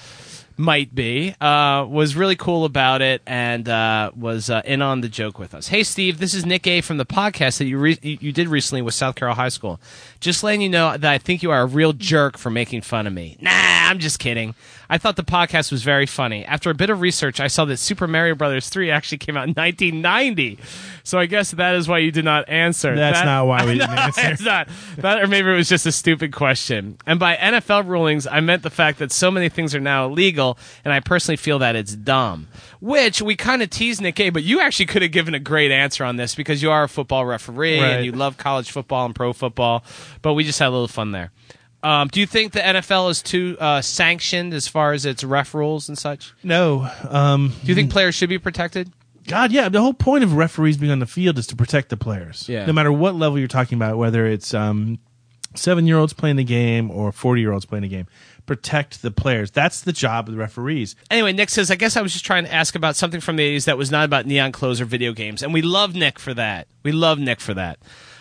might 0.58 0.94
be, 0.94 1.34
uh, 1.40 1.86
was 1.88 2.16
really 2.16 2.36
cool 2.36 2.66
about 2.66 3.02
it 3.02 3.22
and 3.26 3.70
uh, 3.70 4.12
was 4.16 4.50
uh, 4.50 4.62
in 4.66 4.82
on 4.82 5.02
the 5.02 5.08
joke 5.08 5.40
with 5.40 5.54
us. 5.54 5.70
Hey, 5.70 5.84
Steve, 5.84 6.20
this 6.20 6.34
is 6.34 6.46
Nick 6.46 6.68
A 6.68 6.82
from 6.82 6.98
the 6.98 7.06
podcast 7.06 7.60
that 7.60 7.66
you 7.66 7.78
re- 7.78 8.00
you 8.02 8.18
you 8.20 8.32
did 8.34 8.48
recently 8.50 8.82
with 8.82 8.94
South 8.94 9.16
Carroll 9.16 9.36
High 9.36 9.50
School. 9.50 9.80
Just 10.20 10.44
letting 10.44 10.62
you 10.62 10.70
know 10.70 10.98
that 10.98 11.12
I 11.12 11.18
think 11.18 11.42
you 11.44 11.52
are 11.52 11.62
a 11.62 11.66
real 11.66 11.94
jerk 11.94 12.38
for 12.38 12.50
making 12.50 12.82
fun 12.82 13.08
of 13.08 13.14
me. 13.14 13.38
Nah, 13.40 13.52
I'm 13.54 14.00
just 14.00 14.20
kidding. 14.20 14.56
I 14.90 14.98
thought 14.98 15.16
the 15.18 15.24
podcast 15.24 15.72
was 15.72 15.84
very 15.84 16.06
funny. 16.08 16.44
After 16.46 16.70
a 16.70 16.74
bit 16.74 16.90
of 16.90 17.00
research, 17.00 17.40
I 17.40 17.48
saw 17.48 17.66
that 17.66 17.78
Super 17.78 18.08
Mario 18.08 18.34
Brothers 18.36 18.70
3 18.70 18.90
actually 18.90 19.20
came 19.20 19.38
out 19.38 19.44
in 19.48 19.54
1990. 19.54 20.58
So 21.04 21.20
I 21.20 21.26
guess 21.28 21.52
that 21.52 21.76
is 21.76 21.88
why 21.88 22.00
you 22.00 22.12
did 22.12 22.26
not 22.26 22.50
answer. 22.50 22.96
That's 22.96 23.20
That- 23.20 23.26
not 23.26 23.46
why 23.48 23.66
we 23.66 23.74
didn't 23.78 23.92
No, 23.96 24.02
answer. 24.02 24.22
It's 24.32 24.42
not. 24.42 24.68
That, 24.98 25.22
or 25.22 25.28
maybe 25.28 25.50
it 25.50 25.56
was 25.56 25.70
just 25.70 25.86
a 25.86 25.92
stupid 25.92 26.34
question. 26.34 26.98
And 27.06 27.20
by 27.20 27.36
NFL 27.36 27.88
rulings, 27.88 28.26
I 28.26 28.40
meant 28.40 28.64
the 28.64 28.70
fact 28.70 29.00
that 29.00 29.12
so 29.12 29.30
many 29.30 29.48
things 29.50 29.76
are 29.76 29.80
now 29.80 30.06
illegal, 30.08 30.58
and 30.84 30.92
I 30.94 31.00
personally 31.02 31.38
feel 31.38 31.60
that 31.60 31.76
it's 31.76 31.96
dumb. 31.96 32.48
Which 32.80 33.22
we 33.22 33.36
kind 33.36 33.62
of 33.62 33.70
teased 33.70 34.02
Nick 34.02 34.20
A, 34.20 34.30
but 34.30 34.44
you 34.44 34.60
actually 34.60 34.86
could 34.88 35.02
have 35.02 35.12
given 35.12 35.34
a 35.36 35.40
great 35.40 35.72
answer 35.72 36.04
on 36.04 36.16
this 36.16 36.34
because 36.34 36.64
you 36.64 36.72
are 36.72 36.84
a 36.84 36.90
football 36.90 37.26
referee 37.26 37.80
Right. 37.80 37.88
and 37.92 38.06
you 38.06 38.12
love 38.12 38.38
college 38.38 38.72
football 38.72 39.06
and 39.06 39.14
pro 39.14 39.34
football. 39.34 39.84
But 40.22 40.34
we 40.34 40.44
just 40.44 40.60
had 40.60 40.70
a 40.70 40.72
little 40.72 40.88
fun 40.88 41.12
there. 41.12 41.32
Um, 41.82 42.10
do 42.10 42.20
you 42.20 42.26
think 42.26 42.52
the 42.52 42.60
NFL 42.60 43.10
is 43.10 43.22
too 43.22 43.56
uh, 43.60 43.82
sanctioned 43.82 44.54
as 44.54 44.68
far 44.68 44.92
as 44.92 45.06
its 45.06 45.24
ref 45.24 45.54
rules 45.54 45.88
and 45.88 45.98
such? 45.98 46.34
no. 46.44 46.90
Um, 47.08 47.54
Do 47.64 47.68
you 47.68 47.76
think 47.76 47.92
players 47.92 48.16
should 48.16 48.30
be 48.30 48.38
protected? 48.40 48.92
God, 49.28 49.52
yeah. 49.52 49.70
The 49.70 49.80
whole 49.80 49.94
point 49.94 50.24
of 50.24 50.34
referees 50.34 50.78
being 50.78 50.92
on 50.92 51.00
the 51.00 51.06
field 51.06 51.38
is 51.38 51.46
to 51.48 51.56
protect 51.56 51.90
the 51.90 51.98
players. 51.98 52.50
Yeah. 52.50 52.66
No 52.66 52.74
matter 52.74 52.92
what 52.92 53.16
level 53.16 53.38
you're 53.38 53.48
talking 53.48 53.78
about, 53.78 53.98
whether 53.98 54.26
it's 54.26 54.54
um, 54.54 54.98
seven 55.56 55.86
year 55.86 55.98
olds 56.00 56.14
playing 56.14 56.36
the 56.38 56.44
game 56.44 56.90
or 56.92 57.12
40 57.12 57.40
year 57.42 57.52
olds 57.54 57.66
playing 57.66 57.84
the 57.84 57.90
game, 57.90 58.08
protect 58.48 59.02
the 59.04 59.12
players. 59.12 59.52
That's 59.52 59.82
the 59.82 59.94
job 59.94 60.28
of 60.28 60.34
the 60.34 60.40
referees. 60.40 60.96
Anyway, 61.12 61.32
Nick 61.32 61.50
says, 61.50 61.70
I 61.70 61.76
guess 61.76 61.96
I 61.96 62.02
was 62.02 62.12
just 62.12 62.26
trying 62.26 62.46
to 62.46 62.54
ask 62.54 62.74
about 62.76 62.96
something 62.96 63.22
from 63.22 63.36
the 63.36 63.56
80s 63.56 63.66
that 63.66 63.78
was 63.78 63.92
not 63.92 64.04
about 64.06 64.26
neon 64.26 64.52
clothes 64.52 64.82
or 64.82 64.86
video 64.86 65.14
games. 65.14 65.44
And 65.44 65.54
we 65.54 65.62
love 65.62 65.94
Nick 65.96 66.18
for 66.18 66.34
that. 66.34 66.68
We 66.84 66.92
love 66.92 67.20
Nick 67.20 67.40
for 67.40 67.54
that. 67.54 67.78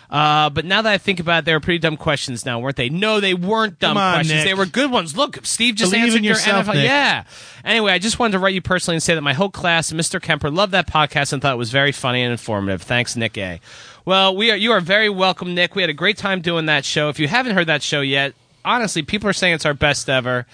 Uh, 0.09 0.49
but 0.49 0.65
now 0.65 0.81
that 0.81 0.91
I 0.91 0.97
think 0.97 1.19
about 1.19 1.39
it, 1.39 1.45
they 1.45 1.53
were 1.53 1.59
pretty 1.59 1.77
dumb 1.77 1.95
questions 1.95 2.43
now, 2.43 2.59
weren't 2.59 2.75
they? 2.77 2.89
No, 2.89 3.19
they 3.19 3.35
weren't 3.35 3.77
dumb 3.77 3.95
on, 3.95 4.15
questions. 4.15 4.37
Nick. 4.39 4.45
They 4.45 4.53
were 4.55 4.65
good 4.65 4.89
ones. 4.89 5.15
Look, 5.15 5.45
Steve 5.45 5.75
just 5.75 5.91
Believe 5.91 6.05
answered 6.07 6.23
your 6.23 6.33
yourself, 6.33 6.65
NFL. 6.65 6.73
Nick. 6.73 6.85
Yeah. 6.85 7.23
Anyway, 7.63 7.91
I 7.91 7.99
just 7.99 8.17
wanted 8.17 8.31
to 8.31 8.39
write 8.39 8.55
you 8.55 8.61
personally 8.61 8.95
and 8.95 9.03
say 9.03 9.13
that 9.13 9.21
my 9.21 9.33
whole 9.33 9.51
class 9.51 9.91
Mr. 9.91 10.19
Kemper 10.19 10.49
loved 10.49 10.71
that 10.71 10.87
podcast 10.87 11.31
and 11.31 11.41
thought 11.41 11.53
it 11.53 11.57
was 11.57 11.71
very 11.71 11.91
funny 11.91 12.23
and 12.23 12.31
informative. 12.31 12.81
Thanks, 12.81 13.15
Nick 13.15 13.37
A. 13.37 13.59
Well, 14.05 14.35
we 14.35 14.49
are 14.49 14.55
you 14.57 14.71
are 14.71 14.81
very 14.81 15.09
welcome, 15.09 15.53
Nick. 15.53 15.75
We 15.75 15.83
had 15.83 15.91
a 15.91 15.93
great 15.93 16.17
time 16.17 16.41
doing 16.41 16.65
that 16.65 16.85
show. 16.85 17.09
If 17.09 17.19
you 17.19 17.27
haven't 17.27 17.53
heard 17.55 17.67
that 17.67 17.83
show 17.83 18.01
yet, 18.01 18.33
honestly, 18.65 19.03
people 19.03 19.29
are 19.29 19.33
saying 19.33 19.53
it's 19.55 19.65
our 19.65 19.75
best 19.75 20.09
ever. 20.09 20.47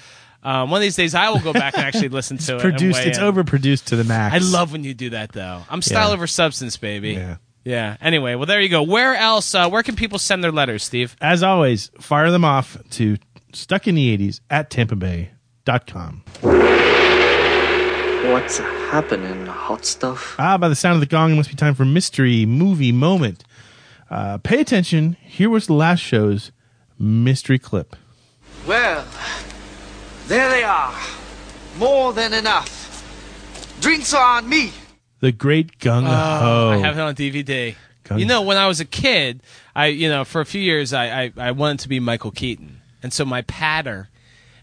Um, 0.43 0.69
one 0.69 0.79
of 0.79 0.81
these 0.81 0.95
days, 0.97 1.15
I 1.15 1.29
will 1.29 1.39
go 1.39 1.53
back 1.53 1.75
and 1.75 1.85
actually 1.85 2.09
listen 2.09 2.37
to 2.39 2.57
it. 2.57 2.61
Produced, 2.61 2.99
it's 2.99 3.17
in. 3.17 3.23
overproduced 3.23 3.85
to 3.85 3.95
the 3.95 4.03
max. 4.03 4.35
I 4.35 4.39
love 4.39 4.73
when 4.73 4.83
you 4.83 4.93
do 4.93 5.11
that, 5.11 5.31
though. 5.31 5.63
I'm 5.69 5.81
style 5.81 6.09
Yeah. 6.09 6.13
over 6.13 6.27
substance, 6.27 6.75
baby. 6.77 7.13
Yeah. 7.13 7.37
Yeah. 7.65 7.97
Anyway, 7.99 8.35
well, 8.35 8.45
there 8.45 8.61
you 8.61 8.69
go. 8.69 8.83
Where 8.83 9.15
else? 9.15 9.53
Uh, 9.53 9.67
where 9.69 9.83
can 9.83 9.95
people 9.95 10.19
send 10.19 10.43
their 10.43 10.51
letters, 10.51 10.83
Steve? 10.83 11.15
As 11.19 11.41
always, 11.43 11.89
fire 11.99 12.31
them 12.31 12.45
off 12.45 12.77
to 12.91 13.17
stuck 13.53 13.87
in 13.87 13.95
the 13.95 14.15
80s 14.17 14.39
at 14.49 14.69
tampa 14.69 14.95
bay.com. 14.95 16.23
What's 18.31 18.59
happening, 18.59 19.45
hot 19.47 19.85
stuff? 19.85 20.35
Ah, 20.39 20.57
by 20.57 20.69
the 20.69 20.75
sound 20.75 20.95
of 20.95 20.99
the 20.99 21.05
gong, 21.07 21.33
it 21.33 21.35
must 21.35 21.49
be 21.49 21.55
time 21.55 21.73
for 21.73 21.85
mystery 21.85 22.45
movie 22.45 22.91
moment. 22.91 23.43
Uh, 24.09 24.37
pay 24.37 24.61
attention. 24.61 25.17
Here 25.21 25.49
was 25.49 25.67
the 25.67 25.73
last 25.73 25.99
show's 25.99 26.51
mystery 26.99 27.57
clip. 27.59 27.95
Well, 28.67 29.05
there 30.27 30.49
they 30.49 30.63
are. 30.63 30.95
More 31.77 32.13
than 32.13 32.33
enough. 32.33 32.81
Drinks 33.81 34.13
are 34.13 34.37
on 34.37 34.47
me. 34.47 34.71
The 35.19 35.31
Great 35.31 35.79
Gung 35.79 36.03
Ho. 36.03 36.09
Oh, 36.11 36.69
I 36.71 36.77
have 36.77 36.97
it 36.97 37.01
on 37.01 37.15
DVD. 37.15 37.75
Gung- 38.03 38.19
You 38.19 38.25
know, 38.25 38.41
when 38.41 38.57
I 38.57 38.67
was 38.67 38.79
a 38.79 38.85
kid, 38.85 39.41
I 39.75 39.87
you 39.87 40.09
know 40.09 40.23
for 40.25 40.41
a 40.41 40.45
few 40.45 40.61
years 40.61 40.93
I, 40.93 41.23
I, 41.23 41.31
I 41.37 41.51
wanted 41.51 41.79
to 41.79 41.89
be 41.89 41.99
Michael 41.99 42.31
Keaton, 42.31 42.81
and 43.01 43.11
so 43.13 43.25
my 43.25 43.41
patter 43.43 44.09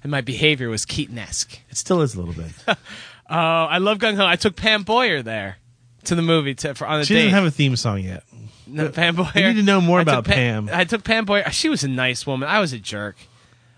and 0.02 0.10
my 0.10 0.20
behavior 0.20 0.68
was 0.68 0.84
Keaton-esque. 0.84 1.58
It 1.70 1.76
still 1.76 2.00
is 2.02 2.14
a 2.14 2.20
little 2.22 2.34
bit. 2.34 2.52
Oh, 3.30 3.34
I 3.36 3.78
love 3.78 3.96
Gung 3.96 4.16
Ho. 4.16 4.26
I 4.26 4.36
took 4.36 4.56
Pam 4.56 4.82
Boyer 4.82 5.22
there 5.22 5.56
to 6.04 6.14
the 6.14 6.20
movie 6.20 6.54
to, 6.56 6.74
for 6.74 6.86
on 6.86 7.00
a 7.00 7.04
She 7.06 7.14
date. 7.14 7.20
doesn't 7.22 7.34
have 7.34 7.44
a 7.44 7.50
theme 7.50 7.76
song 7.76 8.00
yet. 8.00 8.24
No, 8.66 8.90
Pam 8.90 9.14
Boyer. 9.16 9.30
You 9.36 9.46
need 9.48 9.54
to 9.54 9.62
know 9.62 9.80
more 9.80 10.00
I 10.00 10.04
took 10.04 10.12
about 10.12 10.24
Pam. 10.26 10.68
I 10.70 10.84
took 10.84 11.02
Pam 11.02 11.24
Boyer. 11.24 11.50
She 11.50 11.70
was 11.70 11.82
a 11.82 11.88
nice 11.88 12.26
woman. 12.26 12.46
I 12.46 12.60
was 12.60 12.74
a 12.74 12.78
jerk. 12.78 13.16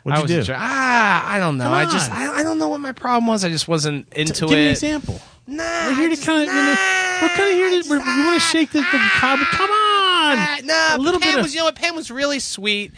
What'd 0.03 0.17
I 0.17 0.19
you 0.19 0.23
was 0.25 0.33
do? 0.33 0.41
a 0.41 0.43
jerk. 0.43 0.57
Ah, 0.59 1.31
I 1.31 1.39
don't 1.39 1.57
know. 1.59 1.65
Come 1.65 1.73
I 1.73 1.85
just 1.85 2.11
on. 2.11 2.17
I, 2.17 2.33
I 2.39 2.43
don't 2.43 2.59
know 2.59 2.67
what 2.69 2.81
my 2.81 2.91
problem 2.93 3.29
was. 3.29 3.45
I 3.45 3.49
just 3.49 3.69
wasn't 3.69 4.13
into 4.15 4.41
Give 4.47 4.51
me 4.51 4.63
an 4.63 4.69
it. 4.69 4.71
example. 4.73 5.21
Nah, 5.47 5.63
We're 5.89 5.95
here 5.95 6.09
to 6.09 6.17
kind 6.17 6.43
of, 6.43 6.47
you 6.49 6.55
know, 6.55 6.73
nah. 6.73 7.23
We're 7.23 7.29
kind 7.29 7.51
of 7.51 7.57
here 7.57 7.83
to. 7.83 7.89
we're- 7.91 7.99
want 8.27 8.41
to 8.41 8.47
shake 8.49 8.71
the, 8.71 8.79
the 8.81 8.99
cob. 9.13 9.39
Come 9.41 9.71
on. 9.71 10.37
Ah, 10.39 10.59
no, 10.65 10.89
a 10.93 10.99
little 10.99 11.21
Pam 11.21 11.31
bit 11.33 11.39
of. 11.39 11.43
was, 11.45 11.55
you 11.55 11.61
know 11.61 11.67
what? 11.67 11.75
Pam 11.77 11.95
was 11.95 12.11
really 12.11 12.39
sweet, 12.41 12.93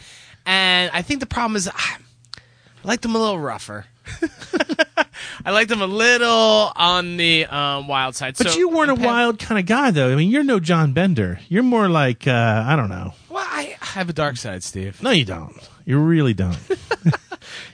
and 0.47 0.91
I 0.95 1.03
think 1.03 1.21
the 1.21 1.27
problem 1.27 1.57
is 1.57 1.69
ah, 1.69 1.99
I 2.39 2.87
liked 2.89 3.03
them 3.03 3.15
a 3.15 3.19
little 3.19 3.39
rougher. 3.39 3.87
I 5.45 5.51
liked 5.51 5.69
them 5.71 5.83
a 5.83 5.87
little 5.87 6.73
on 6.77 7.17
the 7.17 7.47
um, 7.47 7.89
wild 7.89 8.15
side. 8.15 8.37
but 8.39 8.51
So- 8.51 8.59
you 8.59 8.69
weren't 8.69 8.91
a 8.93 8.95
Pam- 8.97 9.05
wild 9.05 9.39
kind 9.41 9.59
of 9.59 9.67
guy, 9.67 9.91
though. 9.91 10.13
I 10.13 10.15
mean, 10.17 10.31
you're 10.31 10.45
no 10.45 10.61
John 10.61 10.93
Bender. 10.93 11.41
You're 11.49 11.63
more 11.65 11.89
like 11.89 12.27
uh, 12.29 12.65
I 12.67 12.77
don't 12.77 12.89
know. 12.89 13.15
Well, 13.29 13.45
I 13.47 13.77
have 13.81 14.09
a 14.09 14.13
dark 14.13 14.37
side, 14.37 14.63
Steve. 14.63 15.03
No, 15.03 15.11
you 15.11 15.25
don't. 15.25 15.53
You 15.87 15.99
really 16.01 16.34
don't. 16.34 16.59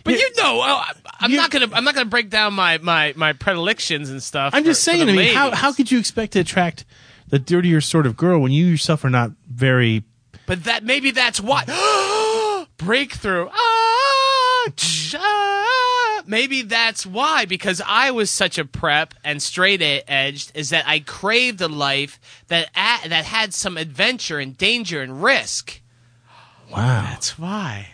But 0.05 0.15
you 0.15 0.29
know, 0.37 0.61
I- 0.61 0.93
I'm 1.21 1.33
not 1.33 1.51
gonna 1.51 1.69
I'm 1.73 1.85
not 1.85 1.95
gonna 1.95 2.05
break 2.11 2.29
down 2.29 2.53
my 2.55 2.79
my 2.79 3.15
my 3.17 3.33
predilections 3.33 4.11
and 4.11 4.23
stuff. 4.23 4.53
I'm 4.55 4.63
for- 4.65 4.71
just 4.71 4.81
for 4.85 4.91
saying. 4.91 5.07
the 5.07 5.13
I 5.13 5.17
mean, 5.17 5.35
how 5.35 5.45
ladies. 5.47 5.59
how 5.61 5.73
could 5.73 5.91
you 5.91 5.99
expect 5.99 6.33
to 6.35 6.41
attract 6.41 6.85
the 7.29 7.39
dirtier 7.39 7.81
sort 7.81 8.05
of 8.07 8.17
girl 8.17 8.41
when 8.41 8.53
you 8.53 8.67
yourself 8.67 9.05
are 9.05 9.11
not 9.11 9.31
very? 9.49 10.03
But 10.47 10.65
that 10.65 10.85
maybe 10.85 11.11
that's 11.13 11.41
why 11.41 11.65
breakthrough. 12.77 13.49
Ah, 13.51 14.69
tsh, 14.77 15.15
ah. 15.19 16.23
maybe 16.27 16.63
that's 16.63 17.07
why 17.07 17.45
because 17.47 17.81
I 17.87 18.11
was 18.11 18.29
such 18.31 18.59
a 18.59 18.65
prep 18.65 19.15
and 19.25 19.41
straight 19.43 19.81
e- 19.83 20.03
edged 20.09 20.53
is 20.55 20.71
that 20.71 20.85
I 20.87 20.99
craved 21.01 21.61
a 21.61 21.69
life 21.69 22.21
that 22.49 22.69
a- 22.77 23.09
that 23.09 23.25
had 23.25 23.55
some 23.55 23.77
adventure 23.79 24.39
and 24.39 24.57
danger 24.59 25.01
and 25.01 25.23
risk. 25.23 25.81
Wow, 26.71 27.07
That's 27.11 27.39
why. 27.39 27.89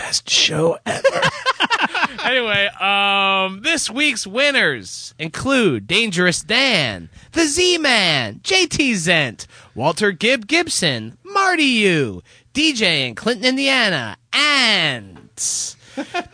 Best 0.00 0.30
show 0.30 0.78
ever. 0.86 1.20
anyway, 2.24 2.66
um, 2.80 3.60
this 3.60 3.90
week's 3.90 4.26
winners 4.26 5.14
include 5.18 5.86
Dangerous 5.86 6.40
Dan, 6.40 7.10
The 7.32 7.44
Z 7.44 7.76
Man, 7.78 8.40
JT 8.40 8.94
Zent, 8.94 9.46
Walter 9.74 10.10
Gibb 10.12 10.46
Gibson, 10.46 11.18
Marty 11.22 11.64
U, 11.64 12.22
DJ 12.54 13.08
in 13.08 13.14
Clinton, 13.14 13.44
Indiana, 13.44 14.16
and 14.32 15.28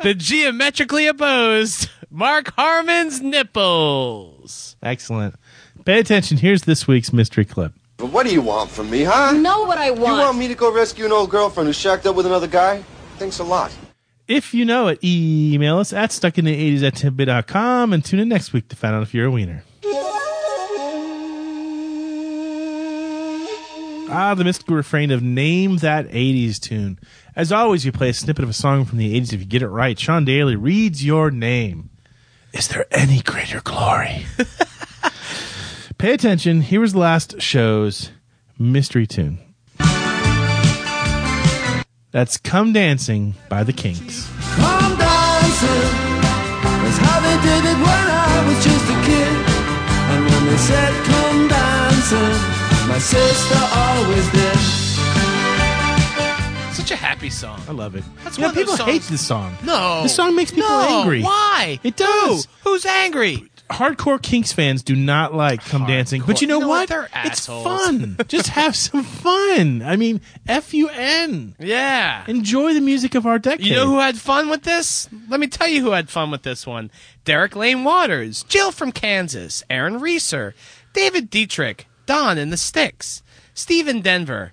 the 0.03 0.14
geometrically 0.17 1.09
opposed 1.09 1.91
Mark 2.09 2.53
Harmon's 2.55 3.21
nipples. 3.21 4.77
Excellent. 4.81 5.35
Pay 5.85 5.99
attention. 5.99 6.37
Here's 6.37 6.62
this 6.62 6.87
week's 6.87 7.12
mystery 7.12 7.45
clip. 7.45 7.73
But 7.97 8.12
what 8.12 8.27
do 8.27 8.33
you 8.33 8.43
want 8.43 8.71
from 8.71 8.91
me, 8.91 9.03
huh? 9.03 9.33
You 9.35 9.43
know 9.43 9.62
what 9.62 9.79
I 9.79 9.91
want. 9.91 9.99
You 9.99 10.05
want. 10.05 10.19
want 10.19 10.39
me 10.39 10.47
to 10.49 10.55
go 10.55 10.73
rescue 10.73 11.05
an 11.05 11.12
old 11.12 11.31
girlfriend 11.31 11.67
who's 11.67 11.77
shacked 11.77 12.07
up 12.07 12.14
with 12.14 12.27
another 12.27 12.47
guy? 12.47 12.85
Thanks 13.19 13.39
a 13.39 13.45
lot. 13.45 13.73
If 14.29 14.55
you 14.55 14.64
know 14.64 14.89
it, 14.89 14.99
email 15.05 15.79
us 15.79 15.93
at 15.93 16.11
stuckinthe80s 16.11 16.83
at 16.83 16.95
tidbit.com 16.95 17.93
and 17.93 18.05
tune 18.05 18.21
in 18.21 18.29
next 18.29 18.53
week 18.53 18.69
to 18.69 18.77
find 18.77 18.95
out 18.95 19.03
if 19.03 19.14
you're 19.14 19.27
a 19.27 19.31
wiener. 19.31 19.62
Ah, 24.09 24.35
the 24.37 24.45
mystical 24.45 24.77
refrain 24.77 25.11
of 25.11 25.23
Name 25.23 25.79
That 25.79 26.09
80s 26.09 26.61
Tune. 26.61 26.99
As 27.35 27.51
always, 27.51 27.85
you 27.85 27.91
play 27.93 28.11
a 28.11 28.14
snippet 28.14 28.45
of 28.45 28.51
a 28.51 28.53
song 28.53 28.85
from 28.85 28.99
the 28.99 29.21
80s 29.21 29.33
if 29.33 29.41
you 29.41 29.47
get 29.47 29.62
it 29.62 29.69
right. 29.69 29.99
Sean 29.99 30.25
Daly 30.25 30.55
reads 30.55 31.05
your 31.05 31.31
name. 31.31 31.91
Is 32.53 32.69
there 32.69 32.87
any 32.91 33.21
greater 33.21 33.61
glory? 33.61 34.27
Pay 35.99 36.12
attention. 36.12 36.62
Here 36.62 36.81
was 36.81 36.93
the 36.93 37.01
last 37.01 37.41
show's 37.41 38.11
mystery 38.59 39.07
tune. 39.07 39.39
That's 42.17 42.39
Come 42.39 42.73
Dancing 42.73 43.35
by 43.51 43.62
the 43.62 43.75
Kinks. 43.75 44.27
Come 44.57 44.97
dancing. 44.97 45.69
That's 46.81 46.97
how 46.97 47.21
they 47.21 47.37
did 47.45 47.62
it 47.69 47.77
when 47.77 48.05
I 48.09 48.43
was 48.49 48.64
just 48.64 48.87
a 48.89 48.99
kid. 49.05 49.37
And 50.09 50.25
when 50.25 50.47
they 50.47 50.57
said 50.57 50.95
come 51.05 51.47
dancing, 51.47 52.89
my 52.89 52.99
sister 52.99 53.59
always 53.77 54.33
did. 54.33 54.57
Such 56.75 56.91
a 56.93 56.97
happy 56.97 57.29
song. 57.29 57.61
I 57.69 57.73
love 57.73 57.95
it. 57.97 58.05
That's 58.25 58.39
You 58.39 58.45
know, 58.45 58.49
one 58.49 58.59
of 58.62 58.67
those 58.67 58.77
people 58.79 58.93
hate 58.95 59.03
this 59.03 59.27
song. 59.27 59.55
No. 59.62 60.03
This 60.03 60.14
song 60.14 60.35
makes 60.35 60.53
people 60.53 60.71
No. 60.71 61.01
angry. 61.03 61.21
Why? 61.23 61.79
It 61.83 61.97
does. 61.97 62.49
Who? 62.62 62.71
Who's 62.71 62.87
angry? 62.87 63.45
Hardcore 63.71 64.23
Kinks 64.23 64.53
fans 64.53 64.83
do 64.83 64.95
not 64.95 65.35
like 65.35 65.61
Come 65.64 65.87
Dancing, 65.87 66.23
but 66.27 66.41
you 66.41 66.47
know, 66.47 66.57
You 66.57 66.61
know 66.62 66.69
what? 66.69 66.89
what? 66.91 67.11
It's 67.25 67.47
fun. 67.47 68.17
Just 68.29 68.49
have 68.51 68.77
some 68.77 69.03
fun. 69.03 69.83
I 69.83 69.97
mean, 69.97 70.21
F 70.47 70.73
U 70.73 70.89
N. 70.89 71.57
Yeah. 71.59 72.25
Enjoy 72.29 72.75
the 72.75 72.81
music 72.81 73.14
of 73.17 73.27
our 73.27 73.39
decade. 73.41 73.67
You 73.67 73.75
know 73.75 73.87
who 73.87 73.99
had 73.99 74.17
fun 74.19 74.49
with 74.49 74.62
this? 74.62 75.09
Let 75.29 75.41
me 75.41 75.49
tell 75.49 75.67
you 75.69 75.83
who 75.83 75.91
had 75.91 76.09
fun 76.09 76.31
with 76.31 76.43
this 76.43 76.64
one. 76.67 76.91
Derek 77.25 77.57
Lane 77.57 77.83
Waters, 77.83 78.45
Jill 78.45 78.71
from 78.71 78.93
Kansas, 78.93 79.64
Aaron 79.69 79.99
Reeser, 80.01 80.55
David 80.93 81.29
Dietrich, 81.29 81.87
Don 82.07 82.39
in 82.39 82.51
the 82.51 82.57
Sticks, 82.57 83.23
Steve 83.53 83.89
in 83.89 84.01
Denver, 84.01 84.53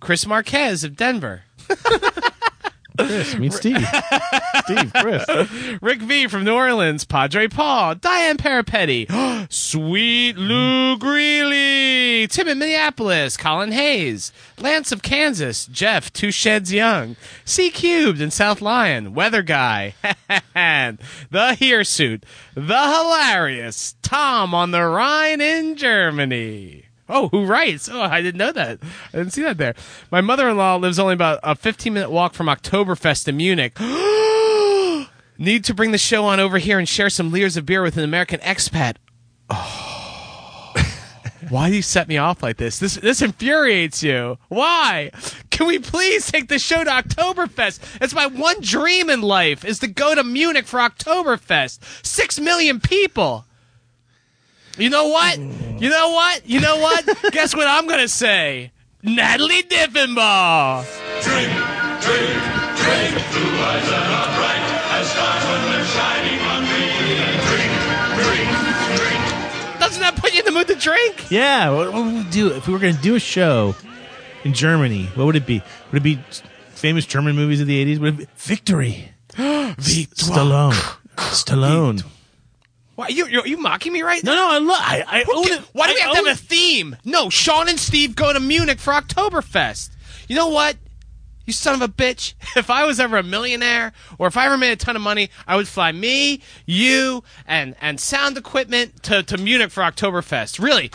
Chris 0.00 0.26
Marquez 0.26 0.84
of 0.84 0.96
Denver, 0.96 1.42
Chris, 2.96 3.36
meet 3.36 3.52
Steve. 3.52 3.86
Steve, 4.64 4.92
Chris. 4.94 5.24
Rick 5.82 6.00
V 6.00 6.28
from 6.28 6.44
New 6.44 6.54
Orleans, 6.54 7.04
Padre 7.04 7.48
Paul, 7.48 7.96
Diane 7.96 8.36
Parapetti, 8.36 9.06
Sweet 9.52 10.36
Lou 10.36 10.96
Greeley, 10.98 12.28
Tim 12.28 12.48
in 12.48 12.58
Minneapolis, 12.58 13.36
Colin 13.36 13.72
Hayes, 13.72 14.32
Lance 14.58 14.92
of 14.92 15.02
Kansas, 15.02 15.66
Jeff 15.66 16.12
Two 16.12 16.30
Sheds 16.30 16.72
Young, 16.72 17.16
C 17.44 17.70
Cubed 17.70 18.20
in 18.20 18.30
South 18.30 18.60
Lyon, 18.60 19.12
Weather 19.12 19.42
Guy, 19.42 19.94
the 20.54 21.56
Hirsute, 21.58 22.24
the 22.54 22.62
hilarious 22.62 23.96
Tom 24.02 24.54
on 24.54 24.70
the 24.70 24.84
Rhine 24.84 25.40
in 25.40 25.76
Germany. 25.76 26.83
Oh, 27.08 27.28
who 27.28 27.44
writes? 27.44 27.88
Oh, 27.88 28.00
I 28.00 28.22
didn't 28.22 28.38
know 28.38 28.52
that. 28.52 28.78
I 29.12 29.18
didn't 29.18 29.32
see 29.32 29.42
that 29.42 29.58
there. 29.58 29.74
My 30.10 30.20
mother-in-law 30.20 30.76
lives 30.76 30.98
only 30.98 31.14
about 31.14 31.38
a 31.42 31.54
15-minute 31.54 32.10
walk 32.10 32.32
from 32.32 32.46
Oktoberfest 32.46 33.28
in 33.28 33.36
Munich. 33.36 33.78
Need 35.38 35.64
to 35.64 35.74
bring 35.74 35.90
the 35.90 35.98
show 35.98 36.24
on 36.24 36.40
over 36.40 36.58
here 36.58 36.78
and 36.78 36.88
share 36.88 37.10
some 37.10 37.30
liters 37.30 37.56
of 37.56 37.66
beer 37.66 37.82
with 37.82 37.96
an 37.96 38.04
American 38.04 38.40
expat. 38.40 38.96
Oh. 39.50 40.72
Why 41.50 41.68
do 41.68 41.76
you 41.76 41.82
set 41.82 42.08
me 42.08 42.16
off 42.16 42.42
like 42.42 42.56
this? 42.56 42.78
This 42.78 42.94
this 42.94 43.20
infuriates 43.20 44.02
you. 44.02 44.38
Why? 44.48 45.10
Can 45.50 45.66
we 45.66 45.78
please 45.80 46.30
take 46.30 46.48
the 46.48 46.58
show 46.58 46.84
to 46.84 46.90
Oktoberfest? 46.90 48.00
It's 48.00 48.14
my 48.14 48.26
one 48.26 48.60
dream 48.60 49.10
in 49.10 49.20
life 49.20 49.64
is 49.64 49.80
to 49.80 49.88
go 49.88 50.14
to 50.14 50.24
Munich 50.24 50.66
for 50.66 50.78
Oktoberfest. 50.78 52.06
Six 52.06 52.40
million 52.40 52.80
people. 52.80 53.44
You 54.76 54.90
know 54.90 55.06
what? 55.08 55.38
You 55.38 55.88
know 55.88 56.10
what? 56.10 56.48
You 56.48 56.60
know 56.60 56.78
what? 56.78 57.06
Guess 57.32 57.54
what 57.54 57.68
I'm 57.68 57.86
gonna 57.86 58.08
say? 58.08 58.72
Natalie 59.02 59.62
Diffenbaugh. 59.62 60.82
Drink, 61.22 61.52
drink, 62.02 62.42
drink. 62.82 63.14
Blue 63.30 63.54
eyes 63.62 63.86
that 63.86 64.06
are 64.10 64.30
bright 64.34 64.64
as 64.98 65.10
stars 65.10 65.44
when 65.46 65.62
they're 65.70 65.90
shining 65.94 66.40
on 66.50 66.62
me. 66.64 66.82
Drink, 67.46 67.72
drink, 68.18 68.50
drink. 68.98 69.78
Doesn't 69.78 70.00
that 70.00 70.16
put 70.16 70.32
you 70.32 70.40
in 70.40 70.44
the 70.44 70.50
mood 70.52 70.66
to 70.68 70.74
drink? 70.74 71.30
Yeah, 71.30 71.70
what, 71.70 71.92
what 71.92 72.04
would 72.06 72.14
we 72.14 72.24
do 72.30 72.48
if 72.48 72.66
we 72.66 72.72
were 72.72 72.78
going 72.80 72.96
to 72.96 73.02
do 73.02 73.14
a 73.14 73.20
show 73.20 73.76
in 74.42 74.54
Germany? 74.54 75.06
What 75.14 75.26
would 75.26 75.36
it 75.36 75.46
be? 75.46 75.62
Would 75.92 75.98
it 75.98 76.02
be 76.02 76.18
famous 76.70 77.06
German 77.06 77.36
movies 77.36 77.60
of 77.60 77.66
the 77.68 77.84
80s? 77.84 77.98
Would 78.00 78.14
it 78.14 78.16
be 78.16 78.26
Victory? 78.36 79.10
Stallone. 79.34 80.72
Stallone. 81.16 82.04
Why 82.96 83.08
you 83.08 83.26
you, 83.26 83.42
you 83.44 83.56
mocking 83.56 83.92
me 83.92 84.02
right 84.02 84.22
No, 84.22 84.34
now? 84.34 84.36
no, 84.48 84.54
I 84.54 84.58
love. 84.58 84.80
I, 84.80 85.04
I 85.06 85.20
own 85.22 85.46
it. 85.48 85.60
Why 85.72 85.88
do 85.88 85.94
we 85.94 86.00
have 86.00 86.12
to 86.12 86.18
own 86.20 86.26
have 86.26 86.36
a 86.36 86.40
theme? 86.40 86.96
No, 87.04 87.28
Sean 87.30 87.68
and 87.68 87.78
Steve 87.78 88.14
go 88.14 88.32
to 88.32 88.40
Munich 88.40 88.78
for 88.78 88.92
Oktoberfest. 88.92 89.90
You 90.28 90.36
know 90.36 90.48
what? 90.48 90.76
You 91.46 91.52
son 91.52 91.74
of 91.74 91.82
a 91.82 91.88
bitch. 91.92 92.34
If 92.56 92.70
I 92.70 92.84
was 92.86 93.00
ever 93.00 93.16
a 93.18 93.22
millionaire 93.22 93.92
or 94.18 94.28
if 94.28 94.36
I 94.36 94.46
ever 94.46 94.56
made 94.56 94.70
a 94.72 94.76
ton 94.76 94.94
of 94.96 95.02
money, 95.02 95.28
I 95.46 95.56
would 95.56 95.66
fly 95.68 95.90
me, 95.92 96.40
you, 96.66 97.24
and 97.46 97.74
and 97.80 97.98
sound 98.00 98.36
equipment 98.38 99.02
to, 99.04 99.22
to 99.24 99.36
Munich 99.38 99.70
for 99.70 99.82
Oktoberfest. 99.82 100.62
Really. 100.62 100.90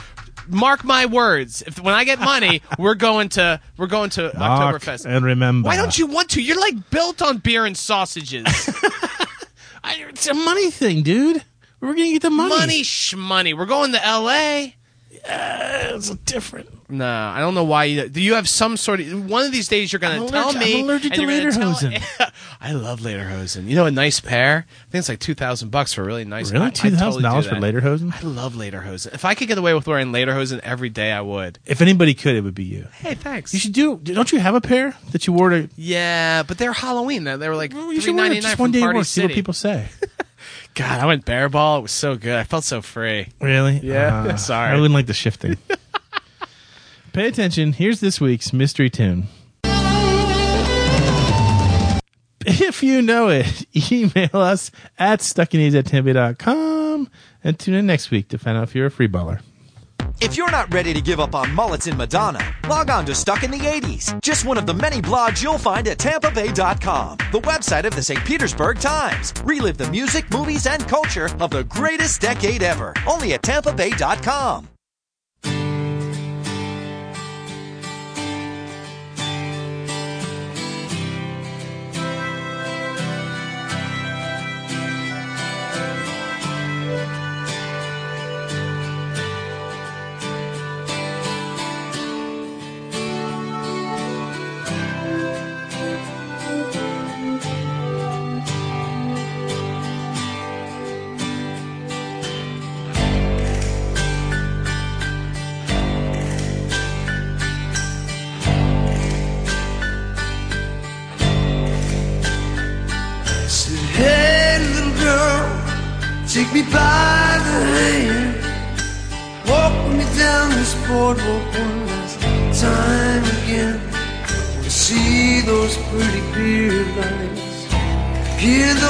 Mark 0.47 0.84
my 0.84 1.06
words. 1.06 1.62
If 1.62 1.80
when 1.80 1.93
I 1.93 2.06
get 2.06 2.18
money, 2.20 2.64
we're 2.80 2.95
going 2.95 3.30
to 3.30 3.60
we're 3.78 3.86
going 3.88 4.10
to 4.12 4.32
Mark 4.36 4.82
Oktoberfest. 4.82 5.06
and 5.06 5.24
remember. 5.24 5.68
Why 5.68 5.76
don't 5.76 5.95
you 5.95 6.08
want 6.08 6.30
to? 6.32 6.41
You're 6.41 6.60
like 6.60 6.89
built 6.89 7.22
on 7.22 7.38
beer 7.38 7.66
and 7.66 7.78
sausages. 7.78 8.45
I, 9.84 9.95
it's 10.10 10.28
a 10.28 10.34
money 10.34 10.72
thing, 10.72 11.04
dude. 11.04 11.43
We're 11.82 11.94
going 11.94 12.08
to 12.08 12.14
get 12.14 12.22
the 12.22 12.30
money. 12.30 12.50
money 12.56 12.82
shmoney. 12.84 13.58
We're 13.58 13.66
going 13.66 13.92
to 13.94 14.06
L.A. 14.06 14.76
Uh, 15.28 15.96
it's 15.96 16.10
different. 16.10 16.70
No, 16.92 17.06
I 17.06 17.40
don't 17.40 17.54
know 17.54 17.66
why 17.66 17.84
you. 17.84 18.10
Do 18.10 18.20
you 18.22 18.34
have 18.36 18.50
some 18.50 18.76
sort 18.78 19.00
of 19.00 19.30
one 19.30 19.46
of 19.46 19.52
these 19.52 19.68
days 19.68 19.92
you're 19.94 20.00
going 20.00 20.26
to 20.26 20.32
tell 20.32 20.46
allergic- 20.52 20.62
me? 20.62 20.80
I'm 20.80 20.86
allergic 20.86 21.14
to 21.14 21.20
gonna 21.20 21.52
tell- 21.52 21.74
lederhosen. 21.76 22.32
I 22.62 22.72
love 22.72 23.02
lederhosen. 23.02 23.68
You 23.68 23.76
know, 23.76 23.86
a 23.86 23.92
nice 23.92 24.20
pair. 24.20 24.66
I 24.68 24.92
think 24.92 25.00
it's 25.02 25.10
like 25.10 25.20
two 25.20 25.36
thousand 25.36 25.70
bucks 25.70 25.94
for 25.94 26.02
a 26.02 26.06
really 26.06 26.26
nice. 26.26 26.52
Really? 26.52 26.66
I'd 26.66 26.76
totally 26.76 27.22
$2,000 27.24 27.50
for 27.50 27.56
lederhosen? 27.56 28.14
I 28.16 28.26
love 28.28 28.54
lederhosen. 28.54 29.14
If 29.14 29.24
I 29.24 29.36
could 29.36 29.48
get 29.48 29.58
away 29.60 29.74
with 29.76 29.86
wearing 29.88 30.12
lederhosen 30.12 30.60
every 30.64 30.90
day, 30.90 31.12
I 31.12 31.22
would. 31.22 31.60
If 31.66 31.82
anybody 31.82 32.14
could, 32.16 32.36
it 32.36 32.42
would 32.42 32.56
be 32.56 32.64
you. 32.64 32.88
Hey, 32.94 33.14
thanks. 33.14 33.54
You 33.54 33.60
should 33.60 33.74
do. 33.74 33.98
Don't 33.98 34.32
you 34.32 34.40
have 34.40 34.56
a 34.56 34.62
pair 34.62 34.96
that 35.12 35.28
you 35.28 35.34
wore 35.34 35.50
to? 35.50 35.70
yeah, 35.76 36.42
but 36.44 36.58
they're 36.58 36.74
Halloween. 36.74 37.24
They 37.24 37.36
they 37.36 37.50
were 37.50 37.56
like 37.56 37.74
You 37.74 37.86
three 37.92 38.02
should 38.02 38.16
wear 38.16 38.32
it 38.32 38.42
just 38.42 38.58
one 38.58 38.72
day 38.72 38.82
more. 38.82 39.04
See 39.04 39.22
what 39.22 39.32
people 39.32 39.54
say. 39.54 39.88
God, 40.80 41.02
I 41.02 41.06
went 41.08 41.26
bare 41.26 41.50
ball. 41.50 41.80
It 41.80 41.82
was 41.82 41.92
so 41.92 42.16
good. 42.16 42.36
I 42.36 42.46
felt 42.46 42.64
so 42.64 42.82
free. 42.82 43.28
Really? 43.42 43.82
Yeah. 43.84 44.24
Uh, 44.24 44.38
Sorry. 44.38 44.70
I 44.70 44.76
wouldn't 44.76 44.94
like 44.94 45.08
the 45.08 45.14
shifting. 45.14 45.58
Pay 47.12 47.28
attention. 47.28 47.74
Here's 47.74 48.00
this 48.00 48.22
week's 48.22 48.54
mystery 48.54 48.90
tune. 48.90 49.28
If 52.46 52.82
you 52.82 53.02
know 53.02 53.28
it, 53.28 53.66
email 53.92 54.30
us 54.32 54.72
at 54.98 55.20
stuckineeds 55.20 55.76
at 55.76 55.86
and 57.44 57.60
tune 57.60 57.74
in 57.74 57.86
next 57.86 58.10
week 58.10 58.30
to 58.30 58.38
find 58.38 58.58
out 58.58 58.64
if 58.64 58.74
you're 58.74 58.86
a 58.86 58.92
free 58.92 59.10
baller. 59.10 59.42
If 60.22 60.36
you're 60.36 60.52
not 60.52 60.74
ready 60.74 60.94
to 60.94 61.00
give 61.02 61.22
up 61.22 61.34
on 61.34 61.54
mullets 61.54 61.88
and 61.88 61.98
Madonna, 61.98 62.42
log 62.68 62.90
on 62.90 63.06
to 63.06 63.16
Stuck 63.16 63.44
in 63.44 63.52
the 63.52 63.60
80s, 63.60 64.20
just 64.22 64.44
one 64.44 64.58
of 64.58 64.66
the 64.66 64.74
many 64.74 65.02
blogs 65.02 65.42
you'll 65.42 65.58
find 65.58 65.88
at 65.88 65.98
tampabay.com, 65.98 67.18
the 67.32 67.40
website 67.40 67.86
of 67.86 67.96
the 67.96 68.04
St. 68.04 68.24
Petersburg 68.26 68.80
Times. 68.80 69.34
Relive 69.46 69.78
the 69.78 69.90
music, 69.90 70.30
movies, 70.32 70.68
and 70.68 70.86
culture 70.90 71.30
of 71.40 71.52
the 71.52 71.64
greatest 71.64 72.20
decade 72.20 72.64
ever, 72.64 72.94
only 73.08 73.34
at 73.34 73.44
tampabay.com. 73.44 74.68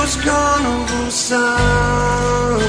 those 0.10 0.24
carnival 0.24 1.12
sounds. 1.12 2.64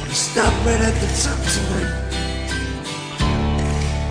Wanna 0.00 0.14
Stop 0.14 0.66
right 0.66 0.80
at 0.80 0.94
the 1.00 1.06
top 1.22 1.38
tonight. 1.54 1.92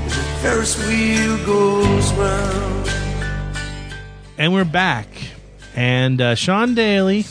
The 0.05 0.23
Ferris 0.41 0.87
wheel 0.87 1.45
goes 1.45 2.13
round. 2.13 2.89
And 4.37 4.53
we're 4.53 4.63
back. 4.63 5.07
And 5.75 6.21
uh, 6.21 6.35
Sean 6.35 6.73
Daly 6.73 7.25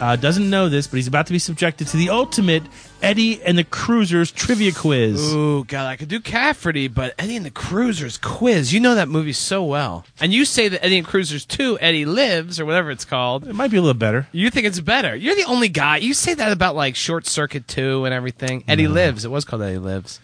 uh, 0.00 0.16
doesn't 0.16 0.50
know 0.50 0.68
this, 0.68 0.86
but 0.86 0.96
he's 0.96 1.06
about 1.06 1.26
to 1.28 1.32
be 1.32 1.38
subjected 1.38 1.86
to 1.88 1.96
the 1.96 2.10
ultimate 2.10 2.62
Eddie 3.00 3.42
and 3.42 3.56
the 3.56 3.64
Cruisers 3.64 4.32
trivia 4.32 4.72
quiz. 4.72 5.32
Ooh, 5.32 5.64
God, 5.64 5.86
I 5.86 5.96
could 5.96 6.08
do 6.08 6.20
Cafferty, 6.20 6.88
but 6.88 7.14
Eddie 7.18 7.36
and 7.36 7.46
the 7.46 7.50
Cruisers 7.50 8.18
quiz. 8.18 8.72
You 8.72 8.80
know 8.80 8.94
that 8.94 9.08
movie 9.08 9.32
so 9.32 9.62
well. 9.62 10.04
And 10.20 10.32
you 10.32 10.44
say 10.44 10.68
that 10.68 10.84
Eddie 10.84 10.98
and 10.98 11.06
Cruisers 11.06 11.44
2, 11.44 11.78
Eddie 11.80 12.04
Lives, 12.04 12.58
or 12.58 12.66
whatever 12.66 12.90
it's 12.90 13.04
called. 13.04 13.46
It 13.46 13.54
might 13.54 13.70
be 13.70 13.76
a 13.76 13.82
little 13.82 13.94
better. 13.94 14.26
You 14.32 14.50
think 14.50 14.66
it's 14.66 14.80
better. 14.80 15.14
You're 15.14 15.36
the 15.36 15.44
only 15.44 15.68
guy. 15.68 15.98
You 15.98 16.14
say 16.14 16.34
that 16.34 16.52
about 16.52 16.74
like 16.74 16.96
Short 16.96 17.26
Circuit 17.26 17.68
2 17.68 18.04
and 18.04 18.12
everything. 18.12 18.64
Eddie 18.66 18.88
Lives. 18.88 19.24
It 19.24 19.30
was 19.30 19.44
called 19.44 19.62
Eddie 19.62 19.78
Lives. 19.78 20.20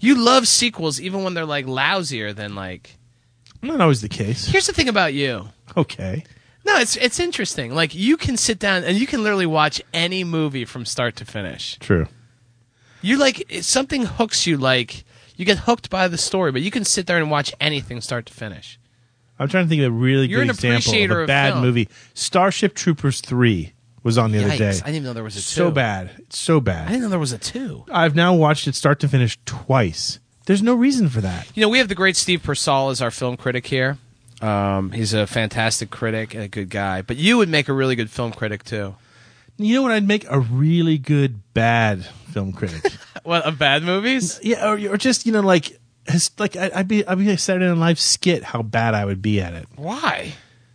You 0.00 0.16
love 0.16 0.48
sequels 0.48 1.00
even 1.00 1.24
when 1.24 1.34
they're 1.34 1.44
like 1.44 1.66
lousier 1.66 2.34
than 2.34 2.54
like. 2.54 2.96
Not 3.62 3.80
always 3.80 4.00
the 4.00 4.08
case. 4.08 4.46
Here's 4.46 4.66
the 4.66 4.72
thing 4.72 4.88
about 4.88 5.14
you. 5.14 5.48
Okay. 5.76 6.24
No, 6.68 6.78
it's 6.80 6.96
it's 6.96 7.18
interesting. 7.18 7.74
Like 7.74 7.94
you 7.94 8.16
can 8.18 8.36
sit 8.36 8.58
down 8.58 8.84
and 8.84 8.98
you 8.98 9.06
can 9.06 9.22
literally 9.22 9.46
watch 9.46 9.80
any 9.94 10.22
movie 10.22 10.64
from 10.66 10.84
start 10.84 11.16
to 11.16 11.24
finish. 11.24 11.78
True. 11.78 12.06
You 13.00 13.16
like 13.16 13.46
something 13.62 14.04
hooks 14.04 14.46
you 14.46 14.58
like 14.58 15.04
you 15.36 15.44
get 15.46 15.58
hooked 15.60 15.88
by 15.88 16.08
the 16.08 16.18
story, 16.18 16.52
but 16.52 16.60
you 16.62 16.70
can 16.70 16.84
sit 16.84 17.06
there 17.06 17.16
and 17.16 17.30
watch 17.30 17.54
anything 17.60 18.00
start 18.02 18.26
to 18.26 18.34
finish. 18.34 18.78
I'm 19.38 19.48
trying 19.48 19.64
to 19.64 19.68
think 19.68 19.80
of 19.82 19.86
a 19.88 19.90
really 19.92 20.26
You're 20.26 20.44
good 20.44 20.50
example 20.50 20.92
of 20.92 21.10
a 21.10 21.20
of 21.22 21.26
bad 21.28 21.52
film. 21.52 21.64
movie. 21.64 21.88
Starship 22.12 22.74
Troopers 22.74 23.20
3 23.20 23.72
was 24.02 24.18
on 24.18 24.32
the 24.32 24.44
other 24.44 24.56
day. 24.58 24.68
I 24.70 24.72
didn't 24.72 24.88
even 24.88 25.02
know 25.04 25.12
there 25.12 25.22
was 25.24 25.36
a 25.36 25.40
two. 25.40 25.42
So 25.42 25.70
bad. 25.70 26.10
It's 26.18 26.38
so 26.38 26.60
bad. 26.60 26.88
I 26.88 26.90
didn't 26.90 27.02
know 27.04 27.08
there 27.10 27.18
was 27.18 27.32
a 27.32 27.38
two. 27.38 27.84
I've 27.90 28.16
now 28.16 28.34
watched 28.34 28.66
it 28.66 28.74
start 28.74 28.98
to 29.00 29.08
finish 29.08 29.38
twice. 29.46 30.18
There's 30.46 30.62
no 30.62 30.74
reason 30.74 31.08
for 31.08 31.20
that. 31.20 31.46
You 31.54 31.62
know, 31.62 31.68
we 31.68 31.78
have 31.78 31.88
the 31.88 31.94
great 31.94 32.16
Steve 32.16 32.42
Persall 32.42 32.90
as 32.90 33.00
our 33.00 33.10
film 33.12 33.36
critic 33.36 33.66
here. 33.68 33.96
Um, 34.40 34.92
he's 34.92 35.14
a 35.14 35.26
fantastic 35.26 35.90
critic 35.90 36.34
and 36.34 36.42
a 36.44 36.48
good 36.48 36.70
guy. 36.70 37.02
But 37.02 37.16
you 37.16 37.38
would 37.38 37.48
make 37.48 37.68
a 37.68 37.72
really 37.72 37.96
good 37.96 38.10
film 38.10 38.32
critic 38.32 38.64
too. 38.64 38.94
You 39.56 39.74
know 39.74 39.82
what? 39.82 39.90
I'd 39.92 40.06
make 40.06 40.24
a 40.30 40.38
really 40.38 40.98
good 40.98 41.40
bad 41.54 42.04
film 42.32 42.52
critic. 42.52 42.92
What 43.24 43.42
of 43.42 43.58
bad 43.58 43.82
movies? 43.82 44.40
yeah, 44.42 44.66
or, 44.70 44.78
or 44.94 44.96
just 44.96 45.26
you 45.26 45.32
know 45.32 45.40
like 45.40 45.78
his, 46.06 46.30
like 46.38 46.56
I- 46.56 46.70
I'd 46.74 46.88
be 46.88 47.06
I'd 47.06 47.18
be 47.18 47.28
a 47.28 47.36
Saturday 47.36 47.66
Night 47.66 47.76
Live 47.76 48.00
skit. 48.00 48.42
How 48.42 48.62
bad 48.62 48.94
I 48.94 49.04
would 49.04 49.20
be 49.20 49.40
at 49.42 49.52
it 49.52 49.66
Why? 49.76 50.32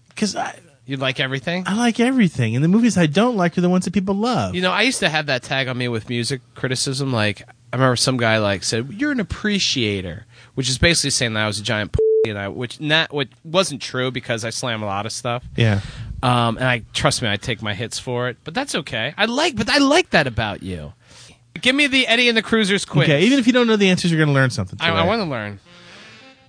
because 0.09 0.36
I 0.36 0.59
You 0.86 0.97
like 0.97 1.20
everything? 1.20 1.64
I 1.66 1.74
like 1.76 1.99
everything, 1.99 2.53
and 2.55 2.64
the 2.64 2.68
movies 2.68 2.95
I 2.95 3.07
don't 3.07 3.38
like 3.38 3.57
are 3.57 3.61
the 3.61 3.70
ones 3.70 3.86
that 3.86 3.93
people 3.93 4.14
love. 4.14 4.53
You 4.53 4.61
know, 4.61 4.72
I 4.72 4.84
used 4.84 4.99
to 4.99 5.09
have 5.09 5.26
that 5.28 5.41
tag 5.41 5.68
on 5.68 5.78
me 5.80 5.88
with 5.88 6.09
music 6.09 6.41
criticism. 6.53 7.11
Like, 7.11 7.41
I 7.72 7.76
remember 7.78 7.95
some 7.95 8.18
guy 8.18 8.38
like 8.38 8.61
said, 8.64 8.91
"You're 8.93 9.14
an 9.14 9.20
appreciator," 9.22 10.28
which 10.53 10.70
is 10.70 10.78
basically 10.78 11.09
saying 11.11 11.34
that 11.34 11.43
I 11.43 11.47
was 11.47 11.57
a 11.59 11.64
giant, 11.64 11.93
p- 11.93 12.03
and 12.30 12.40
I, 12.40 12.48
which 12.48 12.80
not, 12.80 13.14
which 13.14 13.32
wasn't 13.44 13.82
true 13.82 14.10
because 14.12 14.46
I 14.46 14.50
slam 14.50 14.82
a 14.82 14.86
lot 14.86 15.06
of 15.06 15.12
stuff. 15.12 15.44
Yeah. 15.58 15.82
Um, 16.22 16.58
and 16.58 16.66
I 16.66 16.84
trust 16.94 17.22
me, 17.22 17.30
I 17.30 17.36
take 17.36 17.62
my 17.62 17.74
hits 17.74 18.00
for 18.00 18.30
it, 18.30 18.38
but 18.46 18.54
that's 18.54 18.76
okay. 18.76 19.14
I 19.18 19.26
like, 19.26 19.56
but 19.58 19.70
I 19.70 19.80
like 19.80 20.12
that 20.12 20.26
about 20.26 20.64
you. 20.64 20.94
Give 21.62 21.76
me 21.76 21.88
the 21.88 22.08
Eddie 22.08 22.30
and 22.30 22.38
the 22.38 22.42
Cruisers 22.42 22.86
quiz. 22.86 23.04
Okay, 23.10 23.24
even 23.24 23.40
if 23.40 23.48
you 23.48 23.54
don't 23.54 23.68
know 23.68 23.76
the 23.76 23.90
answers, 23.90 24.10
you're 24.12 24.18
going 24.18 24.30
to 24.30 24.34
learn 24.34 24.50
something. 24.50 24.78
I, 24.82 24.88
Today. 24.90 25.00
I 25.00 25.06
want 25.06 25.22
to 25.22 25.26
learn. 25.30 25.60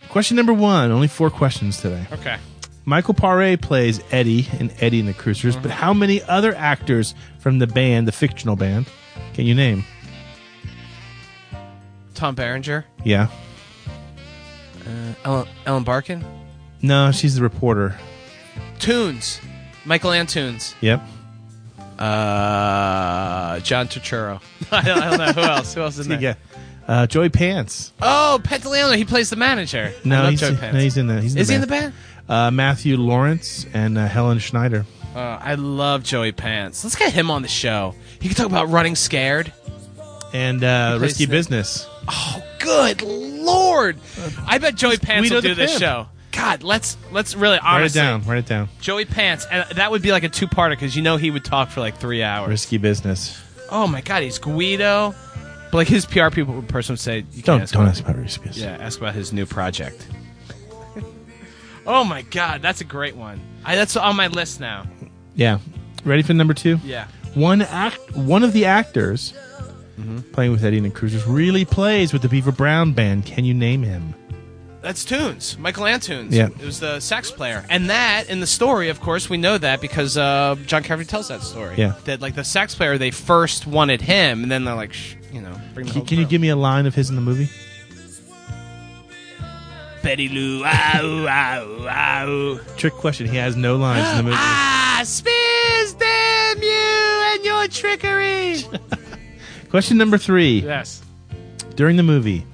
Question 0.09 0.37
number 0.37 0.53
one. 0.53 0.93
Only 0.93 1.09
four 1.09 1.29
questions 1.29 1.81
today. 1.81 2.07
Okay. 2.13 2.37
Michael 2.85 3.15
Paré 3.15 3.61
plays 3.61 4.01
Eddie 4.13 4.47
in 4.61 4.71
Eddie 4.81 5.01
and 5.01 5.09
the 5.09 5.15
Cruisers, 5.15 5.57
but 5.57 5.71
how 5.71 5.93
many 5.93 6.23
other 6.25 6.55
actors 6.55 7.15
from 7.41 7.59
the 7.59 7.67
band, 7.67 8.07
the 8.07 8.13
fictional 8.13 8.57
band, 8.57 8.87
can 9.33 9.45
you 9.47 9.55
name? 9.55 9.85
Tom 12.15 12.37
Berenger, 12.37 12.85
Yeah. 13.03 13.29
Uh, 14.87 15.15
Ellen, 15.25 15.49
Ellen 15.67 15.85
Barkin, 15.85 16.25
No, 16.83 17.11
she's 17.13 17.37
the 17.37 17.43
reporter. 17.43 17.97
Tunes, 18.79 19.41
Michael 19.85 20.11
Antunes, 20.11 20.75
Yep. 20.81 21.01
uh, 21.99 23.61
John 23.61 23.89
Turturro. 23.89 24.41
I 24.73 24.83
don't, 24.83 24.99
I 24.99 25.17
don't 25.17 25.19
know 25.37 25.43
who 25.43 25.49
else. 25.49 25.75
Who 25.75 25.81
else 25.83 25.99
is 25.99 26.07
in 26.07 26.11
there? 26.13 26.21
Yeah. 26.21 26.35
Uh, 26.87 27.07
Joey 27.07 27.31
Pants. 27.31 27.93
Oh, 28.03 28.39
Pantoliano. 28.45 28.95
He 28.97 29.05
plays 29.07 29.31
the 29.31 29.37
manager. 29.37 29.93
I 30.05 30.09
No, 30.09 30.23
love 30.23 30.31
he's, 30.33 30.41
Joey 30.41 30.53
no, 30.53 30.59
Pants. 30.59 30.83
he's 30.83 30.97
in 30.99 31.07
the. 31.07 31.21
He's 31.21 31.35
in 31.35 31.41
Is 31.41 31.49
he 31.49 31.55
in 31.55 31.61
the 31.63 31.67
band? 31.67 31.95
Uh, 32.29 32.51
Matthew 32.51 32.97
Laurance 32.99 33.65
and 33.73 33.97
uh, 33.97 34.07
Helen 34.07 34.39
Schneider. 34.39 34.85
Uh, 35.15 35.39
I 35.41 35.55
love 35.55 36.03
Joey 36.03 36.33
Pants. 36.33 36.83
Let's 36.85 36.97
get 36.97 37.13
him 37.13 37.31
on 37.31 37.43
the 37.43 37.49
show. 37.49 37.95
He 38.21 38.29
can 38.29 38.37
talk 38.37 38.47
about 38.47 38.69
running 38.69 38.97
scared. 38.97 39.53
And 40.35 40.63
uh, 40.65 40.99
plays 40.99 41.03
Risky 41.13 41.27
Business. 41.27 41.87
Oh, 42.09 42.43
good 42.59 43.03
lord! 43.03 43.99
I 44.47 44.59
bet 44.59 44.75
Joey 44.75 44.97
Pants 44.99 45.29
Guido 45.29 45.37
will 45.37 45.43
do 45.43 45.49
the 45.51 45.55
this 45.55 45.71
Pimp. 45.73 45.81
show. 45.83 46.07
God, 46.33 46.63
let's 46.63 46.97
let's 47.13 47.35
really 47.37 47.59
Write 47.59 47.63
it 47.77 47.79
honestly. 47.81 48.01
down. 48.01 48.23
Write 48.25 48.39
it 48.39 48.47
down. 48.47 48.69
Joey 48.81 49.05
Pants, 49.05 49.47
and 49.51 49.69
that 49.77 49.91
would 49.91 50.03
be 50.03 50.11
like 50.13 50.25
a 50.25 50.29
two-parter 50.29 50.71
because 50.71 50.97
you 50.97 51.03
know 51.03 51.17
he 51.17 51.31
would 51.31 51.45
talk 51.45 51.71
for 51.71 51.81
like 51.81 51.97
three 51.99 52.23
hours. 52.23 52.49
Risky 52.49 52.79
Business. 52.79 53.41
Oh 53.71 53.87
my 53.87 54.01
god, 54.01 54.23
he's 54.23 54.39
Guido. 54.39 55.15
But 55.71 55.79
like 55.79 55.89
his 55.89 56.07
PR 56.07 56.31
people 56.31 56.63
person 56.63 56.93
would 56.95 57.01
say, 57.01 57.25
you 57.33 57.43
Don't 57.43 57.59
can't 57.61 57.71
don't 57.73 57.83
about- 57.83 57.91
ask 57.95 58.03
about 58.05 58.17
Risky 58.17 58.45
Business. 58.49 58.65
Yeah, 58.65 58.77
ask 58.85 58.99
about 58.99 59.15
his 59.15 59.33
new 59.33 59.47
project. 59.47 60.07
oh 61.87 62.05
my 62.05 62.23
god, 62.23 62.63
that's 62.63 62.81
a 62.81 62.85
great 62.85 63.17
one. 63.17 63.41
I, 63.65 63.77
that's 63.77 63.97
on 63.97 64.17
my 64.17 64.27
list 64.29 64.61
now. 64.61 64.87
Yeah. 65.35 65.59
Ready 66.05 66.23
for 66.23 66.35
number 66.35 66.55
two? 66.55 66.79
Yeah. 66.85 67.07
One 67.35 67.63
act. 67.63 68.15
One 68.15 68.43
of 68.45 68.53
the 68.53 68.67
actors 68.67 69.33
playing 70.33 70.53
with 70.53 70.65
Eddie 70.65 70.79
and 70.79 70.87
the 70.87 70.91
Cruisers 70.91 71.27
really 71.27 71.65
plays 71.65 72.13
with 72.13 72.23
the 72.23 72.29
Beaver 72.29 72.53
Brown 72.53 72.93
band. 72.93 73.27
Can 73.27 73.45
you 73.45 73.55
name 73.55 73.83
him? 73.83 74.15
That's 74.83 75.03
Tunes, 75.03 75.57
Michael 75.57 75.85
Antunes. 75.85 76.33
Yeah. 76.33 76.49
It 76.49 76.61
was 76.67 76.79
the 76.79 77.01
sax 77.01 77.31
player. 77.31 77.65
And 77.71 77.89
that, 77.89 78.29
in 78.29 78.41
the 78.41 78.47
story, 78.47 78.91
of 78.91 79.01
course, 79.01 79.31
we 79.31 79.39
know 79.39 79.57
that 79.57 79.81
because 79.81 80.19
uh, 80.19 80.57
John 80.67 80.83
Carver 80.83 81.05
tells 81.05 81.29
that 81.29 81.41
story. 81.41 81.77
Yeah. 81.79 81.95
That, 82.05 82.21
like, 82.21 82.35
the 82.35 82.45
sax 82.45 82.75
player, 82.75 82.99
they 82.99 83.11
first 83.11 83.67
wanted 83.67 84.03
him, 84.03 84.43
and 84.43 84.53
then 84.53 84.67
they're 84.67 84.75
like, 84.75 84.93
Shh, 84.93 85.15
you 85.33 85.41
know, 85.41 85.59
bring 85.73 85.87
the 85.87 85.93
Can, 85.93 86.05
can 86.05 86.19
you 86.19 86.27
give 86.27 86.43
me 86.43 86.51
a 86.51 86.57
line 86.57 86.85
of 86.85 86.95
his 86.95 87.09
in 87.09 87.17
the 87.17 87.23
movie? 87.23 87.49
Betty 90.03 90.29
Lou. 90.29 90.63
Ow, 90.67 91.27
ow, 91.27 91.89
ow. 91.89 92.61
Trick 92.77 92.93
question. 92.93 93.27
He 93.27 93.39
has 93.39 93.57
no 93.57 93.77
lines 93.77 94.07
in 94.11 94.17
the 94.19 94.23
movie. 94.25 94.37
Ah, 94.39 95.01
Spiz, 95.03 95.99
damn 95.99 96.63
you 96.63 97.33
and 97.33 97.43
your 97.43 97.69
trickery. 97.69 98.44
Question 99.75 99.99
number 99.99 100.19
three. 100.19 100.61
yes. 100.61 101.03
During 101.75 101.97
the 101.97 102.05
movie, 102.05 102.47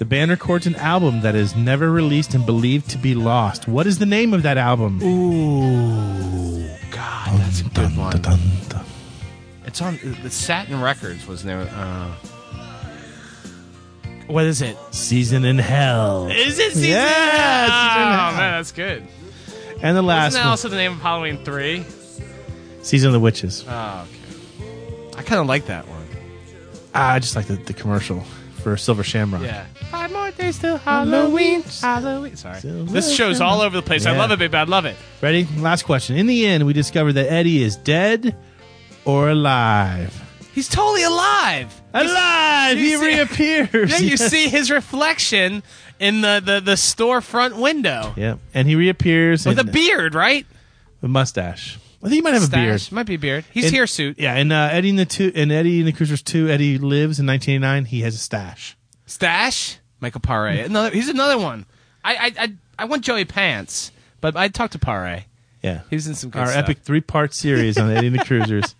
the 0.00 0.04
band 0.04 0.32
records 0.32 0.66
an 0.66 0.74
album 0.74 1.20
that 1.20 1.36
is 1.36 1.54
never 1.54 1.88
released 1.92 2.34
and 2.34 2.44
believed 2.44 2.90
to 2.90 2.98
be 2.98 3.14
lost. 3.14 3.68
What 3.68 3.86
is 3.86 4.00
the 4.00 4.06
name 4.06 4.34
of 4.34 4.42
that 4.42 4.58
album? 4.58 5.00
Ooh, 5.00 6.68
God, 6.90 7.38
that's 7.38 7.60
a 7.60 7.68
good 7.68 7.96
one. 7.96 8.20
Dun, 8.20 8.40
dun. 8.68 8.84
It's 9.64 9.80
on 9.80 10.00
the 10.24 10.28
Satin 10.28 10.80
Records 10.80 11.24
was 11.24 11.44
there. 11.44 11.60
Uh, 11.72 12.12
what 14.26 14.44
is 14.44 14.60
it? 14.60 14.76
Season 14.90 15.44
in 15.44 15.56
Hell. 15.56 16.26
Is 16.32 16.58
it 16.58 16.72
season? 16.72 16.90
Yeah, 16.90 17.68
oh 17.70 18.02
in 18.02 18.18
Hell. 18.18 18.32
man, 18.32 18.52
that's 18.58 18.72
good. 18.72 19.06
And 19.82 19.96
the 19.96 20.02
last 20.02 20.30
Wasn't 20.32 20.40
that 20.40 20.46
one, 20.46 20.50
also 20.50 20.68
the 20.68 20.74
name 20.74 20.94
of 20.94 20.98
Halloween 21.00 21.44
three? 21.44 21.84
Season 22.82 23.06
of 23.06 23.12
the 23.12 23.20
Witches. 23.20 23.64
Oh, 23.68 24.04
okay. 24.58 25.16
I 25.16 25.22
kind 25.22 25.40
of 25.40 25.46
like 25.46 25.66
that 25.66 25.86
one. 25.86 25.99
Ah, 26.94 27.12
I 27.14 27.18
just 27.18 27.36
like 27.36 27.46
the, 27.46 27.56
the 27.56 27.72
commercial 27.72 28.20
for 28.62 28.76
Silver 28.76 29.02
Shamrock. 29.02 29.42
Yeah. 29.42 29.64
Five 29.90 30.12
more 30.12 30.30
days 30.32 30.58
till 30.58 30.76
Halloween. 30.76 31.62
Halloween. 31.62 32.36
Sorry. 32.36 32.60
This 32.62 33.14
show's 33.14 33.40
all 33.40 33.60
over 33.62 33.76
the 33.76 33.82
place. 33.82 34.06
I 34.06 34.12
Yeah. 34.12 34.18
love 34.18 34.32
it, 34.32 34.38
baby. 34.38 34.56
I 34.56 34.64
love 34.64 34.84
it. 34.84 34.96
Ready? 35.22 35.46
Last 35.56 35.84
question. 35.84 36.16
In 36.16 36.26
the 36.26 36.46
end, 36.46 36.66
we 36.66 36.72
discover 36.72 37.12
that 37.12 37.30
Eddie 37.32 37.62
is 37.62 37.76
dead 37.76 38.36
or 39.04 39.30
alive. 39.30 40.20
He's 40.52 40.68
totally 40.68 41.04
alive. 41.04 41.80
Alive! 41.94 42.76
You 42.76 42.84
He 42.84 42.96
see- 42.96 43.06
reappears. 43.16 43.90
Yeah, 43.92 43.98
you 43.98 44.10
Yes. 44.10 44.26
see 44.30 44.48
his 44.48 44.70
reflection 44.70 45.62
in 45.98 46.20
the, 46.22 46.42
the, 46.44 46.60
the 46.60 46.72
storefront 46.72 47.56
window 47.60 48.12
Yeah, 48.16 48.36
and 48.52 48.66
he 48.68 48.74
reappears 48.74 49.46
with 49.46 49.58
a 49.58 49.62
in- 49.62 49.70
beard, 49.70 50.14
right? 50.14 50.44
a 51.02 51.08
mustache. 51.08 51.78
I 52.02 52.06
think 52.08 52.14
he 52.14 52.20
might 52.22 52.34
have 52.34 52.44
Stash. 52.44 52.58
a 52.58 52.66
beard. 52.88 52.92
Might 52.92 53.06
be 53.06 53.14
a 53.14 53.18
beard. 53.18 53.44
He's 53.52 53.66
In- 53.66 53.74
hirsute. 53.74 54.18
Yeah, 54.18 54.34
and 54.34 54.52
uh, 54.52 54.68
Eddie 54.72 54.88
in 54.90 54.96
the 54.96 55.04
two 55.04 55.30
and 55.34 55.52
Eddie 55.52 55.80
in 55.80 55.86
the 55.86 55.92
Cruisers 55.92 56.22
two. 56.22 56.48
Eddie 56.48 56.78
lives 56.78 57.20
in 57.20 57.26
1989. 57.26 57.84
He 57.86 58.00
has 58.02 58.14
a 58.14 58.18
stash. 58.18 58.76
Stash. 59.06 59.78
Michael 60.00 60.20
Paré. 60.22 60.64
Another. 60.64 60.90
He's 60.90 61.08
another 61.08 61.38
one. 61.38 61.66
I 62.02 62.14
I 62.14 62.32
I, 62.44 62.52
I 62.78 62.84
want 62.86 63.04
Joey 63.04 63.24
Pants, 63.26 63.92
but 64.22 64.34
I 64.36 64.48
talked 64.48 64.72
to 64.72 64.78
Paré. 64.78 65.24
Yeah, 65.62 65.82
He 65.90 65.96
was 65.96 66.06
in 66.06 66.14
some 66.14 66.30
good 66.30 66.40
our 66.40 66.46
stuff. 66.48 66.64
epic 66.64 66.78
three 66.78 67.02
part 67.02 67.34
series 67.34 67.76
on 67.76 67.90
Eddie 67.90 68.06
and 68.06 68.18
the 68.18 68.24
Cruisers. 68.24 68.74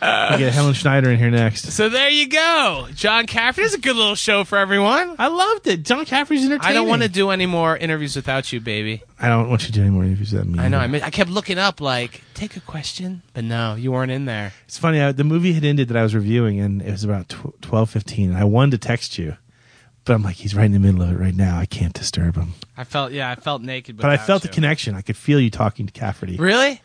We 0.00 0.38
get 0.38 0.52
Helen 0.52 0.74
Schneider 0.74 1.10
in 1.10 1.18
here 1.18 1.30
next. 1.30 1.72
So 1.72 1.88
there 1.88 2.10
you 2.10 2.28
go. 2.28 2.86
John 2.94 3.26
Cafferty 3.26 3.64
is 3.64 3.74
a 3.74 3.78
good 3.78 3.96
little 3.96 4.14
show 4.14 4.44
for 4.44 4.58
everyone. 4.58 5.16
I 5.18 5.28
loved 5.28 5.66
it. 5.66 5.84
John 5.84 6.04
Cafferty's 6.04 6.44
entertaining. 6.44 6.70
I 6.70 6.72
don't 6.74 6.86
want 6.86 7.02
to 7.02 7.08
do 7.08 7.30
any 7.30 7.46
more 7.46 7.76
interviews 7.76 8.14
without 8.14 8.52
you, 8.52 8.60
baby. 8.60 9.02
I 9.18 9.28
don't 9.28 9.48
want 9.48 9.62
you 9.62 9.68
to 9.68 9.72
do 9.72 9.80
any 9.80 9.90
more 9.90 10.04
interviews 10.04 10.32
with 10.32 10.46
me. 10.46 10.58
I 10.58 10.68
know. 10.68 10.78
I, 10.78 10.86
mean, 10.86 11.02
I 11.02 11.10
kept 11.10 11.30
looking 11.30 11.58
up, 11.58 11.80
like, 11.80 12.22
take 12.34 12.56
a 12.56 12.60
question, 12.60 13.22
but 13.32 13.44
no, 13.44 13.74
you 13.74 13.90
weren't 13.90 14.12
in 14.12 14.26
there. 14.26 14.52
It's 14.66 14.76
funny. 14.78 15.00
I, 15.00 15.12
the 15.12 15.24
movie 15.24 15.54
had 15.54 15.64
ended 15.64 15.88
that 15.88 15.96
I 15.96 16.02
was 16.02 16.14
reviewing, 16.14 16.60
and 16.60 16.82
it 16.82 16.90
was 16.90 17.02
about 17.02 17.30
tw- 17.30 17.60
twelve 17.62 17.88
fifteen. 17.88 18.30
And 18.30 18.38
I 18.38 18.44
wanted 18.44 18.80
to 18.82 18.86
text 18.86 19.16
you, 19.16 19.36
but 20.04 20.12
I'm 20.12 20.22
like, 20.22 20.36
he's 20.36 20.54
right 20.54 20.66
in 20.66 20.72
the 20.72 20.78
middle 20.78 21.00
of 21.02 21.10
it 21.10 21.16
right 21.18 21.34
now. 21.34 21.58
I 21.58 21.64
can't 21.64 21.94
disturb 21.94 22.36
him. 22.36 22.52
I 22.76 22.84
felt, 22.84 23.12
yeah, 23.12 23.30
I 23.30 23.36
felt 23.36 23.62
naked. 23.62 23.96
But 23.96 24.10
I 24.10 24.18
felt 24.18 24.44
you. 24.44 24.50
the 24.50 24.54
connection. 24.54 24.94
I 24.94 25.00
could 25.00 25.16
feel 25.16 25.40
you 25.40 25.50
talking 25.50 25.86
to 25.86 25.92
Cafferty. 25.92 26.36
Really? 26.36 26.82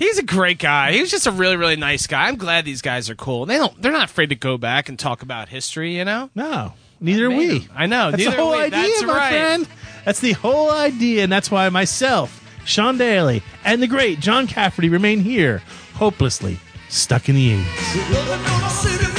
He's 0.00 0.18
a 0.18 0.22
great 0.22 0.58
guy. 0.58 0.92
He 0.92 1.00
was 1.02 1.10
just 1.10 1.26
a 1.26 1.30
really, 1.30 1.56
really 1.56 1.76
nice 1.76 2.06
guy. 2.06 2.26
I'm 2.26 2.36
glad 2.36 2.64
these 2.64 2.80
guys 2.80 3.10
are 3.10 3.14
cool. 3.14 3.44
They 3.44 3.58
don't. 3.58 3.80
They're 3.82 3.92
not 3.92 4.08
afraid 4.08 4.30
to 4.30 4.34
go 4.34 4.56
back 4.56 4.88
and 4.88 4.98
talk 4.98 5.20
about 5.22 5.50
history. 5.50 5.96
You 5.98 6.06
know. 6.06 6.30
No, 6.34 6.72
neither 7.00 7.26
are 7.26 7.30
we. 7.30 7.68
I 7.74 7.84
know. 7.86 8.10
That's 8.10 8.24
neither 8.24 8.36
the 8.36 8.42
whole 8.42 8.52
we. 8.52 8.58
idea, 8.62 8.80
That's 8.80 9.02
my 9.02 9.12
right. 9.12 9.28
friend. 9.30 9.68
That's 10.06 10.20
the 10.20 10.32
whole 10.32 10.70
idea, 10.70 11.22
and 11.22 11.30
that's 11.30 11.50
why 11.50 11.68
myself, 11.68 12.42
Sean 12.64 12.96
Daly, 12.96 13.42
and 13.62 13.82
the 13.82 13.86
great 13.86 14.20
John 14.20 14.46
Cafferty 14.46 14.88
remain 14.88 15.20
here, 15.20 15.62
hopelessly 15.94 16.58
stuck 16.88 17.28
in 17.28 17.34
the 17.34 17.58
80s. 17.58 19.09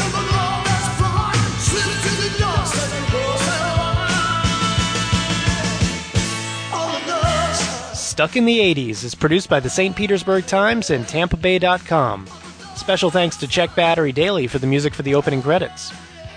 Stuck 8.21 8.35
in 8.35 8.45
the 8.45 8.59
80s 8.59 9.03
is 9.03 9.15
produced 9.15 9.49
by 9.49 9.59
the 9.59 9.67
St. 9.67 9.95
Petersburg 9.95 10.45
Times 10.45 10.91
and 10.91 11.05
TampaBay.com. 11.05 12.27
Special 12.75 13.09
thanks 13.09 13.35
to 13.37 13.47
Check 13.47 13.73
Battery 13.73 14.11
Daily 14.11 14.45
for 14.45 14.59
the 14.59 14.67
music 14.67 14.93
for 14.93 15.01
the 15.01 15.15
opening 15.15 15.41
credits. 15.41 15.91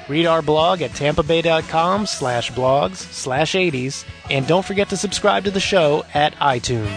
Read 0.08 0.24
our 0.24 0.40
blog 0.40 0.80
at 0.80 0.92
tampabay.com 0.92 2.06
slash 2.06 2.50
blogs 2.52 2.96
slash 2.96 3.52
80s, 3.52 4.06
and 4.30 4.46
don't 4.46 4.64
forget 4.64 4.88
to 4.88 4.96
subscribe 4.96 5.44
to 5.44 5.50
the 5.50 5.60
show 5.60 6.04
at 6.14 6.34
iTunes. 6.36 6.88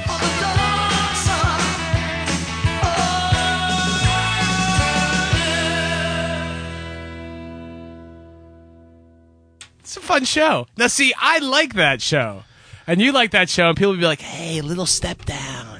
It's 9.79 9.97
a 9.97 9.99
fun 9.99 10.23
show. 10.23 10.67
Now, 10.77 10.87
see, 10.87 11.13
I 11.17 11.39
like 11.39 11.73
that 11.73 12.01
show, 12.01 12.43
and 12.87 13.01
you 13.01 13.11
like 13.11 13.31
that 13.31 13.49
show, 13.49 13.67
and 13.67 13.77
people 13.77 13.91
would 13.91 13.99
be 13.99 14.05
like, 14.07 14.21
"Hey, 14.21 14.61
little 14.61 14.85
step 14.85 15.25
down." 15.25 15.76